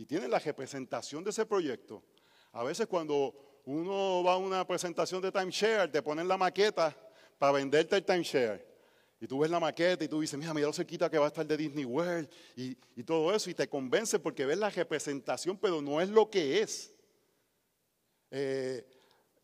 Y 0.00 0.06
tienen 0.06 0.30
la 0.30 0.38
representación 0.38 1.22
de 1.22 1.28
ese 1.28 1.44
proyecto. 1.44 2.02
A 2.52 2.64
veces 2.64 2.86
cuando 2.86 3.60
uno 3.66 4.24
va 4.24 4.32
a 4.32 4.36
una 4.38 4.66
presentación 4.66 5.20
de 5.20 5.30
timeshare, 5.30 5.92
te 5.92 6.00
ponen 6.00 6.26
la 6.26 6.38
maqueta 6.38 6.96
para 7.38 7.52
venderte 7.52 7.96
el 7.96 8.02
timeshare. 8.02 8.66
Y 9.20 9.26
tú 9.26 9.40
ves 9.40 9.50
la 9.50 9.60
maqueta 9.60 10.02
y 10.02 10.08
tú 10.08 10.22
dices, 10.22 10.38
mira, 10.38 10.54
mira 10.54 10.68
lo 10.68 10.72
cerquita 10.72 11.10
que 11.10 11.18
va 11.18 11.26
a 11.26 11.28
estar 11.28 11.46
de 11.46 11.54
Disney 11.54 11.84
World 11.84 12.30
y, 12.56 12.74
todo 13.04 13.34
eso. 13.34 13.50
Y 13.50 13.54
te 13.54 13.68
convence 13.68 14.18
porque 14.18 14.46
ves 14.46 14.56
la 14.56 14.70
representación, 14.70 15.58
pero 15.58 15.82
no 15.82 16.00
es 16.00 16.08
lo 16.08 16.30
que 16.30 16.62
es. 16.62 16.94
Eh, 18.30 18.82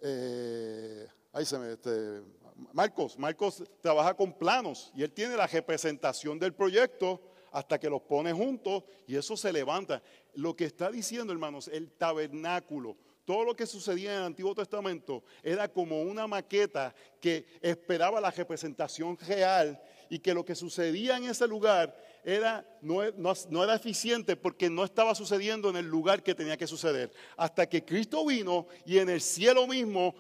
eh, 0.01 1.07
se 1.45 1.59
me, 1.59 1.73
este, 1.75 2.23
Marcos, 2.73 3.19
Marcos 3.19 3.63
trabaja 3.83 4.15
con 4.15 4.33
planos 4.33 4.91
y 4.97 5.03
él 5.03 5.13
tiene 5.13 5.37
la 5.37 5.47
representación 5.47 6.39
del 6.39 6.55
proyecto 6.55 7.21
hasta 7.53 7.79
que 7.79 7.91
los 7.91 8.03
pone 8.03 8.33
juntos 8.33 8.85
y 9.07 9.17
eso 9.17 9.37
se 9.37 9.53
levanta. 9.53 10.03
Lo 10.35 10.55
que 10.55 10.65
está 10.65 10.91
diciendo, 10.91 11.33
hermanos, 11.33 11.69
el 11.69 11.91
tabernáculo, 11.93 12.97
todo 13.27 13.45
lo 13.45 13.57
que 13.57 13.67
sucedía 13.67 14.13
en 14.13 14.19
el 14.19 14.25
Antiguo 14.27 14.55
Testamento 14.55 15.25
era 15.43 15.69
como 15.69 16.01
una 16.01 16.27
maqueta 16.27 16.95
que 17.21 17.45
esperaba 17.61 18.21
la 18.21 18.31
representación 18.31 19.19
real 19.19 19.79
y 20.09 20.21
que 20.21 20.33
lo 20.33 20.45
que 20.45 20.55
sucedía 20.55 21.17
en 21.17 21.25
ese 21.25 21.49
lugar 21.49 21.95
era, 22.23 22.65
no, 22.81 23.03
era 23.03 23.75
eficiente 23.75 24.37
porque 24.37 24.71
no 24.71 24.85
estaba 24.85 25.13
sucediendo 25.15 25.69
en 25.71 25.77
el 25.77 25.87
lugar 25.87 26.23
que 26.23 26.37
tenía 26.37 26.57
que 26.57 26.69
suceder. 26.69 27.11
Hasta 27.37 27.69
que 27.69 27.85
Cristo 27.85 28.25
vino 28.25 28.69
y 28.85 28.99
en 28.99 29.09
el 29.09 29.21
cielo 29.21 29.67
mismo 29.67 30.15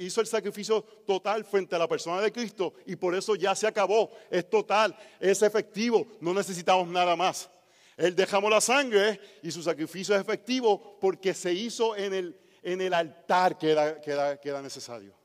hizo 0.00 0.20
el 0.22 0.26
sacrificio 0.26 0.82
total 1.06 1.44
frente 1.44 1.76
a 1.76 1.78
la 1.78 1.88
persona 1.88 2.22
de 2.22 2.32
Cristo 2.32 2.72
y 2.86 2.96
por 2.96 3.14
eso 3.14 3.34
ya 3.34 3.54
se 3.54 3.66
acabó. 3.66 4.10
Es 4.30 4.48
total, 4.48 4.96
es 5.20 5.42
efectivo, 5.42 6.06
no 6.20 6.32
necesitamos 6.32 6.88
nada 6.88 7.14
más. 7.14 7.50
Él 7.98 8.14
dejamos 8.14 8.48
la 8.48 8.60
sangre 8.60 9.20
y 9.42 9.50
su 9.50 9.60
sacrificio 9.60 10.14
es 10.14 10.20
efectivo 10.20 10.96
porque 11.00 11.34
se 11.34 11.52
hizo 11.52 11.96
en 11.96 12.14
el, 12.14 12.40
en 12.62 12.80
el 12.80 12.94
altar 12.94 13.58
que 13.58 13.72
era, 13.72 14.00
que 14.00 14.12
era, 14.48 14.62
necesario. 14.62 15.18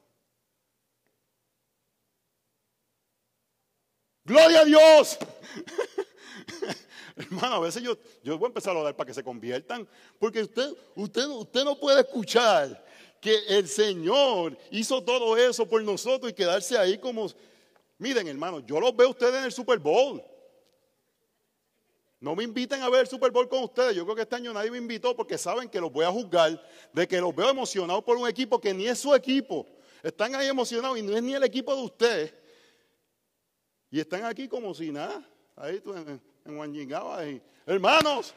Gloria 4.26 4.62
a 4.62 4.66
Dios. 4.66 5.20
Hermano, 7.16 7.56
a 7.56 7.60
veces 7.60 7.84
yo, 7.84 7.96
yo 8.24 8.40
voy 8.40 8.48
a 8.48 8.50
empezar 8.50 8.76
a 8.76 8.80
orar 8.80 8.96
para 8.96 9.06
que 9.06 9.14
se 9.14 9.24
conviertan, 9.24 9.88
porque 10.18 10.42
usted, 10.42 10.74
usted, 10.96 11.28
usted 11.28 11.64
no 11.64 11.80
puede 11.80 12.02
escuchar 12.02 12.84
que 13.22 13.38
el 13.50 13.68
Señor 13.68 14.58
hizo 14.72 15.04
todo 15.04 15.38
eso 15.38 15.70
por 15.70 15.84
nosotros 15.84 16.32
y 16.32 16.34
quedarse 16.34 16.76
ahí 16.76 16.98
como, 16.98 17.28
miren 18.00 18.28
hermano, 18.28 18.62
yo 18.62 18.80
los 18.80 18.96
veo 18.96 19.12
ustedes 19.12 19.36
en 19.36 19.44
el 19.44 19.52
Super 19.52 19.78
Bowl. 19.78 20.24
No 22.24 22.38
me 22.38 22.46
inviten 22.46 22.82
a 22.82 22.90
ver 22.90 23.02
el 23.02 23.08
Super 23.08 23.32
Bowl 23.32 23.50
con 23.50 23.64
ustedes. 23.64 23.94
Yo 23.98 24.06
creo 24.06 24.16
que 24.16 24.22
este 24.22 24.38
año 24.38 24.54
nadie 24.54 24.72
me 24.72 24.78
invitó 24.78 25.14
porque 25.14 25.38
saben 25.38 25.68
que 25.68 25.82
los 25.82 25.92
voy 25.92 26.06
a 26.06 26.10
juzgar, 26.10 26.66
de 26.94 27.06
que 27.06 27.20
los 27.20 27.36
veo 27.36 27.50
emocionados 27.50 28.02
por 28.02 28.16
un 28.16 28.30
equipo 28.30 28.62
que 28.62 28.74
ni 28.74 28.88
es 28.88 28.98
su 28.98 29.14
equipo. 29.14 29.68
Están 30.02 30.34
ahí 30.34 30.48
emocionados 30.48 30.98
y 30.98 31.02
no 31.02 31.18
es 31.18 31.22
ni 31.22 31.34
el 31.34 31.44
equipo 31.44 31.76
de 31.76 31.82
ustedes. 31.82 32.34
Y 33.92 34.00
están 34.00 34.24
aquí 34.24 34.48
como 34.48 34.74
si 34.74 34.90
nada. 34.90 35.22
Ahí 35.58 35.84
en, 35.86 36.22
en 36.46 37.42
Hermanos, 37.66 38.34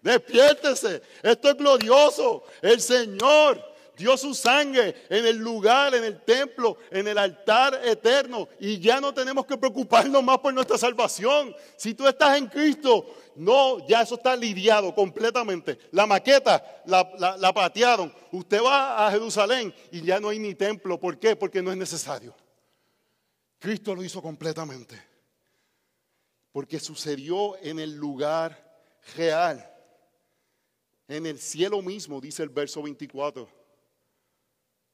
despiértese. 0.00 1.02
Esto 1.20 1.48
es 1.48 1.56
glorioso. 1.56 2.44
El 2.62 2.80
Señor 2.80 3.60
dio 3.96 4.16
su 4.16 4.34
sangre 4.34 4.94
en 5.08 5.26
el 5.26 5.38
lugar, 5.38 5.94
en 5.94 6.04
el 6.04 6.20
templo, 6.22 6.76
en 6.90 7.08
el 7.08 7.16
altar 7.16 7.80
eterno. 7.84 8.48
Y 8.60 8.78
ya 8.78 9.00
no 9.00 9.12
tenemos 9.14 9.46
que 9.46 9.56
preocuparnos 9.56 10.22
más 10.22 10.38
por 10.38 10.52
nuestra 10.52 10.76
salvación. 10.76 11.54
Si 11.76 11.94
tú 11.94 12.06
estás 12.06 12.36
en 12.36 12.46
Cristo, 12.46 13.06
no, 13.36 13.86
ya 13.88 14.02
eso 14.02 14.16
está 14.16 14.36
lidiado 14.36 14.94
completamente. 14.94 15.78
La 15.92 16.06
maqueta 16.06 16.82
la, 16.84 17.36
la 17.38 17.52
patearon. 17.52 18.12
Usted 18.32 18.62
va 18.62 19.06
a 19.06 19.10
Jerusalén 19.10 19.74
y 19.90 20.02
ya 20.02 20.20
no 20.20 20.28
hay 20.28 20.38
ni 20.38 20.54
templo. 20.54 21.00
¿Por 21.00 21.18
qué? 21.18 21.34
Porque 21.34 21.62
no 21.62 21.70
es 21.70 21.78
necesario. 21.78 22.34
Cristo 23.58 23.94
lo 23.94 24.04
hizo 24.04 24.20
completamente. 24.20 25.02
Porque 26.52 26.78
sucedió 26.78 27.56
en 27.62 27.78
el 27.78 27.96
lugar 27.96 28.82
real. 29.16 29.72
En 31.08 31.24
el 31.24 31.38
cielo 31.38 31.80
mismo, 31.82 32.20
dice 32.20 32.42
el 32.42 32.48
verso 32.48 32.82
24 32.82 33.55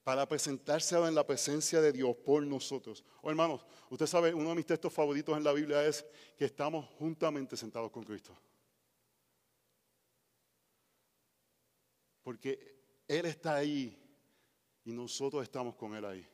para 0.05 0.29
presentarse 0.29 0.97
en 0.97 1.15
la 1.15 1.27
presencia 1.27 1.81
de 1.81 1.93
Dios 1.93 2.17
por 2.25 2.43
nosotros. 2.43 3.05
Oh, 3.23 3.31
hermanos, 3.31 3.65
usted 3.89 4.07
sabe, 4.07 4.35
uno 4.35 4.49
de 4.49 4.57
mis 4.57 4.67
textos 4.67 4.93
favoritos 4.93 5.37
en 5.37 5.45
la 5.45 5.53
Biblia 5.53 5.87
es 5.87 6.05
que 6.37 6.47
estamos 6.47 6.87
juntamente 6.99 7.57
sentados 7.57 7.91
con 7.91 8.03
Cristo. 8.03 8.37
Porque 12.23 13.05
Él 13.07 13.27
está 13.27 13.57
ahí 13.57 13.97
y 14.85 14.93
nosotros 14.93 15.43
estamos 15.43 15.77
con 15.77 15.95
Él 15.95 16.05
ahí. 16.05 16.27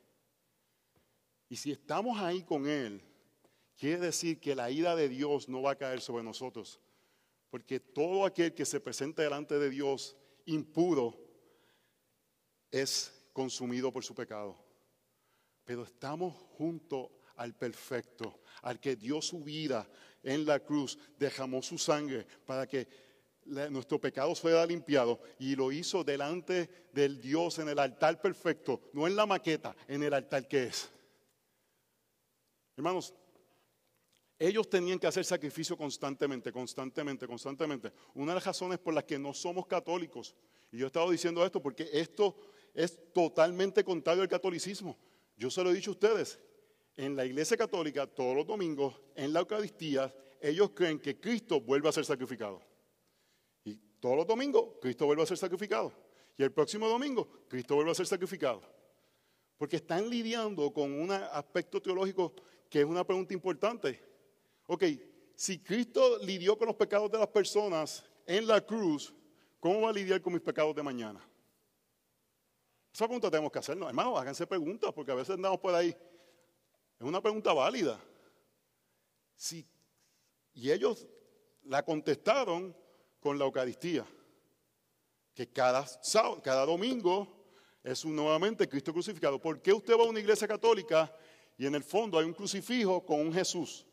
Y 1.50 1.56
si 1.56 1.70
estamos 1.72 2.18
ahí 2.18 2.42
con 2.42 2.66
Él, 2.66 3.02
quiere 3.76 3.98
decir 3.98 4.40
que 4.40 4.54
la 4.54 4.70
ira 4.70 4.96
de 4.96 5.08
Dios 5.08 5.48
no 5.48 5.62
va 5.62 5.72
a 5.72 5.78
caer 5.78 6.00
sobre 6.00 6.24
nosotros. 6.24 6.80
Porque 7.50 7.80
todo 7.80 8.24
aquel 8.24 8.54
que 8.54 8.64
se 8.64 8.80
presenta 8.80 9.22
delante 9.22 9.58
de 9.58 9.70
Dios 9.70 10.16
impuro 10.46 11.18
es 12.70 13.17
consumido 13.38 13.92
por 13.92 14.02
su 14.02 14.16
pecado. 14.16 14.58
Pero 15.64 15.84
estamos 15.84 16.34
junto 16.56 17.20
al 17.36 17.54
perfecto, 17.54 18.40
al 18.62 18.80
que 18.80 18.96
dio 18.96 19.22
su 19.22 19.44
vida 19.44 19.88
en 20.24 20.44
la 20.44 20.58
cruz, 20.58 20.98
dejamos 21.16 21.66
su 21.66 21.78
sangre 21.78 22.26
para 22.44 22.66
que 22.66 22.88
nuestro 23.70 24.00
pecado 24.00 24.34
fuera 24.34 24.66
limpiado 24.66 25.20
y 25.38 25.54
lo 25.54 25.70
hizo 25.70 26.02
delante 26.02 26.88
del 26.92 27.20
Dios 27.20 27.60
en 27.60 27.68
el 27.68 27.78
altar 27.78 28.20
perfecto, 28.20 28.90
no 28.92 29.06
en 29.06 29.14
la 29.14 29.24
maqueta, 29.24 29.76
en 29.86 30.02
el 30.02 30.14
altar 30.14 30.48
que 30.48 30.64
es. 30.64 30.90
Hermanos, 32.76 33.14
ellos 34.36 34.68
tenían 34.68 34.98
que 34.98 35.06
hacer 35.06 35.24
sacrificio 35.24 35.76
constantemente, 35.76 36.50
constantemente, 36.50 37.28
constantemente. 37.28 37.92
Una 38.14 38.32
de 38.32 38.36
las 38.36 38.46
razones 38.46 38.80
por 38.80 38.94
las 38.94 39.04
que 39.04 39.16
no 39.16 39.32
somos 39.32 39.68
católicos, 39.68 40.34
y 40.72 40.78
yo 40.78 40.86
he 40.86 40.88
estado 40.88 41.08
diciendo 41.08 41.46
esto 41.46 41.62
porque 41.62 41.88
esto 41.92 42.36
es 42.74 43.12
totalmente 43.12 43.84
contrario 43.84 44.22
al 44.22 44.28
catolicismo. 44.28 44.96
Yo 45.36 45.50
se 45.50 45.62
lo 45.62 45.70
he 45.70 45.74
dicho 45.74 45.90
a 45.90 45.94
ustedes, 45.94 46.38
en 46.96 47.14
la 47.14 47.24
iglesia 47.24 47.56
católica 47.56 48.06
todos 48.06 48.34
los 48.34 48.46
domingos, 48.46 49.00
en 49.14 49.32
la 49.32 49.40
Eucaristía, 49.40 50.12
ellos 50.40 50.70
creen 50.74 50.98
que 50.98 51.18
Cristo 51.18 51.60
vuelve 51.60 51.88
a 51.88 51.92
ser 51.92 52.04
sacrificado. 52.04 52.60
Y 53.64 53.76
todos 54.00 54.16
los 54.16 54.26
domingos 54.26 54.70
Cristo 54.80 55.06
vuelve 55.06 55.22
a 55.22 55.26
ser 55.26 55.38
sacrificado. 55.38 55.92
Y 56.36 56.42
el 56.42 56.52
próximo 56.52 56.88
domingo 56.88 57.28
Cristo 57.48 57.74
vuelve 57.76 57.92
a 57.92 57.94
ser 57.94 58.06
sacrificado. 58.06 58.62
Porque 59.56 59.76
están 59.76 60.08
lidiando 60.08 60.72
con 60.72 60.92
un 60.92 61.10
aspecto 61.10 61.80
teológico 61.80 62.32
que 62.68 62.80
es 62.80 62.86
una 62.86 63.04
pregunta 63.04 63.34
importante. 63.34 64.00
Ok, 64.66 64.84
si 65.34 65.60
Cristo 65.60 66.18
lidió 66.18 66.58
con 66.58 66.66
los 66.66 66.76
pecados 66.76 67.10
de 67.10 67.18
las 67.18 67.28
personas 67.28 68.04
en 68.26 68.46
la 68.46 68.60
cruz, 68.60 69.14
¿cómo 69.60 69.82
va 69.82 69.90
a 69.90 69.92
lidiar 69.92 70.20
con 70.20 70.32
mis 70.32 70.42
pecados 70.42 70.74
de 70.74 70.82
mañana? 70.82 71.27
Esa 72.92 73.06
pregunta 73.06 73.30
tenemos 73.30 73.52
que 73.52 73.58
hacernos. 73.58 73.88
Hermanos, 73.88 74.18
háganse 74.18 74.46
preguntas 74.46 74.92
porque 74.92 75.12
a 75.12 75.14
veces 75.14 75.34
andamos 75.34 75.60
por 75.60 75.74
ahí. 75.74 75.88
Es 76.98 77.06
una 77.06 77.20
pregunta 77.20 77.52
válida. 77.52 78.00
Sí. 79.36 79.66
Y 80.52 80.70
ellos 80.70 81.06
la 81.64 81.84
contestaron 81.84 82.76
con 83.20 83.38
la 83.38 83.44
Eucaristía. 83.44 84.06
que 85.34 85.46
cada, 85.46 85.86
sábado, 85.86 86.42
cada 86.42 86.66
domingo 86.66 87.28
es 87.84 88.04
nuevamente 88.04 88.68
Cristo 88.68 88.92
crucificado. 88.92 89.40
¿Por 89.40 89.62
qué 89.62 89.72
usted 89.72 89.96
va 89.96 90.02
a 90.02 90.08
una 90.08 90.18
iglesia 90.18 90.48
católica 90.48 91.14
y 91.56 91.66
en 91.66 91.76
el 91.76 91.84
fondo 91.84 92.18
hay 92.18 92.24
un 92.24 92.34
crucifijo 92.34 93.04
con 93.06 93.20
un 93.20 93.32
Jesús? 93.32 93.86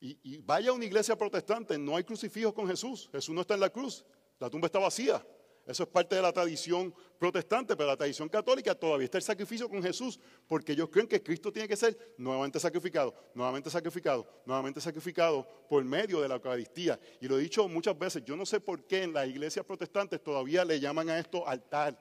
Y, 0.00 0.18
y 0.22 0.38
vaya 0.42 0.70
a 0.70 0.72
una 0.72 0.84
iglesia 0.84 1.16
protestante, 1.16 1.78
no 1.78 1.96
hay 1.96 2.02
crucifijo 2.02 2.52
con 2.52 2.66
Jesús. 2.66 3.08
Jesús 3.12 3.32
no 3.32 3.42
está 3.42 3.54
en 3.54 3.60
la 3.60 3.70
cruz, 3.70 4.04
la 4.40 4.50
tumba 4.50 4.66
está 4.66 4.80
vacía. 4.80 5.24
Eso 5.66 5.84
es 5.84 5.88
parte 5.88 6.14
de 6.14 6.22
la 6.22 6.32
tradición 6.32 6.94
protestante, 7.18 7.74
pero 7.74 7.88
la 7.88 7.96
tradición 7.96 8.28
católica 8.28 8.74
todavía 8.74 9.06
está 9.06 9.16
el 9.16 9.24
sacrificio 9.24 9.68
con 9.68 9.82
Jesús, 9.82 10.20
porque 10.46 10.72
ellos 10.72 10.90
creen 10.90 11.08
que 11.08 11.22
Cristo 11.22 11.50
tiene 11.50 11.66
que 11.66 11.76
ser 11.76 12.14
nuevamente 12.18 12.60
sacrificado, 12.60 13.14
nuevamente 13.34 13.70
sacrificado, 13.70 14.28
nuevamente 14.44 14.80
sacrificado 14.80 15.48
por 15.68 15.82
medio 15.84 16.20
de 16.20 16.28
la 16.28 16.34
Eucaristía. 16.34 17.00
Y 17.20 17.28
lo 17.28 17.38
he 17.38 17.42
dicho 17.42 17.66
muchas 17.66 17.98
veces, 17.98 18.22
yo 18.24 18.36
no 18.36 18.44
sé 18.44 18.60
por 18.60 18.84
qué 18.84 19.04
en 19.04 19.14
las 19.14 19.26
iglesias 19.26 19.64
protestantes 19.64 20.22
todavía 20.22 20.64
le 20.66 20.78
llaman 20.78 21.08
a 21.08 21.18
esto 21.18 21.48
altar, 21.48 21.98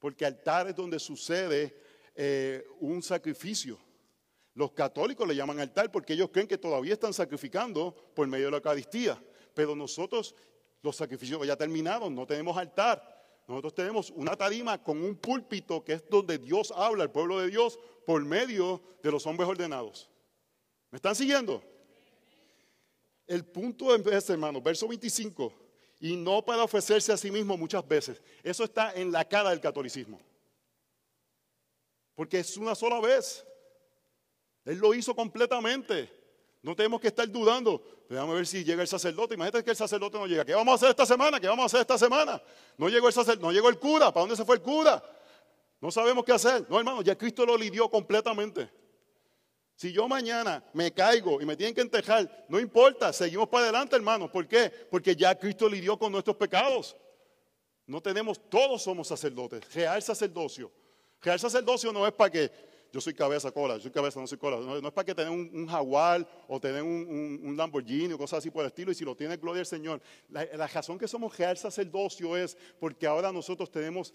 porque 0.00 0.26
altar 0.26 0.66
es 0.66 0.74
donde 0.74 0.98
sucede 0.98 1.76
eh, 2.16 2.64
un 2.80 3.00
sacrificio. 3.00 3.78
Los 4.54 4.72
católicos 4.72 5.26
le 5.26 5.36
llaman 5.36 5.60
altar 5.60 5.90
porque 5.90 6.12
ellos 6.12 6.30
creen 6.30 6.48
que 6.48 6.58
todavía 6.58 6.92
están 6.92 7.14
sacrificando 7.14 7.94
por 8.14 8.26
medio 8.26 8.46
de 8.46 8.50
la 8.50 8.56
Eucaristía. 8.58 9.22
Pero 9.54 9.74
nosotros 9.74 10.34
los 10.82 10.96
sacrificios 10.96 11.46
ya 11.46 11.56
terminaron, 11.56 12.14
no 12.14 12.26
tenemos 12.26 12.56
altar. 12.56 13.22
Nosotros 13.46 13.74
tenemos 13.74 14.10
una 14.10 14.36
tarima 14.36 14.82
con 14.82 15.02
un 15.02 15.16
púlpito 15.16 15.82
que 15.82 15.94
es 15.94 16.08
donde 16.08 16.38
Dios 16.38 16.72
habla 16.74 17.04
al 17.04 17.10
pueblo 17.10 17.40
de 17.40 17.48
Dios 17.48 17.78
por 18.04 18.24
medio 18.24 18.82
de 19.02 19.10
los 19.10 19.26
hombres 19.26 19.48
ordenados. 19.48 20.10
¿Me 20.90 20.96
están 20.96 21.14
siguiendo? 21.14 21.62
El 23.26 23.44
punto 23.44 23.94
es, 23.94 24.30
hermano, 24.30 24.60
verso 24.60 24.86
25, 24.88 25.52
y 26.00 26.16
no 26.16 26.44
para 26.44 26.64
ofrecerse 26.64 27.12
a 27.12 27.16
sí 27.16 27.30
mismo 27.30 27.56
muchas 27.56 27.86
veces. 27.86 28.20
Eso 28.42 28.64
está 28.64 28.92
en 28.92 29.10
la 29.12 29.24
cara 29.24 29.50
del 29.50 29.60
catolicismo. 29.60 30.20
Porque 32.14 32.40
es 32.40 32.56
una 32.56 32.74
sola 32.74 33.00
vez. 33.00 33.46
Él 34.64 34.78
lo 34.78 34.92
hizo 34.94 35.14
completamente. 35.14 36.21
No 36.62 36.76
tenemos 36.76 37.00
que 37.00 37.08
estar 37.08 37.28
dudando. 37.28 37.82
Déjame 38.08 38.34
ver 38.34 38.46
si 38.46 38.62
llega 38.62 38.82
el 38.82 38.88
sacerdote. 38.88 39.34
Imagínate 39.34 39.64
que 39.64 39.70
el 39.70 39.76
sacerdote 39.76 40.16
no 40.16 40.26
llega. 40.26 40.44
¿Qué 40.44 40.54
vamos 40.54 40.72
a 40.72 40.74
hacer 40.76 40.90
esta 40.90 41.04
semana? 41.04 41.40
¿Qué 41.40 41.48
vamos 41.48 41.64
a 41.64 41.66
hacer 41.66 41.80
esta 41.80 41.98
semana? 41.98 42.40
No 42.78 42.88
llegó 42.88 43.08
el 43.08 43.12
sacerdote, 43.12 43.44
no 43.44 43.52
llegó 43.52 43.68
el 43.68 43.78
cura. 43.78 44.12
¿Para 44.12 44.22
dónde 44.22 44.36
se 44.36 44.44
fue 44.44 44.56
el 44.56 44.62
cura? 44.62 45.02
No 45.80 45.90
sabemos 45.90 46.24
qué 46.24 46.32
hacer. 46.32 46.64
No, 46.70 46.78
hermano, 46.78 47.02
ya 47.02 47.18
Cristo 47.18 47.44
lo 47.44 47.56
lidió 47.56 47.90
completamente. 47.90 48.70
Si 49.74 49.92
yo 49.92 50.06
mañana 50.06 50.62
me 50.74 50.92
caigo 50.92 51.40
y 51.42 51.44
me 51.46 51.56
tienen 51.56 51.74
que 51.74 51.80
entejar, 51.80 52.46
no 52.48 52.60
importa, 52.60 53.12
seguimos 53.12 53.48
para 53.48 53.64
adelante, 53.64 53.96
hermano. 53.96 54.30
¿Por 54.30 54.46
qué? 54.46 54.70
Porque 54.88 55.16
ya 55.16 55.36
Cristo 55.36 55.68
lidió 55.68 55.98
con 55.98 56.12
nuestros 56.12 56.36
pecados. 56.36 56.96
No 57.86 58.00
tenemos, 58.00 58.40
todos 58.48 58.84
somos 58.84 59.08
sacerdotes. 59.08 59.74
Real 59.74 60.00
sacerdocio. 60.00 60.70
Real 61.20 61.40
sacerdocio 61.40 61.92
no 61.92 62.06
es 62.06 62.12
para 62.12 62.30
que 62.30 62.71
yo 62.92 63.00
soy 63.00 63.14
cabeza, 63.14 63.50
cola, 63.50 63.76
yo 63.76 63.84
soy 63.84 63.90
cabeza, 63.90 64.20
no 64.20 64.26
soy 64.26 64.36
cola. 64.36 64.58
No, 64.58 64.76
es 64.76 64.92
para 64.92 65.06
que 65.06 65.14
tengan 65.14 65.32
un, 65.32 65.66
jaguar 65.66 66.28
o 66.46 66.60
tener 66.60 66.82
un, 66.82 67.54
Lamborghini 67.56 68.12
o 68.12 68.18
cosas 68.18 68.40
así 68.40 68.50
por 68.50 68.62
el 68.62 68.68
estilo. 68.68 68.92
Y 68.92 68.94
si 68.94 69.02
lo 69.02 69.16
tiene, 69.16 69.38
gloria 69.38 69.60
al 69.60 69.66
Señor. 69.66 70.02
La, 70.28 70.66
razón 70.66 70.98
que 70.98 71.08
somos 71.08 71.36
real 71.38 71.56
sacerdocio 71.56 72.36
es 72.36 72.56
porque 72.78 73.06
ahora 73.06 73.32
nosotros 73.32 73.70
tenemos 73.70 74.12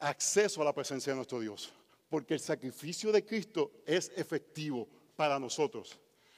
acceso 0.00 0.60
a 0.62 0.64
la 0.64 0.74
presencia 0.74 1.12
de 1.12 1.16
nuestro 1.16 1.38
Dios. 1.38 1.72
Porque 2.08 2.34
el 2.34 2.40
sacrificio 2.40 3.12
de 3.12 3.24
Cristo 3.24 3.70
es 3.86 4.10
efectivo 4.16 4.88
para 5.14 5.38
nosotros. 5.38 5.96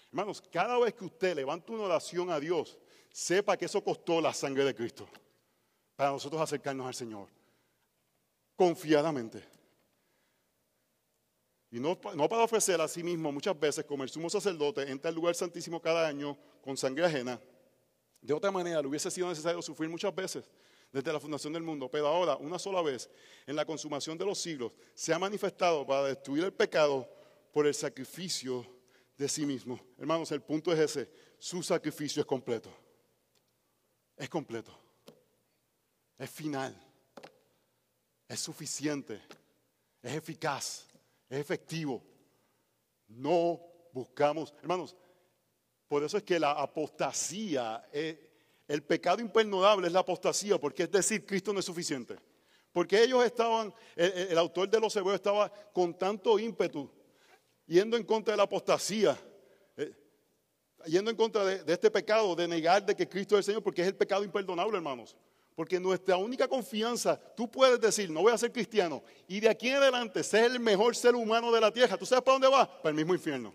Hermanos, 0.08 0.42
cada 0.52 0.78
vez 0.78 0.92
que 0.92 1.06
usted 1.06 1.34
levanta 1.34 1.72
una 1.72 1.84
oración 1.84 2.30
a 2.30 2.38
Dios, 2.38 2.78
sepa 3.10 3.56
que 3.56 3.64
eso 3.64 3.82
costó 3.82 4.20
la 4.20 4.34
sangre 4.34 4.64
de 4.64 4.74
Cristo 4.74 5.08
para 5.96 6.10
nosotros 6.10 6.42
acercarnos 6.42 6.86
al 6.86 6.94
Señor. 6.94 7.28
Confiadamente. 8.54 9.54
Y 11.74 11.80
no, 11.80 11.98
para 12.00 12.44
ofrecer 12.44 12.80
a 12.80 12.86
sí 12.86 13.02
mismo 13.02 13.32
muchas 13.32 13.58
veces 13.58 13.84
como 13.84 14.04
el 14.04 14.08
sumo 14.08 14.30
sacerdote 14.30 14.88
entra 14.88 15.08
al 15.08 15.14
lugar 15.16 15.34
santísimo 15.34 15.82
cada 15.82 16.06
año 16.06 16.38
con 16.62 16.76
sangre 16.76 17.04
ajena. 17.04 17.40
De 18.20 18.32
otra 18.32 18.52
manera, 18.52 18.80
le 18.80 18.86
hubiese 18.86 19.10
sido 19.10 19.28
necesario 19.28 19.60
sufrir 19.60 19.90
muchas 19.90 20.14
veces 20.14 20.48
desde 20.92 21.12
la 21.12 21.18
fundación 21.18 21.52
del 21.52 21.64
mundo, 21.64 21.90
pero 21.90 22.06
ahora, 22.06 22.36
una 22.36 22.60
sola 22.60 22.80
vez, 22.80 23.10
en 23.44 23.56
la 23.56 23.64
consumación 23.64 24.16
de 24.16 24.24
los 24.24 24.38
siglos, 24.38 24.70
se 24.94 25.12
ha 25.12 25.18
manifestado 25.18 25.84
para 25.84 26.04
destruir 26.04 26.44
el 26.44 26.52
pecado 26.52 27.08
por 27.52 27.66
el 27.66 27.74
sacrificio 27.74 28.64
de 29.18 29.28
sí 29.28 29.44
mismo. 29.44 29.80
Hermanos, 29.98 30.30
el 30.30 30.42
punto 30.42 30.72
es 30.72 30.78
ese, 30.78 31.10
su 31.40 31.60
sacrificio 31.60 32.20
es 32.20 32.26
completo. 32.26 32.70
Es 34.16 34.28
completo. 34.28 34.78
Es 36.16 36.30
final. 36.30 36.72
Es 38.28 38.38
suficiente. 38.38 39.20
Es 40.00 40.12
eficaz 40.12 40.93
es 41.34 41.40
efectivo. 41.40 42.02
No 43.08 43.60
buscamos, 43.92 44.54
hermanos, 44.60 44.96
por 45.88 46.02
eso 46.02 46.16
es 46.16 46.22
que 46.22 46.38
la 46.38 46.52
apostasía, 46.52 47.84
el 48.66 48.82
pecado 48.82 49.20
imperdonable 49.20 49.86
es 49.86 49.92
la 49.92 50.00
apostasía, 50.00 50.58
porque 50.58 50.84
es 50.84 50.90
decir, 50.90 51.26
Cristo 51.26 51.52
no 51.52 51.60
es 51.60 51.64
suficiente. 51.64 52.16
Porque 52.72 53.02
ellos 53.02 53.24
estaban, 53.24 53.72
el, 53.94 54.36
autor 54.36 54.68
de 54.68 54.80
los 54.80 54.94
hebreos 54.96 55.16
estaba 55.16 55.52
con 55.72 55.96
tanto 55.96 56.38
ímpetu, 56.38 56.90
yendo 57.66 57.96
en 57.96 58.04
contra 58.04 58.32
de 58.32 58.38
la 58.38 58.42
apostasía, 58.44 59.16
eh, 59.76 59.92
yendo 60.86 61.10
en 61.10 61.16
contra 61.16 61.44
de, 61.44 61.62
de, 61.62 61.72
este 61.72 61.90
pecado, 61.90 62.34
de 62.34 62.48
negar 62.48 62.84
de 62.84 62.96
que 62.96 63.08
Cristo 63.08 63.36
es 63.36 63.40
el 63.40 63.44
Señor, 63.44 63.62
porque 63.62 63.82
es 63.82 63.88
el 63.88 63.94
pecado 63.94 64.24
imperdonable, 64.24 64.76
hermanos. 64.76 65.16
Porque 65.54 65.78
nuestra 65.78 66.16
única 66.16 66.48
confianza, 66.48 67.20
tú 67.36 67.48
puedes 67.48 67.80
decir, 67.80 68.10
no 68.10 68.22
voy 68.22 68.32
a 68.32 68.38
ser 68.38 68.50
cristiano, 68.50 69.02
y 69.28 69.40
de 69.40 69.48
aquí 69.48 69.68
en 69.68 69.76
adelante 69.76 70.22
ser 70.24 70.50
el 70.50 70.60
mejor 70.60 70.96
ser 70.96 71.14
humano 71.14 71.52
de 71.52 71.60
la 71.60 71.70
tierra. 71.70 71.96
¿Tú 71.96 72.06
sabes 72.06 72.24
para 72.24 72.34
dónde 72.34 72.48
vas? 72.48 72.66
Para 72.66 72.90
el 72.90 72.96
mismo 72.96 73.14
infierno. 73.14 73.54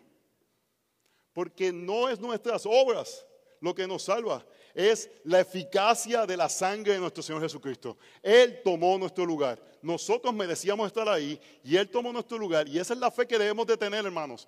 Porque 1.34 1.72
no 1.72 2.08
es 2.08 2.20
nuestras 2.20 2.66
obras 2.66 3.26
lo 3.62 3.76
que 3.76 3.88
nos 3.88 4.04
salva, 4.04 4.45
es 4.74 5.10
la 5.26 5.41
eficacia 5.41 6.26
de 6.26 6.38
la 6.38 6.47
sangre 6.47 6.93
de 6.93 7.00
nuestro 7.00 7.22
Señor 7.22 7.41
Jesucristo. 7.41 7.97
Él 8.22 8.62
tomó 8.64 8.97
nuestro 8.97 9.26
lugar. 9.26 9.62
Nosotros 9.82 10.34
merecíamos 10.34 10.88
estar 10.88 11.08
ahí 11.10 11.39
y 11.64 11.76
Él 11.76 11.89
tomó 11.89 12.14
nuestro 12.14 12.38
lugar. 12.38 12.68
Y 12.68 12.80
esa 12.80 12.93
es 12.93 13.00
la 13.00 13.12
fe 13.12 13.28
que 13.28 13.38
debemos 13.38 13.68
de 13.68 13.76
tener, 13.76 14.06
hermanos. 14.06 14.47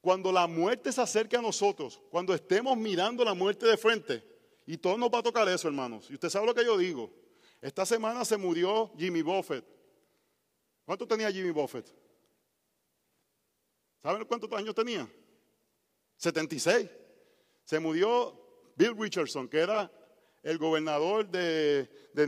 Cuando 0.00 0.30
la 0.30 0.46
muerte 0.46 0.92
se 0.92 1.00
acerque 1.00 1.36
a 1.36 1.42
nosotros, 1.42 2.00
cuando 2.10 2.32
estemos 2.32 2.76
mirando 2.76 3.24
la 3.24 3.34
muerte 3.34 3.66
de 3.66 3.76
frente, 3.76 4.22
y 4.68 4.76
todo 4.76 4.98
nos 4.98 5.08
va 5.08 5.20
a 5.20 5.22
tocar 5.22 5.48
eso, 5.48 5.66
hermanos. 5.66 6.10
Y 6.10 6.14
usted 6.14 6.28
sabe 6.28 6.44
lo 6.44 6.54
que 6.54 6.62
yo 6.62 6.76
digo. 6.76 7.10
Esta 7.58 7.86
semana 7.86 8.22
se 8.22 8.36
murió 8.36 8.92
Jimmy 8.98 9.22
Buffett. 9.22 9.64
¿Cuánto 10.84 11.08
tenía 11.08 11.32
Jimmy 11.32 11.52
Buffett? 11.52 11.90
¿Saben 14.02 14.26
cuántos 14.26 14.52
años 14.52 14.74
tenía? 14.74 15.10
76. 16.18 16.86
Se 17.64 17.80
murió 17.80 18.38
Bill 18.76 18.94
Richardson, 18.94 19.48
que 19.48 19.56
era 19.56 19.90
el 20.42 20.58
gobernador 20.58 21.26
de, 21.26 21.88
de 22.12 22.26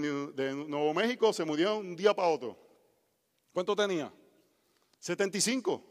Nuevo 0.66 0.94
México, 0.94 1.34
se 1.34 1.44
murió 1.44 1.76
un 1.76 1.94
día 1.94 2.14
para 2.14 2.28
otro. 2.28 2.58
¿Cuánto 3.52 3.76
tenía? 3.76 4.10
75. 4.98 5.89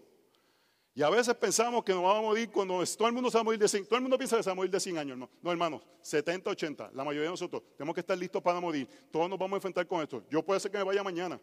Y 0.96 1.02
a 1.02 1.10
veces 1.10 1.36
pensamos 1.36 1.84
que 1.84 1.94
nos 1.94 2.04
vamos 2.04 2.18
a 2.18 2.22
morir 2.22 2.50
cuando 2.50 2.84
todo 2.84 3.08
el 3.08 3.14
mundo 3.14 3.30
se 3.30 3.38
va 3.38 3.42
a 3.42 3.44
morir 3.44 3.60
de 3.60 3.68
100. 3.68 3.86
Todo 3.86 3.96
el 3.96 4.02
mundo 4.02 4.18
piensa 4.18 4.36
que 4.38 4.44
se 4.44 4.50
va 4.50 4.54
a 4.54 4.56
morir 4.56 4.72
de 4.72 4.80
100 4.80 4.98
años. 4.98 5.18
No, 5.18 5.30
no 5.42 5.52
hermanos, 5.52 5.82
70, 6.02 6.50
80. 6.50 6.92
La 6.94 7.04
mayoría 7.04 7.26
de 7.26 7.32
nosotros 7.32 7.64
tenemos 7.78 7.94
que 7.94 8.02
estar 8.02 8.18
listos 8.18 8.42
para 8.42 8.60
morir. 8.60 8.88
Todos 9.12 9.30
nos 9.30 9.38
vamos 9.38 9.54
a 9.54 9.58
enfrentar 9.58 9.88
con 9.88 10.02
esto. 10.02 10.24
Yo 10.30 10.44
puede 10.44 10.60
ser 10.60 10.72
que 10.72 10.78
me 10.78 10.84
vaya 10.84 11.04
mañana. 11.04 11.40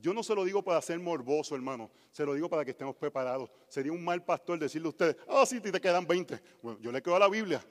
Yo 0.00 0.14
no 0.14 0.22
se 0.22 0.34
lo 0.34 0.44
digo 0.44 0.62
para 0.62 0.80
ser 0.80 0.98
morboso, 0.98 1.54
hermano. 1.54 1.90
Se 2.10 2.24
lo 2.24 2.34
digo 2.34 2.48
para 2.48 2.64
que 2.64 2.70
estemos 2.70 2.94
preparados. 2.96 3.50
Sería 3.68 3.92
un 3.92 4.04
mal 4.04 4.24
pastor 4.24 4.58
decirle 4.58 4.86
a 4.86 4.90
ustedes, 4.90 5.16
ah, 5.22 5.40
oh, 5.42 5.46
sí, 5.46 5.60
te 5.60 5.80
quedan 5.80 6.06
20. 6.06 6.40
Bueno, 6.62 6.78
yo 6.80 6.92
le 6.92 7.02
quedo 7.02 7.16
a 7.16 7.18
la 7.18 7.28
Biblia. 7.28 7.64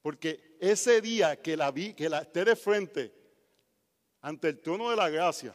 Porque 0.00 0.56
ese 0.60 1.00
día 1.00 1.40
que 1.40 1.56
la 1.56 1.70
vi, 1.70 1.92
que 1.92 2.08
la 2.08 2.20
esté 2.20 2.44
de 2.44 2.56
frente 2.56 3.12
ante 4.20 4.48
el 4.48 4.60
trono 4.60 4.90
de 4.90 4.96
la 4.96 5.08
gracia, 5.10 5.54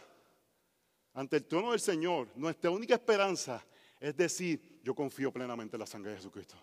ante 1.14 1.38
el 1.38 1.46
trono 1.46 1.72
del 1.72 1.80
Señor, 1.80 2.28
nuestra 2.36 2.70
única 2.70 2.96
esperanza 2.96 3.66
es 4.04 4.18
decir, 4.18 4.82
yo 4.84 4.93
confío 4.93 5.32
plenamente 5.32 5.78
en 5.78 5.80
la 5.80 5.86
sangre 5.86 6.12
de 6.12 6.18
Jesucristo. 6.18 6.58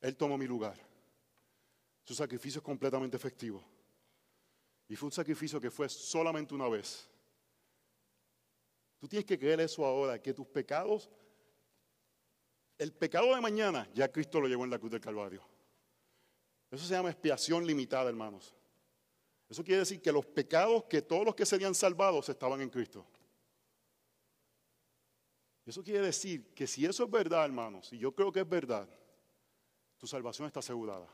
Él 0.00 0.16
tomó 0.16 0.38
mi 0.38 0.46
lugar. 0.46 0.80
Su 2.02 2.14
sacrificio 2.14 2.60
es 2.60 2.64
completamente 2.64 3.18
efectivo. 3.18 3.62
Y 4.88 4.96
fue 4.96 5.08
un 5.08 5.12
sacrificio 5.12 5.60
que 5.60 5.70
fue 5.70 5.90
solamente 5.90 6.54
una 6.54 6.66
vez. 6.66 7.06
Tú 8.98 9.06
tienes 9.06 9.26
que 9.26 9.38
creer 9.38 9.60
eso 9.60 9.84
ahora, 9.84 10.22
que 10.22 10.32
tus 10.32 10.46
pecados, 10.46 11.10
el 12.78 12.94
pecado 12.94 13.34
de 13.34 13.42
mañana, 13.42 13.86
ya 13.92 14.10
Cristo 14.10 14.40
lo 14.40 14.48
llevó 14.48 14.64
en 14.64 14.70
la 14.70 14.78
cruz 14.78 14.92
del 14.92 15.02
Calvario. 15.02 15.42
Eso 16.70 16.86
se 16.86 16.94
llama 16.94 17.10
expiación 17.10 17.66
limitada, 17.66 18.08
hermanos. 18.08 18.54
Eso 19.50 19.62
quiere 19.62 19.80
decir 19.80 20.00
que 20.00 20.12
los 20.12 20.24
pecados 20.24 20.84
que 20.84 21.02
todos 21.02 21.26
los 21.26 21.34
que 21.34 21.44
serían 21.44 21.74
salvados 21.74 22.26
estaban 22.30 22.62
en 22.62 22.70
Cristo. 22.70 23.06
Eso 25.68 25.84
quiere 25.84 26.00
decir 26.00 26.54
que 26.54 26.66
si 26.66 26.86
eso 26.86 27.04
es 27.04 27.10
verdad, 27.10 27.44
hermanos, 27.44 27.92
y 27.92 27.98
yo 27.98 28.14
creo 28.14 28.32
que 28.32 28.40
es 28.40 28.48
verdad, 28.48 28.88
tu 29.98 30.06
salvación 30.06 30.46
está 30.46 30.60
asegurada. 30.60 31.06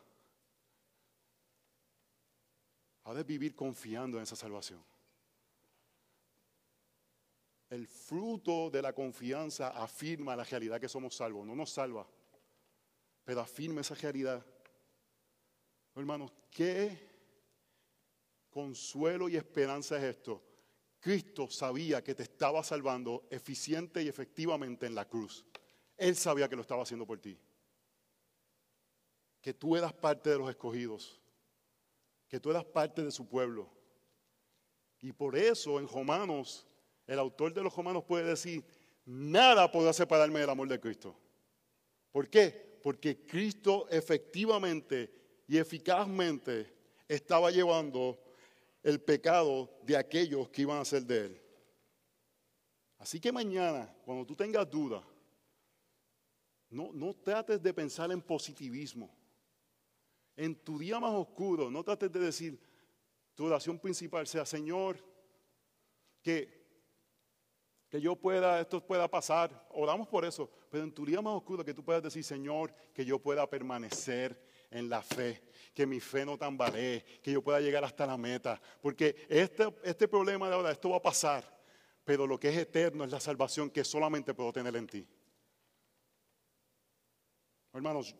Ahora 3.02 3.18
es 3.18 3.26
vivir 3.26 3.56
confiando 3.56 4.16
en 4.16 4.22
esa 4.22 4.36
salvación. 4.36 4.80
El 7.68 7.88
fruto 7.88 8.70
de 8.70 8.80
la 8.80 8.92
confianza 8.92 9.70
afirma 9.70 10.36
la 10.36 10.44
realidad 10.44 10.80
que 10.80 10.88
somos 10.88 11.16
salvos, 11.16 11.44
no 11.44 11.56
nos 11.56 11.70
salva, 11.70 12.06
pero 13.24 13.40
afirma 13.40 13.80
esa 13.80 13.96
realidad. 13.96 14.46
Hermanos, 15.96 16.30
¿qué 16.48 16.96
consuelo 18.50 19.28
y 19.28 19.34
esperanza 19.34 19.96
es 19.96 20.04
esto? 20.04 20.53
Cristo 21.04 21.50
sabía 21.50 22.02
que 22.02 22.14
te 22.14 22.22
estaba 22.22 22.64
salvando 22.64 23.26
eficiente 23.28 24.02
y 24.02 24.08
efectivamente 24.08 24.86
en 24.86 24.94
la 24.94 25.06
cruz. 25.06 25.44
Él 25.98 26.16
sabía 26.16 26.48
que 26.48 26.56
lo 26.56 26.62
estaba 26.62 26.82
haciendo 26.82 27.06
por 27.06 27.20
ti. 27.20 27.38
Que 29.42 29.52
tú 29.52 29.76
eras 29.76 29.92
parte 29.92 30.30
de 30.30 30.38
los 30.38 30.48
escogidos. 30.48 31.20
Que 32.26 32.40
tú 32.40 32.50
eras 32.50 32.64
parte 32.64 33.04
de 33.04 33.10
su 33.10 33.28
pueblo. 33.28 33.70
Y 35.02 35.12
por 35.12 35.36
eso 35.36 35.78
en 35.78 35.86
Romanos 35.86 36.66
el 37.06 37.18
autor 37.18 37.52
de 37.52 37.62
los 37.62 37.76
romanos 37.76 38.04
puede 38.04 38.24
decir, 38.24 38.64
nada 39.04 39.70
podrá 39.70 39.92
separarme 39.92 40.40
del 40.40 40.48
amor 40.48 40.68
de 40.68 40.80
Cristo. 40.80 41.14
¿Por 42.12 42.30
qué? 42.30 42.78
Porque 42.82 43.26
Cristo 43.26 43.86
efectivamente 43.90 45.42
y 45.46 45.58
eficazmente 45.58 46.72
estaba 47.06 47.50
llevando 47.50 48.23
el 48.84 49.00
pecado 49.00 49.68
de 49.82 49.96
aquellos 49.96 50.48
que 50.50 50.62
iban 50.62 50.78
a 50.78 50.84
ser 50.84 51.04
de 51.04 51.18
él. 51.26 51.42
Así 52.98 53.18
que 53.18 53.32
mañana, 53.32 53.92
cuando 54.04 54.24
tú 54.24 54.36
tengas 54.36 54.70
dudas, 54.70 55.02
no, 56.70 56.92
no 56.92 57.14
trates 57.14 57.60
de 57.60 57.74
pensar 57.74 58.12
en 58.12 58.22
positivismo. 58.22 59.12
En 60.36 60.54
tu 60.54 60.78
día 60.78 61.00
más 61.00 61.12
oscuro, 61.12 61.68
no 61.70 61.82
trates 61.82 62.12
de 62.12 62.20
decir, 62.20 62.60
tu 63.34 63.46
oración 63.46 63.78
principal 63.78 64.26
sea, 64.26 64.46
Señor, 64.46 64.98
que 66.22 66.64
que 67.94 68.00
yo 68.00 68.16
pueda, 68.16 68.60
esto 68.60 68.84
pueda 68.84 69.08
pasar. 69.08 69.68
Oramos 69.70 70.08
por 70.08 70.24
eso. 70.24 70.50
Pero 70.68 70.82
en 70.82 70.92
tu 70.92 71.06
día 71.06 71.22
más 71.22 71.34
oscuro 71.34 71.64
que 71.64 71.72
tú 71.72 71.84
puedas 71.84 72.02
decir, 72.02 72.24
Señor, 72.24 72.74
que 72.92 73.04
yo 73.04 73.20
pueda 73.20 73.48
permanecer 73.48 74.36
en 74.70 74.88
la 74.88 75.02
fe, 75.02 75.42
que 75.74 75.86
mi 75.86 76.00
fe 76.00 76.24
no 76.24 76.38
tambalee, 76.38 77.04
que 77.22 77.32
yo 77.32 77.42
pueda 77.42 77.60
llegar 77.60 77.84
hasta 77.84 78.06
la 78.06 78.16
meta. 78.16 78.60
Porque 78.80 79.26
este, 79.28 79.74
este 79.82 80.08
problema 80.08 80.48
de 80.48 80.54
ahora, 80.54 80.70
esto 80.70 80.90
va 80.90 80.96
a 80.98 81.02
pasar. 81.02 81.44
Pero 82.04 82.26
lo 82.26 82.38
que 82.38 82.50
es 82.50 82.56
eterno 82.56 83.04
es 83.04 83.10
la 83.10 83.20
salvación 83.20 83.70
que 83.70 83.84
solamente 83.84 84.34
puedo 84.34 84.52
tener 84.52 84.76
en 84.76 84.86
ti. 84.86 85.06
Hermanos, 87.72 88.14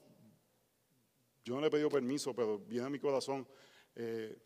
yo 1.45 1.55
no 1.55 1.61
le 1.61 1.67
he 1.67 1.71
pedido 1.71 1.91
permiso, 1.91 2.35
pero 2.35 2.59
viene 2.59 2.87
a 2.87 2.91
mi 2.91 2.99
corazón 2.99 3.47
eh, 3.95 4.37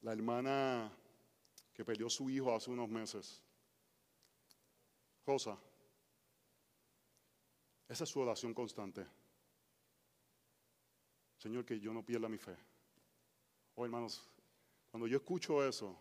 la 0.00 0.12
hermana 0.12 0.92
que 1.72 1.84
perdió 1.84 2.10
su 2.10 2.28
hijo 2.28 2.54
hace 2.54 2.70
unos 2.70 2.88
meses 2.88 3.42
cosa. 5.22 5.56
Esa 7.88 8.04
es 8.04 8.10
su 8.10 8.20
oración 8.20 8.54
constante. 8.54 9.06
Señor, 11.42 11.64
que 11.64 11.80
yo 11.80 11.92
no 11.92 12.04
pierda 12.04 12.28
mi 12.28 12.38
fe. 12.38 12.56
Oh, 13.74 13.84
hermanos, 13.84 14.22
cuando 14.92 15.08
yo 15.08 15.16
escucho 15.16 15.66
eso, 15.66 15.98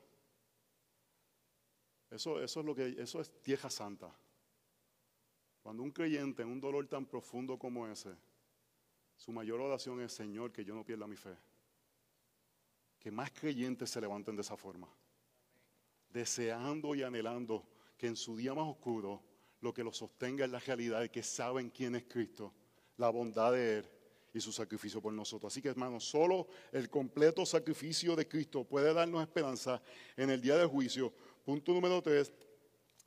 eso, 2.11 2.39
eso 2.43 2.59
es 2.59 2.65
lo 2.65 2.75
que 2.75 2.95
eso 3.01 3.19
es 3.19 3.41
tierra 3.41 3.71
santa. 3.71 4.15
Cuando 5.63 5.81
un 5.81 5.89
creyente 5.89 6.43
en 6.43 6.49
un 6.49 6.61
dolor 6.61 6.87
tan 6.87 7.07
profundo 7.07 7.57
como 7.57 7.87
ese, 7.87 8.15
su 9.15 9.31
mayor 9.31 9.61
oración 9.61 9.99
es, 10.01 10.13
Señor, 10.13 10.51
que 10.51 10.63
yo 10.63 10.75
no 10.75 10.85
pierda 10.85 11.07
mi 11.07 11.15
fe. 11.15 11.35
Que 12.99 13.09
más 13.09 13.31
creyentes 13.31 13.89
se 13.89 13.99
levanten 13.99 14.35
de 14.35 14.43
esa 14.43 14.55
forma, 14.55 14.89
deseando 16.09 16.93
y 16.93 17.01
anhelando 17.01 17.67
que 17.97 18.05
en 18.05 18.15
su 18.15 18.37
día 18.37 18.53
más 18.53 18.67
oscuro 18.67 19.23
lo 19.61 19.73
que 19.73 19.83
los 19.83 19.97
sostenga 19.97 20.45
es 20.45 20.51
la 20.51 20.59
realidad 20.59 21.01
de 21.01 21.09
que 21.09 21.23
saben 21.23 21.71
quién 21.71 21.95
es 21.95 22.03
Cristo, 22.03 22.53
la 22.97 23.09
bondad 23.09 23.53
de 23.53 23.79
Él 23.79 24.00
y 24.33 24.39
su 24.39 24.51
sacrificio 24.51 25.01
por 25.01 25.13
nosotros. 25.13 25.51
Así 25.51 25.61
que 25.61 25.69
hermanos, 25.69 26.05
solo 26.05 26.47
el 26.71 26.89
completo 26.89 27.45
sacrificio 27.45 28.15
de 28.15 28.27
Cristo 28.27 28.63
puede 28.63 28.93
darnos 28.93 29.21
esperanza 29.21 29.81
en 30.15 30.29
el 30.29 30.41
día 30.41 30.57
del 30.57 30.67
juicio. 30.67 31.13
Punto 31.43 31.73
número 31.73 32.01
tres, 32.01 32.31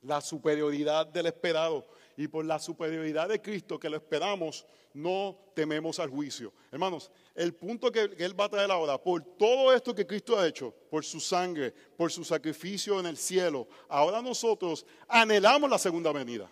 la 0.03 0.20
superioridad 0.20 1.07
del 1.07 1.27
esperado. 1.27 1.87
Y 2.16 2.29
por 2.29 2.45
la 2.45 2.59
superioridad 2.59 3.29
de 3.29 3.41
Cristo 3.41 3.79
que 3.79 3.91
lo 3.91 3.97
esperamos, 3.97 4.66
no 4.93 5.37
tememos 5.55 5.99
al 5.99 6.09
juicio. 6.09 6.53
Hermanos, 6.70 7.11
el 7.35 7.55
punto 7.55 7.91
que, 7.91 8.11
Él 8.18 8.39
va 8.39 8.45
a 8.45 8.49
traer 8.49 8.70
ahora, 8.70 8.97
por 8.97 9.22
todo 9.37 9.72
esto 9.75 9.95
que 9.95 10.07
Cristo 10.07 10.39
ha 10.39 10.47
hecho, 10.47 10.72
por 10.89 11.05
su 11.05 11.18
sangre, 11.20 11.72
por 11.97 12.12
su 12.12 12.25
sacrificio 12.25 13.01
en 13.01 13.07
el 13.07 13.16
cielo, 13.16 13.66
ahora 13.89 14.22
nosotros 14.22 14.87
anhelamos 15.09 15.68
la 15.68 15.79
segunda 15.79 16.12
venida. 16.12 16.49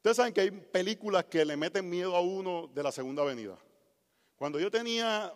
Ustedes 0.00 0.16
saben 0.16 0.32
que 0.32 0.40
hay 0.40 0.50
películas 0.50 1.26
que 1.26 1.44
le 1.44 1.58
meten 1.58 1.86
miedo 1.86 2.16
a 2.16 2.22
uno 2.22 2.70
de 2.74 2.82
la 2.82 2.90
segunda 2.90 3.22
venida. 3.22 3.58
Cuando 4.34 4.58
yo 4.58 4.70
tenía 4.70 5.30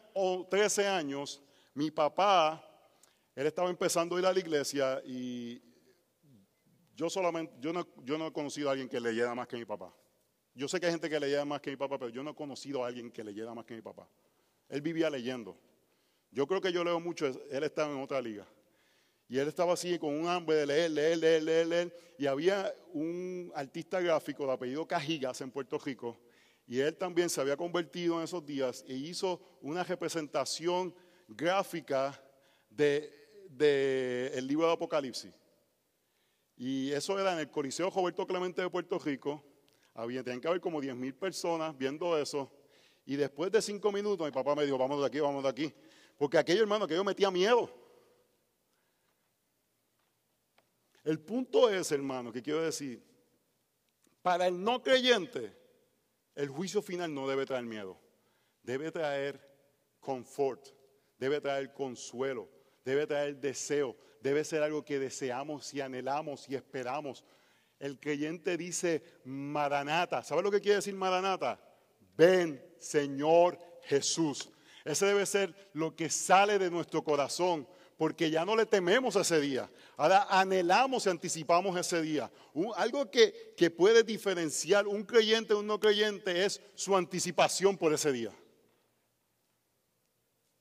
13 0.49 0.89
años, 0.89 1.43
mi 1.75 1.91
papá, 1.91 2.67
él 3.35 3.47
estaba 3.47 3.69
empezando 3.69 4.17
a 4.17 4.21
ir 4.21 4.25
a 4.25 4.33
la 4.33 4.41
iglesia 4.41 5.03
y 5.05 5.61
yo 6.95 7.11
solamente, 7.11 7.53
yo 7.61 7.75
no, 7.75 8.27
he 8.27 8.33
conocido 8.33 8.71
a 8.71 8.73
alguien 8.73 8.89
que 8.89 8.99
leyera 8.99 9.35
más 9.35 9.47
que 9.49 9.59
mi 9.59 9.67
papá. 9.67 9.95
Yo 10.55 10.67
sé 10.67 10.81
que 10.81 10.87
hay 10.87 10.93
gente 10.93 11.11
que 11.11 11.21
leyera 11.21 11.45
más 11.45 11.61
que 11.61 11.69
mi 11.69 11.77
papá, 11.77 11.99
pero 11.99 12.09
yo 12.09 12.23
no 12.23 12.31
he 12.31 12.35
conocido 12.35 12.83
a 12.83 12.87
alguien 12.87 13.11
que 13.11 13.23
leyera 13.23 13.53
más 13.53 13.67
que 13.67 13.75
mi 13.75 13.83
papá. 13.83 14.09
Él 14.71 14.81
vivía 14.81 15.11
leyendo. 15.11 15.61
Yo 16.31 16.47
creo 16.47 16.63
que 16.63 16.73
yo 16.73 16.83
leo 16.83 16.99
mucho, 17.01 17.27
él 17.27 17.65
estaba 17.65 17.93
en 17.93 18.01
otra 18.01 18.23
liga. 18.23 18.47
Y 19.29 19.39
él 19.39 19.49
estaba 19.49 19.73
así 19.73 19.99
con 19.99 20.15
un 20.15 20.29
hambre 20.29 20.57
de 20.57 20.67
leer, 20.67 20.91
leer, 20.91 21.19
leer, 21.19 21.43
leer, 21.43 21.67
leer. 21.67 22.15
Y 22.19 22.27
había 22.27 22.75
un 22.93 23.51
artista 23.55 24.01
gráfico 24.01 24.47
de 24.47 24.53
apellido 24.53 24.87
Cajigas 24.87 25.41
en 25.41 25.51
Puerto 25.51 25.79
Rico. 25.79 26.19
Y 26.67 26.81
él 26.81 26.97
también 26.97 27.29
se 27.29 27.41
había 27.41 27.57
convertido 27.57 28.19
en 28.19 28.25
esos 28.25 28.45
días 28.45 28.85
e 28.87 28.95
hizo 28.95 29.41
una 29.61 29.85
representación 29.85 30.95
gráfica 31.29 32.21
del 32.71 33.11
de, 33.49 34.41
libro 34.43 34.67
de 34.67 34.73
Apocalipsis. 34.73 35.33
Y 36.57 36.93
eso 36.93 37.19
era 37.19 37.33
en 37.33 37.41
el 37.41 37.51
Coliseo 37.51 37.91
Roberto 37.91 38.27
Clemente 38.27 38.63
de 38.63 38.71
Puerto 38.71 38.99
Rico. 38.99 39.45
Había, 39.95 40.23
tenían 40.23 40.41
que 40.41 40.49
haber 40.49 40.61
como 40.61 40.81
10 40.81 40.95
mil 40.97 41.15
personas 41.15 41.77
viendo 41.77 42.17
eso. 42.19 42.51
Y 43.07 43.17
después 43.17 43.51
de 43.53 43.61
cinco 43.61 43.93
minutos, 43.93 44.27
mi 44.27 44.33
papá 44.33 44.55
me 44.55 44.65
dijo, 44.65 44.79
vamos 44.79 45.01
de 45.01 45.07
aquí, 45.07 45.21
vamos 45.21 45.43
de 45.43 45.49
aquí. 45.49 45.75
Porque 46.17 46.39
aquello, 46.39 46.63
hermano, 46.63 46.87
que 46.87 46.95
yo 46.95 47.05
metía 47.05 47.31
miedo. 47.31 47.84
El 51.05 51.21
punto 51.21 51.69
es, 51.69 51.93
hermano, 51.93 52.33
que 52.33 52.43
quiero 52.43 52.63
decir, 52.63 53.03
para 54.23 54.47
el 54.47 54.63
no 54.63 54.83
creyente, 54.83 55.55
el 56.35 56.49
juicio 56.49 56.81
final 56.81 57.13
no 57.13 57.29
debe 57.29 57.45
traer 57.45 57.65
miedo. 57.65 58.01
Debe 58.63 58.91
traer 58.91 59.39
confort, 60.01 60.67
debe 61.19 61.41
traer 61.41 61.75
consuelo, 61.75 62.49
debe 62.85 63.07
traer 63.07 63.37
deseo, 63.37 63.97
debe 64.21 64.43
ser 64.45 64.63
algo 64.63 64.83
que 64.83 64.99
deseamos 64.99 65.75
y 65.75 65.83
anhelamos 65.83 66.49
y 66.49 66.55
esperamos. 66.55 67.23
El 67.79 68.01
creyente 68.01 68.57
dice 68.57 69.03
Maranata. 69.25 70.23
¿Sabe 70.23 70.43
lo 70.43 70.51
que 70.51 70.63
quiere 70.63 70.77
decir 70.77 70.95
Maranata? 70.95 71.61
Ven, 72.17 72.65
Señor 72.79 73.59
Jesús. 73.83 74.51
Ese 74.85 75.07
debe 75.07 75.27
ser 75.27 75.55
lo 75.75 75.95
que 75.95 76.09
sale 76.09 76.59
de 76.59 76.71
nuestro 76.71 77.03
corazón, 77.05 77.69
porque 77.97 78.31
ya 78.31 78.45
no 78.45 78.57
le 78.57 78.67
tememos 78.67 79.17
a 79.17 79.21
ese 79.21 79.41
día. 79.41 79.71
Ahora 79.97 80.27
anhelamos 80.29 81.07
y 81.07 81.11
anticipamos 81.11 81.79
ese 81.79 82.03
día. 82.03 82.31
algo 82.77 83.11
que, 83.11 83.55
que 83.57 83.71
puede 83.71 84.03
diferenciar 84.03 84.87
un 84.87 85.05
creyente 85.05 85.55
de 85.55 85.61
un 85.61 85.67
no 85.67 85.79
creyente 85.79 86.45
es 86.45 86.61
su 86.75 86.97
anticipación 86.97 87.77
por 87.77 87.93
ese 87.93 88.13
día. 88.13 88.33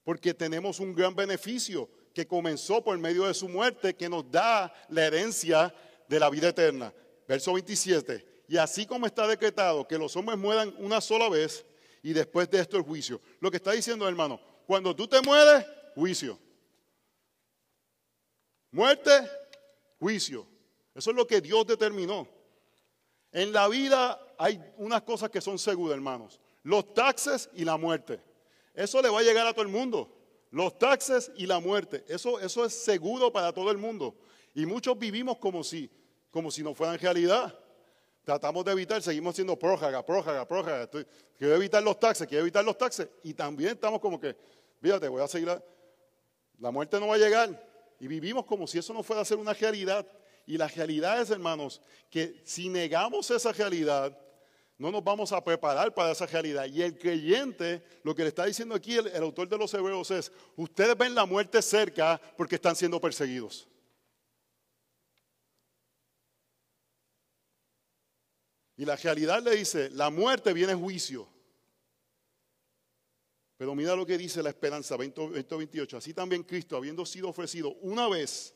Porque 0.04 0.34
tenemos 0.34 0.80
un 0.80 0.94
gran 0.94 1.16
beneficio 1.16 1.90
que 2.14 2.28
comenzó 2.28 2.84
por 2.84 2.98
medio 3.00 3.26
de 3.26 3.34
su 3.34 3.50
muerte, 3.50 3.96
que 3.96 4.10
nos 4.10 4.30
da 4.30 4.74
la 4.90 5.06
herencia 5.06 5.74
de 6.08 6.20
la 6.20 6.30
vida 6.30 6.50
eterna. 6.50 6.94
Verso 7.28 7.54
27. 7.54 8.44
Y 8.48 8.58
así 8.58 8.86
como 8.86 9.08
está 9.08 9.26
decretado 9.26 9.88
que 9.88 9.98
los 9.98 10.16
hombres 10.16 10.38
mueran 10.38 10.74
una 10.78 11.02
sola 11.02 11.30
vez 11.30 11.66
y 12.04 12.14
después 12.14 12.50
de 12.50 12.60
esto 12.60 12.78
el 12.78 12.84
juicio. 12.84 13.22
Lo 13.40 13.50
que 13.50 13.58
está 13.58 13.72
diciendo 13.72 14.08
hermano, 14.08 14.40
cuando 14.68 14.96
tú 14.96 15.08
te 15.08 15.22
mueres, 15.22 15.66
juicio. 15.96 16.38
Muerte, 18.74 19.12
juicio. 20.00 20.48
Eso 20.96 21.12
es 21.12 21.16
lo 21.16 21.28
que 21.28 21.40
Dios 21.42 21.66
determinó. 21.66 22.28
En 23.32 23.54
la 23.54 23.68
vida 23.68 24.20
hay 24.38 24.60
unas 24.78 25.04
cosas 25.04 25.30
que 25.30 25.42
son 25.42 25.60
seguras, 25.60 25.96
hermanos. 25.96 26.40
Los 26.64 26.92
taxes 26.94 27.50
y 27.54 27.64
la 27.66 27.78
muerte. 27.78 28.20
Eso 28.74 29.00
le 29.02 29.10
va 29.10 29.20
a 29.20 29.24
llegar 29.24 29.46
a 29.46 29.54
todo 29.54 29.62
el 29.62 29.72
mundo. 29.72 30.12
Los 30.50 30.78
taxes 30.80 31.32
y 31.36 31.46
la 31.46 31.60
muerte, 31.60 32.04
eso, 32.08 32.40
eso 32.40 32.66
es 32.66 32.74
seguro 32.74 33.32
para 33.32 33.54
todo 33.54 33.70
el 33.70 33.78
mundo. 33.78 34.16
Y 34.56 34.66
muchos 34.66 34.98
vivimos 34.98 35.38
como 35.38 35.64
si, 35.64 35.90
como 36.32 36.50
si 36.50 36.64
no 36.64 36.74
fueran 36.74 36.98
realidad. 36.98 37.58
Tratamos 38.24 38.66
de 38.66 38.72
evitar, 38.72 39.02
seguimos 39.04 39.36
siendo 39.36 39.58
prójaga, 39.58 40.04
prójaga, 40.04 40.48
prójaga. 40.48 40.90
quiero 41.38 41.56
evitar 41.56 41.84
los 41.84 42.00
taxes, 42.00 42.28
quiero 42.28 42.42
evitar 42.42 42.66
los 42.66 42.78
taxes. 42.78 43.08
Y 43.24 43.36
también 43.36 43.72
estamos 43.72 44.00
como 44.00 44.20
que, 44.20 44.36
fíjate, 44.82 45.08
voy 45.08 45.22
a 45.22 45.28
seguir. 45.28 45.62
La 46.58 46.72
muerte 46.72 47.00
no 47.00 47.08
va 47.08 47.16
a 47.16 47.20
llegar. 47.20 47.73
Y 48.04 48.08
vivimos 48.10 48.46
como 48.46 48.68
si 48.68 48.78
eso 48.78 48.94
no 48.94 49.02
fuera 49.02 49.22
a 49.22 49.26
ser 49.26 49.38
una 49.38 49.54
realidad. 49.54 50.06
Y 50.46 50.58
la 50.58 50.68
realidad 50.68 51.22
es, 51.22 51.30
hermanos, 51.30 51.82
que 52.10 52.42
si 52.44 52.68
negamos 52.68 53.32
esa 53.32 53.54
realidad, 53.54 54.20
no 54.78 54.92
nos 54.92 55.02
vamos 55.02 55.32
a 55.32 55.42
preparar 55.42 55.94
para 55.94 56.12
esa 56.12 56.26
realidad. 56.26 56.66
Y 56.66 56.82
el 56.82 56.98
creyente, 56.98 57.82
lo 58.04 58.14
que 58.14 58.24
le 58.24 58.28
está 58.28 58.46
diciendo 58.46 58.76
aquí 58.76 58.98
el, 58.98 59.24
autor 59.24 59.48
de 59.48 59.58
los 59.58 59.74
Hebreos 59.74 60.12
es, 60.12 60.34
ustedes 60.58 60.98
ven 60.98 61.16
la 61.16 61.26
muerte 61.26 61.62
cerca 61.62 62.20
porque 62.36 62.56
están 62.56 62.76
siendo 62.76 63.00
perseguidos. 63.00 63.70
Y 68.76 68.84
la 68.84 68.98
realidad 68.98 69.42
le 69.42 69.56
dice, 69.56 69.90
la 69.92 70.10
muerte 70.10 70.52
viene 70.52 70.76
juicio. 70.76 71.26
Pero 73.64 73.76
mira 73.76 73.96
lo 73.96 74.06
que 74.06 74.18
dice 74.18 74.44
la 74.44 74.50
esperanza 74.50 74.98
2028. 74.98 75.96
Así 75.96 76.14
también 76.14 76.44
Cristo, 76.44 76.76
habiendo 76.76 77.06
sido 77.06 77.30
ofrecido 77.30 77.70
una 77.76 78.10
vez 78.10 78.54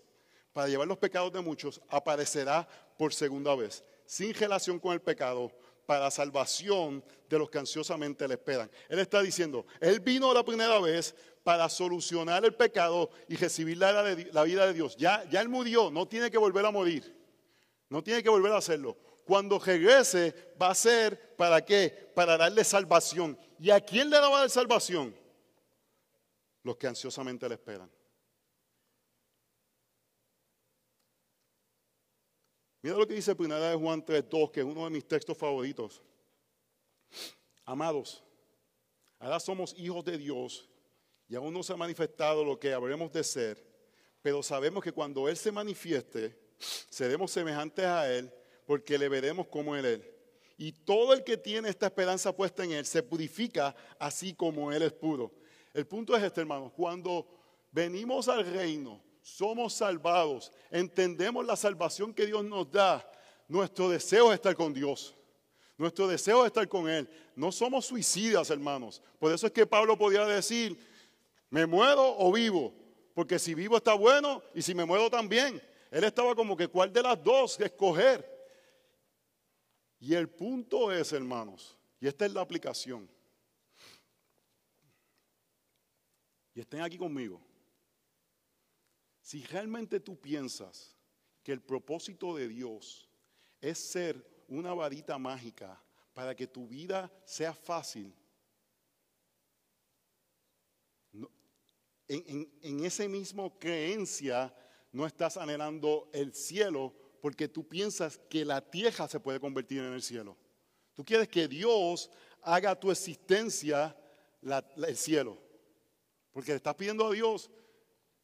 para 0.51 0.67
llevar 0.67 0.85
los 0.85 0.97
pecados 0.97 1.31
de 1.31 1.39
muchos, 1.39 1.79
aparecerá 1.87 2.67
por 2.97 3.13
segunda 3.13 3.55
vez, 3.55 3.85
sin 4.05 4.33
relación 4.33 4.81
con 4.81 4.91
el 4.91 4.99
pecado, 4.99 5.49
para 5.85 6.11
salvación 6.11 7.01
de 7.29 7.39
los 7.39 7.49
que 7.49 7.57
ansiosamente 7.57 8.27
le 8.27 8.33
esperan. 8.33 8.69
Él 8.89 8.99
está 8.99 9.21
diciendo, 9.21 9.65
Él 9.79 10.01
vino 10.01 10.33
la 10.33 10.43
primera 10.43 10.77
vez 10.81 11.15
para 11.41 11.69
solucionar 11.69 12.43
el 12.43 12.53
pecado 12.53 13.09
y 13.29 13.37
recibir 13.37 13.77
la, 13.77 13.93
la 14.03 14.43
vida 14.43 14.67
de 14.67 14.73
Dios. 14.73 14.97
Ya, 14.97 15.23
ya 15.29 15.39
Él 15.39 15.47
murió, 15.47 15.89
no 15.89 16.05
tiene 16.05 16.29
que 16.29 16.37
volver 16.37 16.65
a 16.65 16.71
morir. 16.71 17.15
No 17.87 18.03
tiene 18.03 18.21
que 18.21 18.27
volver 18.27 18.51
a 18.51 18.57
hacerlo. 18.57 18.97
Cuando 19.27 19.59
regrese 19.59 20.53
va 20.59 20.69
a 20.69 20.75
ser 20.75 21.35
para 21.35 21.63
qué? 21.63 21.89
Para 22.15 22.37
darle 22.37 22.63
salvación. 22.63 23.37
¿Y 23.59 23.69
a 23.71 23.81
quién 23.81 24.09
le 24.09 24.17
va 24.17 24.27
a 24.27 24.39
dar 24.39 24.49
salvación? 24.49 25.13
Los 26.63 26.77
que 26.77 26.87
ansiosamente 26.87 27.47
le 27.49 27.55
esperan. 27.55 27.91
Mira 32.81 32.95
lo 32.95 33.05
que 33.05 33.15
dice 33.15 33.35
Primera 33.35 33.69
de 33.69 33.75
Juan 33.75 34.05
3.2, 34.05 34.49
que 34.49 34.61
es 34.61 34.65
uno 34.65 34.85
de 34.85 34.91
mis 34.91 35.05
textos 35.05 35.37
favoritos. 35.37 36.01
Amados, 37.65 38.23
ahora 39.19 39.41
somos 39.41 39.75
hijos 39.77 40.05
de 40.05 40.17
Dios 40.17 40.69
y 41.27 41.35
aún 41.35 41.53
no 41.53 41.63
se 41.63 41.73
ha 41.73 41.77
manifestado 41.77 42.45
lo 42.45 42.57
que 42.57 42.71
habremos 42.71 43.11
de 43.11 43.25
ser, 43.25 43.61
pero 44.21 44.41
sabemos 44.41 44.81
que 44.81 44.93
cuando 44.93 45.27
Él 45.27 45.35
se 45.35 45.51
manifieste, 45.51 46.55
seremos 46.89 47.29
semejantes 47.29 47.85
a 47.85 48.09
Él 48.09 48.31
porque 48.67 48.99
le 48.99 49.09
veremos 49.09 49.47
como 49.47 49.75
Él. 49.75 50.03
Y 50.57 50.73
todo 50.73 51.13
el 51.13 51.23
que 51.23 51.37
tiene 51.37 51.69
esta 51.69 51.87
esperanza 51.87 52.35
puesta 52.35 52.63
en 52.63 52.73
Él 52.73 52.85
se 52.85 53.01
purifica 53.01 53.75
así 53.97 54.33
como 54.33 54.71
Él 54.71 54.83
es 54.83 54.91
puro. 54.91 55.31
El 55.73 55.87
punto 55.87 56.15
es 56.15 56.23
este, 56.23 56.41
hermanos, 56.41 56.73
cuando 56.75 57.25
venimos 57.71 58.27
al 58.27 58.45
reino, 58.45 59.01
somos 59.21 59.73
salvados, 59.73 60.51
entendemos 60.69 61.45
la 61.45 61.55
salvación 61.55 62.13
que 62.13 62.25
Dios 62.25 62.43
nos 62.43 62.69
da, 62.69 63.09
nuestro 63.47 63.89
deseo 63.89 64.31
es 64.31 64.35
estar 64.35 64.55
con 64.55 64.73
Dios. 64.73 65.15
Nuestro 65.77 66.07
deseo 66.07 66.41
es 66.41 66.47
estar 66.47 66.67
con 66.67 66.89
Él. 66.89 67.07
No 67.35 67.51
somos 67.51 67.85
suicidas, 67.85 68.49
hermanos. 68.49 69.01
Por 69.19 69.31
eso 69.31 69.47
es 69.47 69.53
que 69.53 69.65
Pablo 69.65 69.97
podía 69.97 70.25
decir, 70.25 70.77
me 71.49 71.65
muero 71.65 72.17
o 72.17 72.31
vivo. 72.31 72.73
Porque 73.13 73.39
si 73.39 73.53
vivo 73.53 73.77
está 73.77 73.93
bueno 73.93 74.41
y 74.53 74.61
si 74.61 74.73
me 74.73 74.85
muero 74.85 75.09
también. 75.09 75.61
Él 75.91 76.03
estaba 76.03 76.35
como 76.35 76.57
que 76.57 76.67
cuál 76.67 76.91
de 76.91 77.03
las 77.03 77.23
dos 77.23 77.59
escoger. 77.59 78.36
Y 79.99 80.13
el 80.13 80.29
punto 80.29 80.91
es, 80.91 81.11
hermanos, 81.13 81.77
y 81.99 82.07
esta 82.07 82.25
es 82.25 82.33
la 82.33 82.41
aplicación. 82.41 83.09
Y 86.53 86.59
estén 86.59 86.81
aquí 86.81 86.97
conmigo. 86.97 87.41
Si 89.21 89.43
realmente 89.43 89.99
tú 89.99 90.19
piensas 90.19 90.95
que 91.43 91.51
el 91.51 91.61
propósito 91.61 92.35
de 92.35 92.47
Dios 92.47 93.09
es 93.59 93.77
ser 93.77 94.45
una 94.47 94.73
varita 94.73 95.17
mágica 95.17 95.81
para 96.13 96.35
que 96.35 96.47
tu 96.47 96.67
vida 96.67 97.11
sea 97.25 97.53
fácil, 97.53 98.13
en, 101.11 102.23
en, 102.27 102.59
en 102.61 102.85
ese 102.85 103.09
mismo 103.09 103.57
creencia 103.59 104.53
no 104.91 105.05
estás 105.05 105.37
anhelando 105.37 106.09
el 106.13 106.33
cielo, 106.33 106.95
porque 107.27 107.49
tú 107.49 107.67
piensas 107.67 108.21
que 108.29 108.45
la 108.45 108.61
tierra 108.61 109.05
se 109.05 109.19
puede 109.19 109.37
convertir 109.37 109.79
en 109.79 109.91
el 109.91 110.01
cielo. 110.01 110.37
Tú 110.93 111.03
quieres 111.03 111.27
que 111.27 111.45
Dios 111.45 112.09
haga 112.41 112.73
tu 112.73 112.89
existencia 112.89 113.93
el 114.41 114.95
cielo. 114.95 115.37
Porque 116.31 116.51
le 116.51 116.55
estás 116.55 116.75
pidiendo 116.75 117.05
a 117.05 117.11
Dios, 117.11 117.51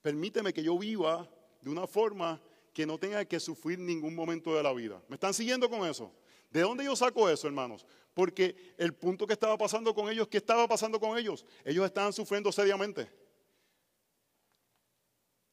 permíteme 0.01 0.53
que 0.53 0.63
yo 0.63 0.79
viva 0.79 1.29
de 1.59 1.69
una 1.69 1.85
forma 1.85 2.41
que 2.71 2.85
no 2.85 2.97
tenga 2.97 3.25
que 3.25 3.41
sufrir 3.41 3.77
ningún 3.77 4.15
momento 4.15 4.55
de 4.55 4.63
la 4.63 4.71
vida. 4.71 5.03
¿Me 5.09 5.15
están 5.15 5.33
siguiendo 5.33 5.69
con 5.69 5.85
eso? 5.85 6.09
¿De 6.49 6.61
dónde 6.61 6.85
yo 6.85 6.95
saco 6.95 7.29
eso, 7.29 7.45
hermanos? 7.45 7.85
Porque 8.13 8.73
el 8.77 8.93
punto 8.93 9.27
que 9.27 9.33
estaba 9.33 9.57
pasando 9.57 9.93
con 9.93 10.09
ellos, 10.09 10.29
¿qué 10.29 10.37
estaba 10.37 10.65
pasando 10.65 10.97
con 10.97 11.17
ellos? 11.17 11.45
Ellos 11.65 11.85
estaban 11.85 12.13
sufriendo 12.13 12.53
seriamente. 12.53 13.11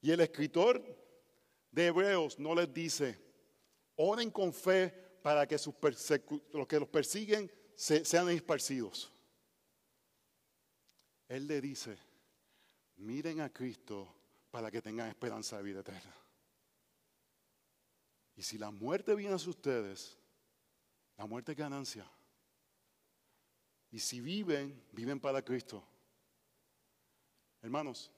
Y 0.02 0.12
el 0.12 0.20
escritor 0.20 0.80
de 1.72 1.86
Hebreos 1.86 2.38
no 2.38 2.54
les 2.54 2.72
dice, 2.72 3.29
Oren 4.02 4.30
con 4.30 4.54
fe 4.54 4.88
para 5.22 5.46
que 5.46 5.56
los 6.52 6.66
que 6.66 6.80
los 6.80 6.88
persiguen 6.88 7.52
sean 7.76 8.30
esparcidos. 8.30 9.12
Él 11.28 11.46
le 11.46 11.60
dice, 11.60 11.98
miren 12.96 13.42
a 13.42 13.52
Cristo 13.52 14.08
para 14.50 14.70
que 14.70 14.80
tengan 14.80 15.10
esperanza 15.10 15.58
de 15.58 15.64
vida 15.64 15.80
eterna. 15.80 16.14
Y 18.36 18.42
si 18.42 18.56
la 18.56 18.70
muerte 18.70 19.14
viene 19.14 19.34
a 19.34 19.36
ustedes, 19.36 20.16
la 21.18 21.26
muerte 21.26 21.52
es 21.52 21.58
ganancia. 21.58 22.10
Y 23.90 23.98
si 23.98 24.22
viven, 24.22 24.82
viven 24.92 25.20
para 25.20 25.42
Cristo. 25.42 25.84
Hermanos, 27.60 28.10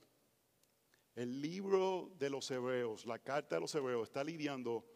el 1.16 1.42
libro 1.42 2.14
de 2.20 2.30
los 2.30 2.48
hebreos, 2.52 3.04
la 3.04 3.18
carta 3.18 3.56
de 3.56 3.62
los 3.62 3.74
hebreos, 3.74 4.06
está 4.06 4.22
lidiando 4.22 4.91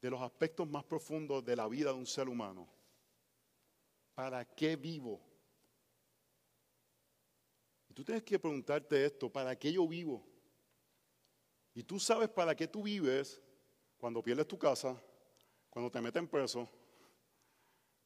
de 0.00 0.10
los 0.10 0.20
aspectos 0.20 0.68
más 0.68 0.84
profundos 0.84 1.44
de 1.44 1.56
la 1.56 1.68
vida 1.68 1.92
de 1.92 1.98
un 1.98 2.06
ser 2.06 2.28
humano. 2.28 2.68
¿Para 4.14 4.44
qué 4.44 4.76
vivo? 4.76 5.20
Y 7.88 7.94
tú 7.94 8.04
tienes 8.04 8.22
que 8.22 8.38
preguntarte 8.38 9.04
esto, 9.04 9.30
¿para 9.30 9.56
qué 9.56 9.72
yo 9.72 9.86
vivo? 9.86 10.26
Y 11.74 11.82
tú 11.82 12.00
sabes 12.00 12.28
para 12.28 12.54
qué 12.54 12.66
tú 12.66 12.82
vives 12.82 13.42
cuando 13.98 14.22
pierdes 14.22 14.48
tu 14.48 14.58
casa, 14.58 15.00
cuando 15.68 15.90
te 15.90 16.00
meten 16.00 16.26
preso, 16.26 16.68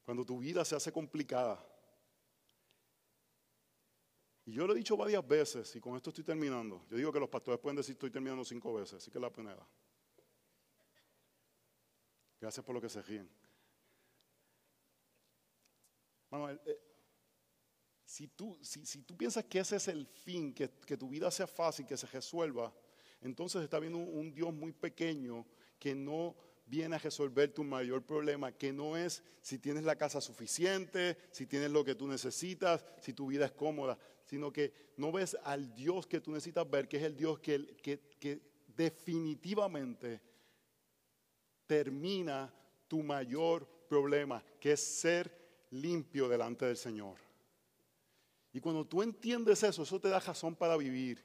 cuando 0.04 0.24
tu 0.24 0.38
vida 0.38 0.64
se 0.64 0.74
hace 0.74 0.90
complicada. 0.90 1.64
Y 4.44 4.52
yo 4.52 4.66
lo 4.66 4.72
he 4.72 4.76
dicho 4.76 4.96
varias 4.96 5.26
veces, 5.26 5.76
y 5.76 5.80
con 5.80 5.96
esto 5.96 6.10
estoy 6.10 6.24
terminando. 6.24 6.84
Yo 6.90 6.96
digo 6.96 7.12
que 7.12 7.20
los 7.20 7.28
pastores 7.28 7.60
pueden 7.60 7.76
decir 7.76 7.92
estoy 7.92 8.10
terminando 8.10 8.44
cinco 8.44 8.74
veces, 8.74 8.94
así 8.94 9.10
que 9.10 9.20
la 9.20 9.30
primera. 9.30 9.64
Gracias 12.40 12.64
por 12.64 12.74
lo 12.74 12.80
que 12.80 12.88
se 12.88 13.02
ríen. 13.02 13.28
Eh, 16.32 16.80
si, 18.04 18.28
tú, 18.28 18.58
si, 18.62 19.02
tú 19.02 19.16
piensas 19.16 19.44
que 19.44 19.58
ese 19.58 19.76
es 19.76 19.88
el 19.88 20.06
fin, 20.06 20.54
que, 20.54 20.68
tu 20.68 21.08
vida 21.08 21.30
sea 21.30 21.46
fácil, 21.46 21.86
que 21.86 21.96
se 21.96 22.06
resuelva, 22.06 22.72
entonces 23.20 23.62
está 23.62 23.78
viendo 23.78 23.98
un, 23.98 24.32
Dios 24.32 24.52
muy 24.54 24.72
pequeño 24.72 25.46
que 25.78 25.94
no 25.94 26.34
viene 26.66 26.96
a 26.96 26.98
resolver 26.98 27.52
tu 27.52 27.64
mayor 27.64 28.04
problema, 28.04 28.52
que 28.52 28.72
no 28.72 28.96
es 28.96 29.22
si 29.42 29.58
tienes 29.58 29.84
la 29.84 29.96
casa 29.96 30.20
suficiente, 30.20 31.18
si 31.32 31.46
tienes 31.46 31.70
lo 31.70 31.84
que 31.84 31.96
tú 31.96 32.06
necesitas, 32.06 32.84
si 33.00 33.12
tu 33.12 33.26
vida 33.26 33.46
es 33.46 33.52
cómoda, 33.52 33.98
sino 34.24 34.52
que 34.52 34.72
no 34.96 35.10
ves 35.10 35.36
al 35.42 35.74
Dios 35.74 36.06
que 36.06 36.20
tú 36.20 36.30
necesitas 36.30 36.70
ver, 36.70 36.86
que 36.88 36.98
es 36.98 37.02
el 37.02 37.16
Dios 37.16 37.40
que, 37.40 37.76
que, 37.82 37.98
que 38.20 38.40
definitivamente 38.68 40.20
termina 41.70 42.52
tu 42.88 43.00
mayor 43.00 43.64
problema, 43.88 44.42
que 44.58 44.72
es 44.72 44.80
ser 44.80 45.30
limpio 45.70 46.28
delante 46.28 46.66
del 46.66 46.76
Señor. 46.76 47.14
Y 48.52 48.58
cuando 48.58 48.84
tú 48.84 49.04
entiendes 49.04 49.62
eso, 49.62 49.84
eso 49.84 50.00
te 50.00 50.08
da 50.08 50.18
razón 50.18 50.56
para 50.56 50.76
vivir. 50.76 51.24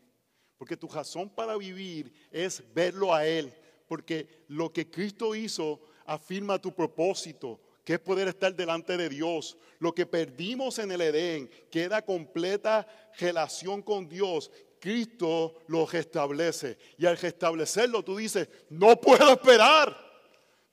Porque 0.55 0.77
tu 0.77 0.87
razón 0.87 1.31
para 1.31 1.57
vivir 1.57 2.13
es 2.29 2.63
verlo 2.75 3.11
a 3.11 3.25
Él. 3.25 3.51
Porque 3.87 4.45
lo 4.49 4.71
que 4.71 4.87
Cristo 4.87 5.33
hizo 5.33 5.81
afirma 6.05 6.61
tu 6.61 6.71
propósito, 6.75 7.59
que 7.83 7.93
es 7.93 7.99
poder 7.99 8.27
estar 8.27 8.55
delante 8.55 8.95
de 8.97 9.09
Dios. 9.09 9.57
Lo 9.79 9.95
que 9.95 10.05
perdimos 10.05 10.77
en 10.77 10.91
el 10.91 11.01
Edén, 11.01 11.49
que 11.71 11.81
era 11.81 12.03
completa 12.03 12.85
relación 13.17 13.81
con 13.81 14.07
Dios, 14.07 14.51
Cristo 14.79 15.63
lo 15.69 15.87
restablece. 15.87 16.77
Y 16.99 17.07
al 17.07 17.17
restablecerlo 17.17 18.03
tú 18.03 18.15
dices, 18.15 18.47
no 18.69 19.01
puedo 19.01 19.31
esperar. 19.31 20.05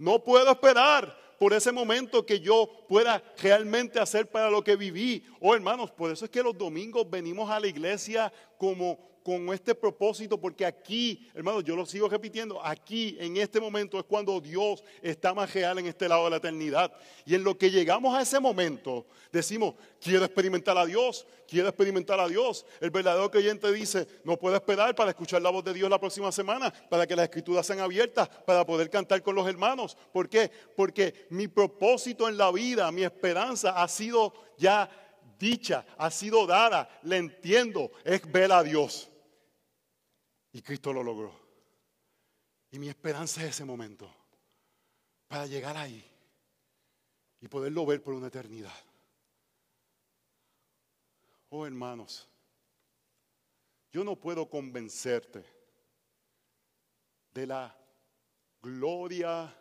No 0.03 0.19
puedo 0.19 0.51
esperar 0.51 1.17
por 1.39 1.53
ese 1.53 1.71
momento 1.71 2.27
que 2.27 2.41
yo 2.41 2.69
pueda 2.89 3.23
realmente 3.41 4.01
hacer 4.01 4.29
para 4.29 4.51
lo 4.51 4.65
que 4.65 4.75
viví. 4.75 5.25
Oh 5.41 5.55
hermanos, 5.55 5.93
por 5.93 6.11
eso 6.11 6.25
es 6.25 6.31
que 6.33 6.43
los 6.43 6.59
domingos 6.59 7.09
venimos 7.09 7.49
a 7.49 7.61
la 7.61 7.69
iglesia 7.69 8.33
como 8.59 8.99
con 9.23 9.53
este 9.53 9.75
propósito, 9.75 10.39
porque 10.39 10.67
aquí, 10.67 11.29
hermanos, 11.35 11.65
yo 11.65 11.77
lo 11.77 11.87
sigo 11.87 12.09
repitiendo, 12.09 12.65
aquí 12.65 13.17
en 13.21 13.37
este 13.37 13.61
momento 13.61 13.99
es 13.99 14.05
cuando 14.05 14.41
Dios 14.41 14.83
está 15.01 15.33
más 15.35 15.53
real 15.53 15.79
en 15.79 15.87
este 15.87 16.09
lado 16.09 16.25
de 16.25 16.31
la 16.31 16.37
eternidad. 16.37 16.93
Y 17.25 17.35
en 17.35 17.45
lo 17.45 17.57
que 17.57 17.71
llegamos 17.71 18.15
a 18.15 18.23
ese 18.23 18.41
momento, 18.41 19.07
decimos, 19.31 19.75
quiero 20.01 20.25
experimentar 20.25 20.77
a 20.77 20.87
Dios, 20.87 21.27
quiero 21.47 21.69
experimentar 21.69 22.19
a 22.19 22.29
Dios. 22.29 22.67
El 22.81 22.91
verdadero 22.91 23.31
creyente 23.31 23.73
dice, 23.73 24.07
no 24.25 24.37
puedo 24.37 24.57
esperar 24.57 24.95
para 24.95 25.11
escuchar 25.11 25.43
la 25.43 25.51
voz 25.51 25.65
de 25.65 25.75
Dios 25.75 25.89
la 25.89 26.01
próxima 26.01 26.33
semana, 26.33 26.73
para 26.91 27.07
que 27.07 27.17
las 27.17 27.25
escrituras 27.25 27.67
sean 27.67 27.81
abiertas, 27.81 28.29
para 28.29 28.67
poder 28.67 28.91
cantar 28.91 29.23
con 29.23 29.35
los 29.35 29.47
hermanos. 29.49 29.97
¿Por 30.13 30.29
qué? 30.29 30.51
Porque 30.77 31.27
mi 31.31 31.49
propósito 31.49 32.29
en 32.29 32.37
la 32.37 32.51
vida, 32.51 32.91
mi 32.91 33.05
esperanza 33.05 33.83
ha 33.83 33.87
sido 33.89 34.33
ya 34.59 34.89
dicha, 35.43 35.85
ha 35.99 36.11
sido 36.11 36.47
dada, 36.47 36.89
le 37.03 37.17
entiendo, 37.17 37.91
es 38.05 38.31
ver 38.31 38.53
a 38.53 38.63
Dios. 38.63 39.11
Y 40.53 40.63
Cristo 40.63 40.93
lo 40.93 41.03
logró. 41.03 41.33
Y 42.71 42.79
mi 42.79 42.89
esperanza 42.89 43.43
es 43.43 43.51
ese 43.51 43.65
momento, 43.65 44.13
para 45.29 45.47
llegar 45.47 45.77
ahí 45.77 46.05
y 47.41 47.49
poderlo 47.49 47.85
ver 47.85 48.03
por 48.03 48.15
una 48.15 48.29
eternidad. 48.29 48.73
Oh 51.51 51.67
hermanos, 51.67 52.29
yo 53.91 54.05
no 54.05 54.17
puedo 54.17 54.49
convencerte 54.49 55.45
de 57.35 57.47
la 57.47 57.77
gloria 58.63 59.55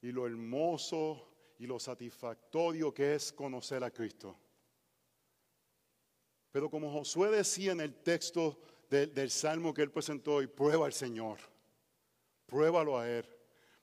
y 0.00 0.12
lo 0.12 0.26
hermoso 0.26 1.28
y 1.58 1.66
lo 1.66 1.80
satisfactorio 1.80 2.92
que 2.92 3.14
es 3.14 3.32
conocer 3.32 3.82
a 3.82 3.90
Cristo. 3.90 4.38
Pero 6.52 6.70
como 6.70 6.92
Josué 6.92 7.30
decía 7.30 7.72
en 7.72 7.80
el 7.80 7.96
texto 8.02 8.60
del 8.94 9.30
salmo 9.30 9.74
que 9.74 9.82
él 9.82 9.90
presentó 9.90 10.34
hoy, 10.34 10.46
prueba 10.46 10.86
al 10.86 10.92
Señor, 10.92 11.38
pruébalo 12.46 12.98
a 12.98 13.08
Él. 13.08 13.26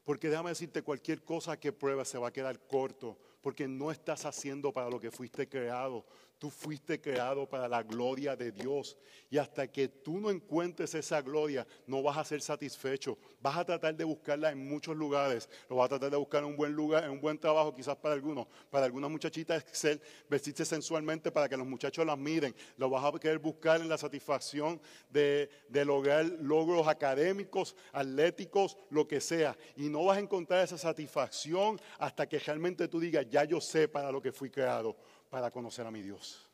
Porque 0.03 0.29
déjame 0.29 0.49
decirte, 0.49 0.81
cualquier 0.81 1.23
cosa 1.23 1.59
que 1.59 1.71
pruebas 1.71 2.07
se 2.07 2.17
va 2.17 2.29
a 2.29 2.33
quedar 2.33 2.59
corto, 2.67 3.19
porque 3.41 3.67
no 3.67 3.91
estás 3.91 4.25
haciendo 4.25 4.73
para 4.73 4.89
lo 4.89 4.99
que 4.99 5.11
fuiste 5.11 5.47
creado. 5.47 6.05
Tú 6.41 6.49
fuiste 6.49 6.99
creado 6.99 7.47
para 7.47 7.67
la 7.67 7.83
gloria 7.83 8.35
de 8.35 8.51
Dios. 8.51 8.97
Y 9.29 9.37
hasta 9.37 9.67
que 9.67 9.87
tú 9.87 10.19
no 10.19 10.31
encuentres 10.31 10.95
esa 10.95 11.21
gloria, 11.21 11.67
no 11.85 12.01
vas 12.01 12.17
a 12.17 12.25
ser 12.25 12.41
satisfecho. 12.41 13.15
Vas 13.39 13.57
a 13.57 13.63
tratar 13.63 13.95
de 13.95 14.03
buscarla 14.03 14.49
en 14.49 14.67
muchos 14.67 14.97
lugares. 14.97 15.47
Lo 15.69 15.75
vas 15.75 15.85
a 15.85 15.89
tratar 15.89 16.09
de 16.09 16.17
buscar 16.17 16.41
en 16.41 16.49
un 16.49 16.57
buen 16.57 16.73
lugar, 16.73 17.03
en 17.03 17.11
un 17.11 17.21
buen 17.21 17.37
trabajo, 17.37 17.75
quizás 17.75 17.95
para 17.95 18.15
algunos. 18.15 18.47
Para 18.71 18.87
algunas 18.87 19.11
muchachitas 19.11 19.63
es 19.71 19.77
ser, 19.77 20.01
vestirse 20.27 20.65
sensualmente 20.65 21.31
para 21.31 21.47
que 21.47 21.55
los 21.55 21.67
muchachos 21.67 22.03
las 22.07 22.17
miren. 22.17 22.55
Lo 22.75 22.89
vas 22.89 23.05
a 23.05 23.19
querer 23.19 23.37
buscar 23.37 23.79
en 23.79 23.87
la 23.87 23.99
satisfacción 23.99 24.81
de, 25.11 25.47
de 25.69 25.85
lograr 25.85 26.25
logros 26.25 26.87
académicos, 26.87 27.75
atléticos, 27.93 28.79
lo 28.89 29.07
que 29.07 29.21
sea. 29.21 29.55
Y 29.75 29.89
no 29.89 30.05
vas 30.05 30.17
a 30.17 30.21
encontrar 30.21 30.63
esa 30.63 30.79
satisfacción 30.79 31.79
hasta 31.99 32.27
que 32.27 32.39
realmente 32.39 32.87
tú 32.87 32.99
digas, 32.99 33.27
ya 33.29 33.43
yo 33.43 33.61
sé 33.61 33.87
para 33.87 34.11
lo 34.11 34.23
que 34.23 34.31
fui 34.31 34.49
creado 34.49 34.97
para 35.31 35.49
conocer 35.49 35.87
a 35.87 35.91
mi 35.91 36.01
Dios. 36.01 36.45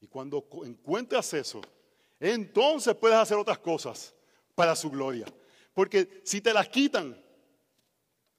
Y 0.00 0.08
cuando 0.08 0.44
encuentras 0.64 1.32
eso, 1.32 1.62
entonces 2.18 2.94
puedes 2.96 3.16
hacer 3.16 3.38
otras 3.38 3.58
cosas 3.58 4.14
para 4.56 4.74
su 4.74 4.90
gloria. 4.90 5.26
Porque 5.72 6.20
si 6.24 6.40
te 6.40 6.52
las 6.52 6.68
quitan, 6.68 7.16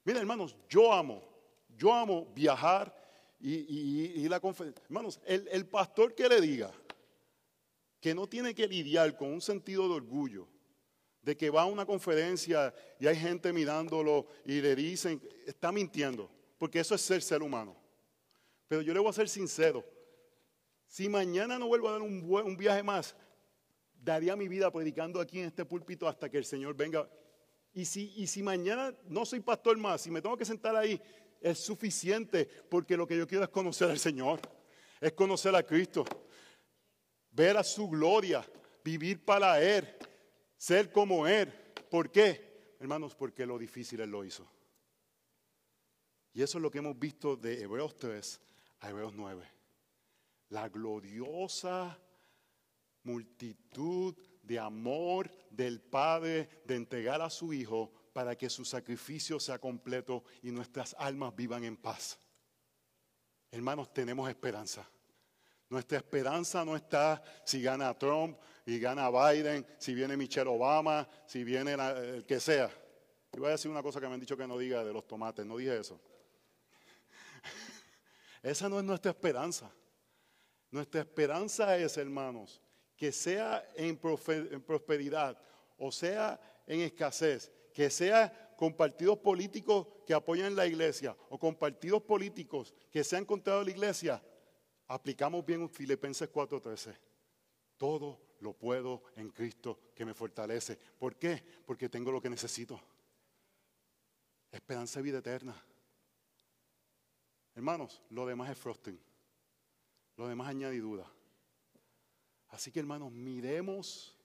mira 0.04 0.20
hermanos, 0.20 0.58
yo 0.68 0.92
amo, 0.92 1.24
yo 1.70 1.94
amo 1.94 2.28
viajar 2.36 2.94
y, 3.40 4.28
la 4.28 4.42
conferencia. 4.42 4.84
Hermanos, 4.84 5.22
el, 5.26 5.48
el 5.48 5.66
pastor 5.66 6.14
que 6.14 6.28
le 6.28 6.42
diga 6.42 6.74
que 8.02 8.14
no 8.14 8.28
tiene 8.28 8.54
que 8.54 8.68
lidiar 8.68 9.16
con 9.16 9.32
un 9.32 9.42
sentido 9.42 9.88
de 9.88 9.96
orgullo, 9.96 10.50
de 11.22 11.38
que 11.38 11.50
va 11.50 11.62
a 11.62 11.66
una 11.66 11.86
conferencia 11.86 12.74
y 13.00 13.08
hay 13.08 13.16
gente 13.16 13.54
mirándolo 13.54 14.28
y 14.46 14.60
le 14.60 14.76
dicen, 14.76 15.22
está 15.46 15.72
mintiendo, 15.72 16.30
porque 16.58 16.82
eso 16.82 16.94
es 16.94 17.02
ser 17.02 17.22
ser 17.22 17.42
humano. 17.42 17.89
Pero 18.70 18.84
yo 18.84 18.94
le 18.94 19.00
voy 19.00 19.10
a 19.10 19.14
ser 19.14 19.28
sincero. 19.28 19.84
Si 20.88 21.10
mañana 21.10 21.58
no 21.58 21.68
vuelvo 21.68 21.90
a 21.90 21.94
dar 21.94 22.02
un, 22.04 22.56
viaje 22.56 22.84
más, 22.84 23.16
daría 24.02 24.36
mi 24.36 24.48
vida 24.48 24.72
predicando 24.72 25.20
aquí 25.20 25.40
en 25.40 25.48
este 25.48 25.66
púlpito 25.66 26.08
hasta 26.08 26.30
que 26.30 26.38
el 26.38 26.46
Señor 26.46 26.76
venga. 26.76 27.10
Y 27.74 27.84
si, 27.84 28.14
y 28.16 28.28
si 28.28 28.44
mañana 28.44 28.96
no 29.08 29.26
soy 29.26 29.40
pastor 29.40 29.76
más, 29.78 30.02
si 30.02 30.12
me 30.12 30.22
tengo 30.22 30.38
que 30.38 30.46
sentar 30.46 30.76
ahí, 30.76 31.02
es 31.42 31.58
suficiente 31.58 32.46
porque 32.70 32.96
lo 32.96 33.08
que 33.08 33.18
yo 33.18 33.28
quiero 33.28 33.44
es 33.44 33.50
conocer 33.50 33.90
al 33.90 33.98
Señor, 33.98 34.40
es 35.02 35.14
conocer 35.14 35.56
a 35.56 35.64
Cristo, 35.64 36.06
ver 37.32 37.58
a 37.58 37.64
su 37.64 37.90
gloria, 37.90 38.46
vivir 38.84 39.26
para 39.26 39.60
Él, 39.64 39.88
ser 40.56 40.92
como 40.92 41.28
Él. 41.28 41.52
¿Por 41.90 42.12
qué? 42.12 42.76
Hermanos, 42.80 43.16
porque 43.16 43.48
lo 43.48 43.58
difícil 43.58 44.00
Él 44.02 44.12
lo 44.12 44.24
hizo. 44.24 44.48
Y 46.34 46.44
eso 46.44 46.60
es 46.60 46.62
lo 46.62 46.70
que 46.70 46.78
hemos 46.78 46.98
visto 47.00 47.36
de 47.36 47.64
Hebreos 47.64 47.96
3 47.98 48.42
a 48.82 48.90
Hebreos 48.90 49.14
9. 49.16 49.44
La 50.50 50.70
gloriosa 50.70 52.00
multitud 53.04 54.16
de 54.44 54.60
amor 54.60 55.32
del 55.50 55.82
Padre 55.82 56.50
de 56.66 56.76
entregar 56.76 57.22
a 57.22 57.30
su 57.30 57.54
Hijo 57.54 57.92
para 58.14 58.36
que 58.36 58.50
su 58.50 58.66
sacrificio 58.66 59.40
sea 59.40 59.60
completo 59.60 60.24
y 60.42 60.52
nuestras 60.52 60.96
almas 60.98 61.36
vivan 61.36 61.64
en 61.64 61.78
paz. 61.78 62.20
Hermanos, 63.52 63.94
tenemos 63.94 64.30
esperanza. 64.30 64.88
Nuestra 65.70 66.00
esperanza 66.00 66.66
no 66.66 66.76
está 66.76 67.22
si 67.46 67.62
gana 67.62 67.98
Trump 67.98 68.38
y 68.66 68.80
gana 68.80 69.10
Biden, 69.10 69.66
si 69.78 69.94
viene 69.94 70.18
Michelle 70.18 70.50
Obama, 70.50 71.08
si 71.28 71.44
viene 71.44 71.74
el 71.74 72.26
que 72.26 72.40
sea. 72.40 72.72
Y 73.32 73.38
voy 73.38 73.50
a 73.50 73.52
decir 73.52 73.70
una 73.70 73.84
cosa 73.84 74.00
que 74.00 74.08
me 74.08 74.16
han 74.16 74.20
dicho 74.20 74.36
que 74.36 74.48
no 74.48 74.58
diga 74.58 74.84
de 74.84 74.92
los 74.92 75.08
tomates, 75.08 75.46
no 75.46 75.58
dije 75.58 75.80
eso. 75.80 76.02
Esa 78.42 78.70
no 78.70 78.80
es 78.80 78.86
nuestra 78.86 79.12
esperanza. 79.12 79.72
Nuestra 80.72 81.02
esperanza 81.02 81.78
es, 81.78 81.98
hermanos, 81.98 82.62
que 82.96 83.12
sea 83.12 83.68
en 83.76 83.98
prosperidad 83.98 85.42
o 85.78 85.92
sea 85.92 86.40
en 86.68 86.82
escasez, 86.82 87.52
que 87.74 87.90
sea 87.90 88.54
con 88.58 88.74
partidos 88.74 89.18
políticos 89.20 89.88
que 90.06 90.14
apoyan 90.14 90.56
la 90.56 90.68
iglesia 90.68 91.16
o 91.30 91.40
con 91.40 91.56
partidos 91.56 92.04
políticos 92.04 92.74
que 92.92 93.04
se 93.04 93.16
han 93.16 93.24
encontrado 93.24 93.64
la 93.64 93.72
iglesia, 93.72 94.22
aplicamos 94.88 95.46
bien 95.46 95.70
Filipenses 95.70 96.30
4:13. 96.30 96.96
Todo 97.78 98.20
lo 98.42 98.54
puedo 98.54 99.04
en 99.16 99.30
Cristo 99.30 99.80
que 99.96 100.06
me 100.06 100.14
fortalece. 100.14 100.78
¿Por 100.98 101.16
qué? 101.16 101.44
Porque 101.66 101.88
tengo 101.88 102.12
lo 102.12 102.22
que 102.22 102.30
necesito. 102.30 102.80
Esperanza 104.52 105.00
y 105.00 105.04
vida 105.04 105.20
eterna. 105.20 105.56
Hermanos, 107.60 108.02
lo 108.12 108.26
demás 108.26 108.50
es 108.50 108.58
frosting. 108.58 108.98
Lo 110.16 110.30
demás 110.30 110.48
añadidura. 110.48 111.06
Así 112.48 112.72
que 112.72 112.80
hermanos, 112.80 113.12
miremos 113.12 114.18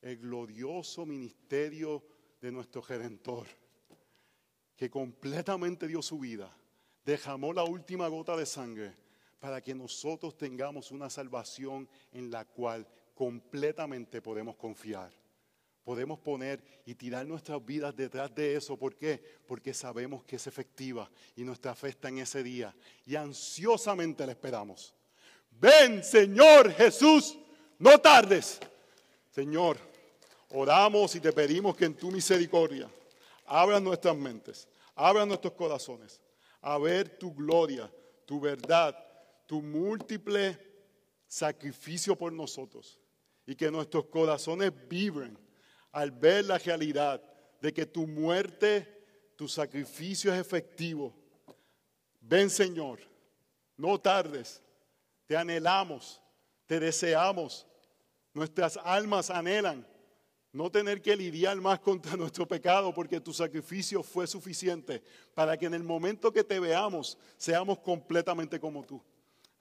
el 0.00 0.16
glorioso 0.16 1.04
ministerio 1.04 2.02
de 2.40 2.50
nuestro 2.50 2.80
Redentor, 2.80 3.46
que 4.74 4.88
completamente 4.88 5.86
dio 5.86 6.00
su 6.00 6.18
vida, 6.18 6.50
derramó 7.04 7.52
la 7.52 7.64
última 7.64 8.08
gota 8.08 8.38
de 8.38 8.46
sangre 8.46 8.96
para 9.38 9.60
que 9.60 9.74
nosotros 9.74 10.38
tengamos 10.38 10.92
una 10.92 11.10
salvación 11.10 11.86
en 12.10 12.30
la 12.30 12.46
cual 12.46 12.88
completamente 13.14 14.22
podemos 14.22 14.56
confiar 14.56 15.12
podemos 15.84 16.18
poner 16.18 16.62
y 16.86 16.94
tirar 16.94 17.26
nuestras 17.26 17.64
vidas 17.64 17.94
detrás 17.94 18.34
de 18.34 18.56
eso. 18.56 18.76
¿Por 18.76 18.96
qué? 18.96 19.22
Porque 19.46 19.74
sabemos 19.74 20.24
que 20.24 20.36
es 20.36 20.46
efectiva 20.46 21.10
y 21.36 21.44
nuestra 21.44 21.74
fe 21.74 21.88
está 21.88 22.08
en 22.08 22.18
ese 22.18 22.42
día 22.42 22.74
y 23.06 23.16
ansiosamente 23.16 24.24
la 24.26 24.32
esperamos. 24.32 24.94
Ven, 25.50 26.02
Señor 26.02 26.72
Jesús, 26.72 27.38
no 27.78 27.98
tardes. 27.98 28.60
Señor, 29.30 29.78
oramos 30.50 31.14
y 31.14 31.20
te 31.20 31.32
pedimos 31.32 31.76
que 31.76 31.86
en 31.86 31.94
tu 31.94 32.10
misericordia 32.10 32.88
abras 33.46 33.82
nuestras 33.82 34.16
mentes, 34.16 34.68
abras 34.94 35.26
nuestros 35.26 35.54
corazones 35.54 36.20
a 36.62 36.78
ver 36.78 37.18
tu 37.18 37.34
gloria, 37.34 37.92
tu 38.24 38.40
verdad, 38.40 38.96
tu 39.46 39.60
múltiple 39.60 40.58
sacrificio 41.26 42.16
por 42.16 42.32
nosotros 42.32 42.98
y 43.44 43.56
que 43.56 43.70
nuestros 43.70 44.06
corazones 44.06 44.72
vibren 44.88 45.36
al 45.92 46.10
ver 46.10 46.46
la 46.46 46.58
realidad 46.58 47.22
de 47.60 47.72
que 47.72 47.86
tu 47.86 48.06
muerte, 48.06 49.04
tu 49.36 49.46
sacrificio 49.46 50.32
es 50.32 50.40
efectivo. 50.40 51.14
Ven 52.20 52.50
Señor, 52.50 53.00
no 53.76 54.00
tardes, 54.00 54.62
te 55.26 55.36
anhelamos, 55.36 56.20
te 56.66 56.80
deseamos, 56.80 57.66
nuestras 58.32 58.78
almas 58.78 59.30
anhelan 59.30 59.86
no 60.52 60.70
tener 60.70 61.00
que 61.00 61.16
lidiar 61.16 61.56
más 61.60 61.80
contra 61.80 62.16
nuestro 62.16 62.46
pecado 62.46 62.92
porque 62.92 63.20
tu 63.20 63.32
sacrificio 63.32 64.02
fue 64.02 64.26
suficiente 64.26 65.02
para 65.34 65.56
que 65.56 65.66
en 65.66 65.74
el 65.74 65.82
momento 65.82 66.32
que 66.32 66.44
te 66.44 66.60
veamos 66.60 67.16
seamos 67.36 67.78
completamente 67.78 68.60
como 68.60 68.84
tú. 68.84 69.02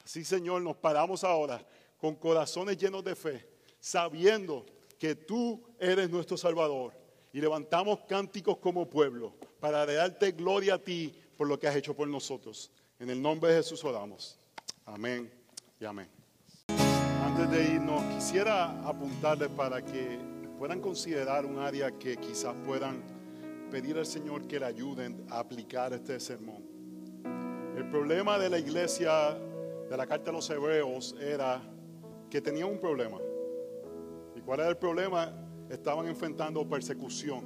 Así 0.04 0.26
Señor, 0.26 0.62
nos 0.62 0.76
paramos 0.76 1.24
ahora 1.24 1.66
con 1.98 2.16
corazones 2.16 2.78
llenos 2.78 3.04
de 3.04 3.16
fe 3.16 3.48
sabiendo 3.80 4.66
que 5.02 5.16
tú 5.16 5.60
eres 5.80 6.12
nuestro 6.12 6.38
Salvador. 6.38 6.94
Y 7.34 7.42
levantamos 7.42 8.02
cánticos 8.08 8.58
como 8.58 8.88
pueblo 8.88 9.34
para 9.60 9.84
darte 9.84 10.32
gloria 10.32 10.76
a 10.76 10.78
ti 10.78 11.12
por 11.36 11.48
lo 11.48 11.60
que 11.60 11.68
has 11.68 11.76
hecho 11.76 11.96
por 11.96 12.08
nosotros. 12.08 12.70
En 13.00 13.10
el 13.10 13.20
nombre 13.20 13.50
de 13.50 13.58
Jesús 13.58 13.84
oramos. 13.84 14.38
Amén 14.86 15.32
y 15.80 15.86
amén. 15.86 16.08
Antes 17.26 17.50
de 17.50 17.74
irnos, 17.74 18.04
quisiera 18.14 18.88
apuntarles 18.88 19.50
para 19.50 19.84
que 19.84 20.20
puedan 20.60 20.80
considerar 20.80 21.48
un 21.48 21.58
área 21.58 21.98
que 21.98 22.18
quizás 22.18 22.54
puedan 22.64 23.02
pedir 23.72 23.98
al 23.98 24.06
Señor 24.06 24.46
que 24.46 24.60
le 24.60 24.68
ayuden 24.68 25.26
a 25.32 25.40
aplicar 25.40 25.94
este 25.94 26.20
sermón. 26.20 26.64
El 27.76 27.90
problema 27.90 28.38
de 28.38 28.52
la 28.52 28.60
iglesia 28.60 29.34
de 29.90 29.98
la 29.98 30.06
carta 30.06 30.30
a 30.30 30.34
los 30.34 30.48
hebreos 30.52 31.16
era 31.20 31.60
que 32.30 32.40
tenía 32.40 32.68
un 32.68 32.80
problema. 32.80 33.18
¿Y 34.42 34.44
cuál 34.44 34.60
era 34.62 34.70
el 34.70 34.78
problema? 34.78 35.32
Estaban 35.70 36.08
enfrentando 36.08 36.68
persecución. 36.68 37.46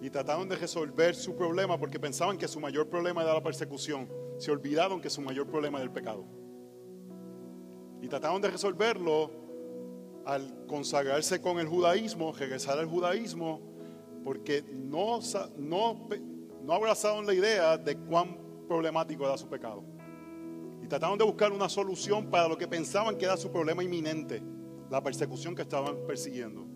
Y 0.00 0.10
trataron 0.10 0.48
de 0.48 0.56
resolver 0.56 1.14
su 1.14 1.36
problema 1.36 1.78
porque 1.78 2.00
pensaban 2.00 2.36
que 2.36 2.48
su 2.48 2.60
mayor 2.60 2.88
problema 2.88 3.22
era 3.22 3.34
la 3.34 3.42
persecución. 3.42 4.08
Se 4.36 4.50
olvidaron 4.50 5.00
que 5.00 5.08
su 5.08 5.20
mayor 5.20 5.46
problema 5.46 5.78
era 5.78 5.84
el 5.84 5.92
pecado. 5.92 6.24
Y 8.02 8.08
trataron 8.08 8.42
de 8.42 8.50
resolverlo 8.50 9.30
al 10.26 10.66
consagrarse 10.66 11.40
con 11.40 11.60
el 11.60 11.68
judaísmo, 11.68 12.32
regresar 12.32 12.78
al 12.78 12.86
judaísmo, 12.86 13.60
porque 14.24 14.64
no, 14.72 15.20
no, 15.56 16.08
no 16.64 16.72
abrazaron 16.72 17.24
la 17.26 17.32
idea 17.32 17.78
de 17.78 17.96
cuán 17.96 18.36
problemático 18.66 19.24
era 19.24 19.38
su 19.38 19.48
pecado. 19.48 19.84
Y 20.82 20.88
trataron 20.88 21.16
de 21.16 21.24
buscar 21.24 21.52
una 21.52 21.68
solución 21.68 22.28
para 22.28 22.48
lo 22.48 22.58
que 22.58 22.66
pensaban 22.66 23.16
que 23.16 23.24
era 23.24 23.36
su 23.36 23.50
problema 23.50 23.82
inminente, 23.82 24.42
la 24.90 25.02
persecución 25.02 25.54
que 25.54 25.62
estaban 25.62 26.06
persiguiendo. 26.06 26.66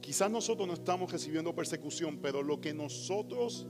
Quizás 0.00 0.30
nosotros 0.30 0.68
no 0.68 0.74
estamos 0.74 1.10
recibiendo 1.10 1.54
persecución, 1.54 2.18
pero 2.20 2.42
lo 2.42 2.60
que 2.60 2.74
nosotros 2.74 3.66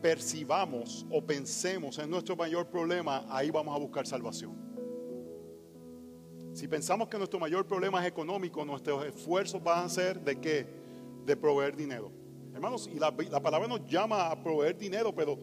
percibamos 0.00 1.06
o 1.10 1.24
pensemos 1.24 1.98
es 1.98 2.08
nuestro 2.08 2.34
mayor 2.34 2.68
problema, 2.68 3.26
ahí 3.28 3.50
vamos 3.50 3.76
a 3.76 3.78
buscar 3.78 4.06
salvación. 4.06 4.56
Si 6.52 6.66
pensamos 6.66 7.08
que 7.08 7.18
nuestro 7.18 7.38
mayor 7.38 7.66
problema 7.66 8.00
es 8.00 8.08
económico, 8.08 8.64
nuestros 8.64 9.04
esfuerzos 9.04 9.62
van 9.62 9.84
a 9.84 9.88
ser 9.88 10.20
de 10.20 10.40
qué? 10.40 10.66
De 11.24 11.36
proveer 11.36 11.76
dinero. 11.76 12.10
Hermanos, 12.52 12.90
y 12.92 12.98
la, 12.98 13.14
la 13.30 13.40
palabra 13.40 13.68
nos 13.68 13.86
llama 13.86 14.30
a 14.30 14.42
proveer 14.42 14.76
dinero, 14.76 15.14
pero 15.14 15.38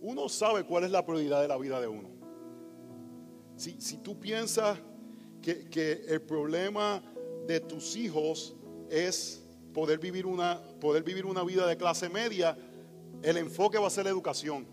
uno 0.00 0.28
sabe 0.28 0.64
cuál 0.64 0.84
es 0.84 0.90
la 0.90 1.04
prioridad 1.04 1.42
de 1.42 1.48
la 1.48 1.56
vida 1.56 1.80
de 1.80 1.86
uno. 1.86 2.15
Si, 3.56 3.80
si 3.80 3.98
tú 3.98 4.20
piensas 4.20 4.78
que, 5.40 5.68
que, 5.68 6.04
el 6.08 6.20
problema 6.20 7.02
de 7.46 7.60
tus 7.60 7.96
hijos 7.96 8.54
es 8.90 9.42
poder 9.72 9.98
vivir, 9.98 10.26
una, 10.26 10.60
poder 10.80 11.02
vivir 11.02 11.24
una 11.24 11.42
vida 11.42 11.66
de 11.66 11.76
clase 11.76 12.08
media, 12.08 12.56
el 13.22 13.36
enfoque 13.38 13.78
va 13.78 13.86
a 13.86 13.90
ser 13.90 14.04
la 14.04 14.10
educación. 14.10 14.66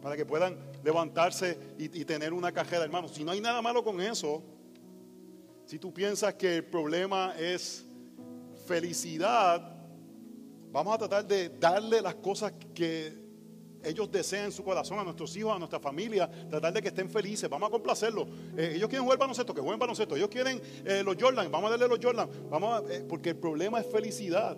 Para 0.00 0.16
que 0.16 0.24
puedan 0.24 0.58
levantarse 0.82 1.58
y, 1.78 1.84
y 2.00 2.04
tener 2.06 2.32
una 2.32 2.52
cajera, 2.52 2.84
hermanos. 2.84 3.12
Si 3.12 3.22
no 3.22 3.32
hay 3.32 3.40
nada 3.40 3.60
malo 3.60 3.84
con 3.84 4.00
eso, 4.00 4.42
si 5.66 5.78
tú 5.78 5.92
piensas 5.92 6.34
que 6.34 6.56
el 6.56 6.64
problema 6.64 7.34
es 7.38 7.84
felicidad, 8.66 9.76
vamos 10.72 10.94
a 10.94 10.98
tratar 10.98 11.26
de 11.26 11.50
darle 11.50 12.00
las 12.00 12.14
cosas 12.14 12.52
que 12.74 13.19
ellos 13.82 14.10
desean 14.10 14.46
en 14.46 14.52
su 14.52 14.62
corazón 14.62 14.98
a 14.98 15.04
nuestros 15.04 15.34
hijos, 15.36 15.54
a 15.54 15.58
nuestra 15.58 15.80
familia, 15.80 16.30
tratar 16.48 16.72
de 16.72 16.82
que 16.82 16.88
estén 16.88 17.08
felices, 17.08 17.48
vamos 17.48 17.68
a 17.68 17.70
complacerlos. 17.70 18.28
Eh, 18.56 18.72
ellos 18.76 18.88
quieren 18.88 19.04
jugar 19.04 19.18
baloncesto, 19.18 19.54
que 19.54 19.60
jueguen 19.60 19.78
baloncesto. 19.78 20.16
Ellos 20.16 20.28
quieren 20.28 20.60
eh, 20.84 21.02
los 21.04 21.16
Jordan, 21.18 21.50
vamos 21.50 21.68
a 21.68 21.70
darle 21.70 21.88
los 21.88 21.98
Jordan. 22.02 22.28
Vamos 22.50 22.90
eh, 22.90 23.04
porque 23.08 23.30
el 23.30 23.36
problema 23.36 23.80
es 23.80 23.86
felicidad. 23.86 24.56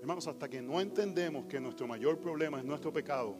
Hermanos, 0.00 0.26
hasta 0.28 0.48
que 0.48 0.62
no 0.62 0.80
entendemos 0.80 1.46
que 1.46 1.60
nuestro 1.60 1.86
mayor 1.86 2.18
problema 2.18 2.58
es 2.58 2.64
nuestro 2.64 2.92
pecado, 2.92 3.36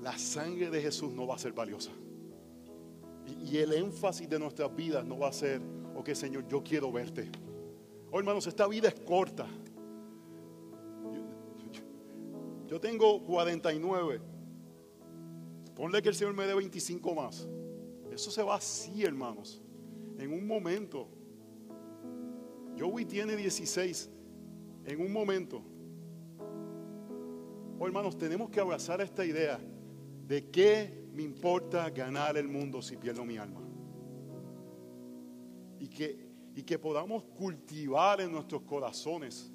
la 0.00 0.16
sangre 0.16 0.70
de 0.70 0.80
Jesús 0.80 1.12
no 1.12 1.26
va 1.26 1.34
a 1.34 1.38
ser 1.38 1.52
valiosa. 1.52 1.90
Y, 3.26 3.56
y 3.56 3.58
el 3.58 3.72
énfasis 3.72 4.28
de 4.28 4.38
nuestras 4.38 4.74
vidas 4.74 5.04
no 5.04 5.18
va 5.18 5.28
a 5.28 5.32
ser, 5.32 5.60
ok 5.94 6.10
Señor, 6.14 6.46
yo 6.46 6.62
quiero 6.62 6.92
verte. 6.92 7.30
Oh 8.12 8.18
hermanos, 8.20 8.46
esta 8.46 8.68
vida 8.68 8.88
es 8.88 8.94
corta. 8.94 9.46
Yo 12.66 12.80
tengo 12.80 13.22
49. 13.24 14.20
Ponle 15.74 16.02
que 16.02 16.08
el 16.08 16.14
Señor 16.14 16.34
me 16.34 16.46
dé 16.46 16.54
25 16.54 17.14
más. 17.14 17.48
Eso 18.10 18.30
se 18.30 18.42
va 18.42 18.56
así, 18.56 19.04
hermanos. 19.04 19.62
En 20.18 20.32
un 20.32 20.46
momento. 20.46 21.08
Joey 22.78 23.04
tiene 23.04 23.36
16. 23.36 24.10
En 24.84 25.00
un 25.00 25.12
momento. 25.12 25.62
Oh, 27.78 27.86
hermanos, 27.86 28.16
tenemos 28.16 28.48
que 28.50 28.58
abrazar 28.58 29.00
esta 29.00 29.24
idea 29.24 29.60
de 30.26 30.50
qué 30.50 31.06
me 31.12 31.22
importa 31.22 31.90
ganar 31.90 32.36
el 32.36 32.48
mundo 32.48 32.80
si 32.80 32.96
pierdo 32.96 33.24
mi 33.24 33.36
alma. 33.36 33.60
Y 35.78 35.88
que, 35.88 36.26
y 36.54 36.62
que 36.62 36.78
podamos 36.78 37.24
cultivar 37.24 38.20
en 38.22 38.32
nuestros 38.32 38.62
corazones 38.62 39.52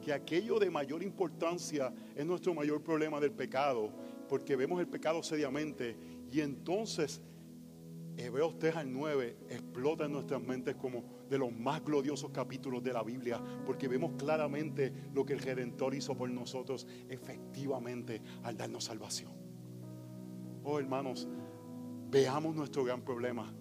que 0.00 0.12
aquello 0.12 0.58
de 0.58 0.70
mayor 0.70 1.02
importancia 1.02 1.92
es 2.14 2.24
nuestro 2.24 2.54
mayor 2.54 2.82
problema 2.82 3.20
del 3.20 3.32
pecado, 3.32 3.92
porque 4.28 4.56
vemos 4.56 4.80
el 4.80 4.88
pecado 4.88 5.22
seriamente 5.22 5.96
y 6.30 6.40
entonces 6.40 7.22
Hebreos 8.16 8.58
3 8.58 8.74
al 8.74 8.92
9 8.92 9.36
explota 9.48 10.06
en 10.06 10.12
nuestras 10.12 10.42
mentes 10.42 10.74
como 10.74 11.04
de 11.30 11.38
los 11.38 11.52
más 11.52 11.84
gloriosos 11.84 12.30
capítulos 12.30 12.82
de 12.82 12.92
la 12.92 13.04
Biblia, 13.04 13.40
porque 13.64 13.86
vemos 13.86 14.12
claramente 14.18 14.92
lo 15.14 15.24
que 15.24 15.34
el 15.34 15.38
Redentor 15.38 15.94
hizo 15.94 16.16
por 16.16 16.28
nosotros 16.28 16.86
efectivamente 17.08 18.20
al 18.42 18.56
darnos 18.56 18.84
salvación. 18.84 19.32
Oh 20.64 20.80
hermanos, 20.80 21.28
veamos 22.10 22.56
nuestro 22.56 22.82
gran 22.82 23.02
problema 23.02 23.54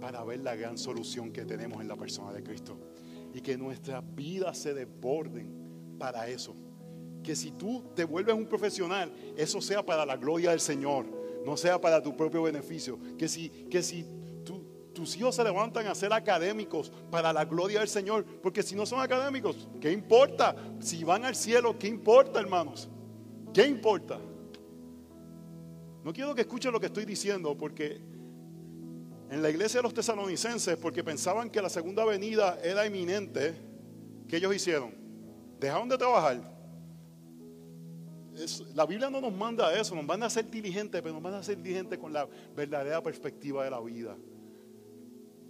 para 0.00 0.22
ver 0.22 0.40
la 0.40 0.54
gran 0.54 0.78
solución 0.78 1.32
que 1.32 1.44
tenemos 1.44 1.80
en 1.80 1.88
la 1.88 1.96
persona 1.96 2.32
de 2.32 2.44
Cristo 2.44 2.78
y 3.34 3.40
que 3.40 3.58
nuestras 3.58 4.02
vidas 4.14 4.58
se 4.58 4.74
desborden 4.74 5.63
para 5.98 6.28
eso. 6.28 6.54
Que 7.22 7.34
si 7.34 7.52
tú 7.52 7.84
te 7.94 8.04
vuelves 8.04 8.34
un 8.34 8.46
profesional, 8.46 9.12
eso 9.36 9.60
sea 9.60 9.84
para 9.84 10.04
la 10.04 10.16
gloria 10.16 10.50
del 10.50 10.60
Señor, 10.60 11.06
no 11.44 11.56
sea 11.56 11.80
para 11.80 12.02
tu 12.02 12.16
propio 12.16 12.42
beneficio. 12.42 12.98
Que 13.16 13.28
si, 13.28 13.48
que 13.48 13.82
si 13.82 14.06
tus 14.94 15.16
hijos 15.16 15.34
se 15.34 15.44
levantan 15.44 15.86
a 15.88 15.94
ser 15.94 16.12
académicos 16.12 16.90
para 17.10 17.32
la 17.32 17.44
gloria 17.44 17.80
del 17.80 17.88
Señor, 17.88 18.24
porque 18.24 18.62
si 18.62 18.74
no 18.74 18.86
son 18.86 19.00
académicos, 19.00 19.68
¿qué 19.80 19.90
importa? 19.92 20.54
Si 20.80 21.02
van 21.04 21.24
al 21.24 21.34
cielo, 21.34 21.76
¿qué 21.78 21.88
importa, 21.88 22.40
hermanos? 22.40 22.88
¿Qué 23.52 23.66
importa? 23.66 24.18
No 26.04 26.12
quiero 26.12 26.34
que 26.34 26.42
escuchen 26.42 26.72
lo 26.72 26.80
que 26.80 26.86
estoy 26.86 27.04
diciendo, 27.04 27.56
porque 27.56 28.00
en 29.30 29.42
la 29.42 29.50
iglesia 29.50 29.78
de 29.78 29.82
los 29.82 29.94
tesalonicenses, 29.94 30.76
porque 30.76 31.02
pensaban 31.02 31.50
que 31.50 31.60
la 31.60 31.68
segunda 31.68 32.04
venida 32.04 32.58
era 32.62 32.86
inminente, 32.86 33.54
¿qué 34.28 34.36
ellos 34.36 34.54
hicieron? 34.54 35.03
Dejaron 35.64 35.88
de 35.88 35.98
trabajar. 35.98 36.54
la 38.74 38.84
Biblia 38.84 39.08
no 39.10 39.20
nos 39.20 39.32
manda 39.32 39.72
eso, 39.78 39.94
nos 39.94 40.04
manda 40.04 40.26
a 40.26 40.30
ser 40.30 40.50
diligentes, 40.50 41.00
pero 41.00 41.14
nos 41.14 41.22
manda 41.22 41.38
a 41.38 41.42
ser 41.42 41.56
diligentes 41.56 41.98
con 41.98 42.12
la 42.12 42.28
verdadera 42.54 43.02
perspectiva 43.02 43.64
de 43.64 43.70
la 43.70 43.80
vida. 43.80 44.16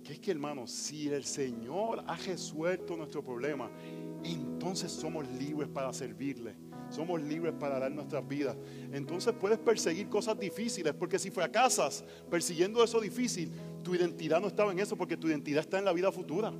Que 0.02 0.12
es 0.12 0.18
que, 0.20 0.30
hermanos, 0.30 0.70
si 0.70 1.08
el 1.08 1.24
Señor 1.24 2.04
ha 2.06 2.16
resuelto 2.16 2.94
nuestro 2.94 3.24
problema, 3.24 3.70
entonces 4.22 4.92
somos 4.92 5.26
libres 5.26 5.68
para 5.68 5.92
servirle. 5.94 6.54
Somos 6.90 7.22
libres 7.22 7.54
para 7.58 7.78
dar 7.78 7.90
nuestras 7.90 8.26
vidas. 8.28 8.54
Entonces 8.92 9.32
puedes 9.32 9.58
perseguir 9.58 10.10
cosas 10.10 10.38
difíciles, 10.38 10.92
porque 10.92 11.18
si 11.18 11.30
fracasas 11.30 12.04
persiguiendo 12.30 12.84
eso 12.84 13.00
difícil, 13.00 13.50
tu 13.82 13.94
identidad 13.94 14.42
no 14.42 14.48
estaba 14.48 14.72
en 14.72 14.78
eso, 14.78 14.94
porque 14.94 15.16
tu 15.16 15.28
identidad 15.28 15.60
está 15.60 15.78
en 15.78 15.86
la 15.86 15.92
vida 15.94 16.12
futura 16.12 16.52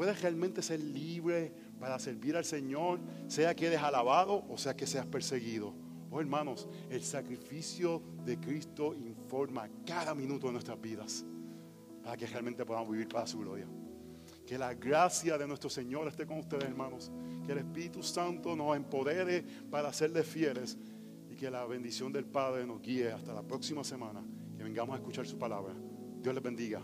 puedes 0.00 0.22
realmente 0.22 0.62
ser 0.62 0.80
libre 0.80 1.52
para 1.78 1.98
servir 1.98 2.34
al 2.34 2.46
Señor, 2.46 3.00
sea 3.28 3.54
que 3.54 3.66
eres 3.66 3.82
alabado 3.82 4.46
o 4.48 4.56
sea 4.56 4.74
que 4.74 4.86
seas 4.86 5.04
perseguido. 5.04 5.74
Oh 6.10 6.22
hermanos, 6.22 6.66
el 6.88 7.02
sacrificio 7.02 8.00
de 8.24 8.40
Cristo 8.40 8.94
informa 8.94 9.68
cada 9.84 10.14
minuto 10.14 10.46
de 10.46 10.54
nuestras 10.54 10.80
vidas 10.80 11.26
para 12.02 12.16
que 12.16 12.26
realmente 12.26 12.64
podamos 12.64 12.90
vivir 12.92 13.08
para 13.08 13.26
su 13.26 13.40
gloria. 13.40 13.66
Que 14.46 14.56
la 14.56 14.72
gracia 14.72 15.36
de 15.36 15.46
nuestro 15.46 15.68
Señor 15.68 16.08
esté 16.08 16.24
con 16.24 16.38
ustedes, 16.38 16.64
hermanos. 16.64 17.12
Que 17.44 17.52
el 17.52 17.58
Espíritu 17.58 18.02
Santo 18.02 18.56
nos 18.56 18.74
empodere 18.74 19.44
para 19.70 19.92
serles 19.92 20.26
fieles 20.26 20.78
y 21.28 21.36
que 21.36 21.50
la 21.50 21.66
bendición 21.66 22.10
del 22.10 22.24
Padre 22.24 22.66
nos 22.66 22.80
guíe 22.80 23.12
hasta 23.12 23.34
la 23.34 23.42
próxima 23.42 23.84
semana. 23.84 24.24
Que 24.56 24.64
vengamos 24.64 24.94
a 24.94 24.96
escuchar 24.96 25.26
su 25.26 25.36
palabra. 25.36 25.74
Dios 26.22 26.34
les 26.34 26.42
bendiga. 26.42 26.80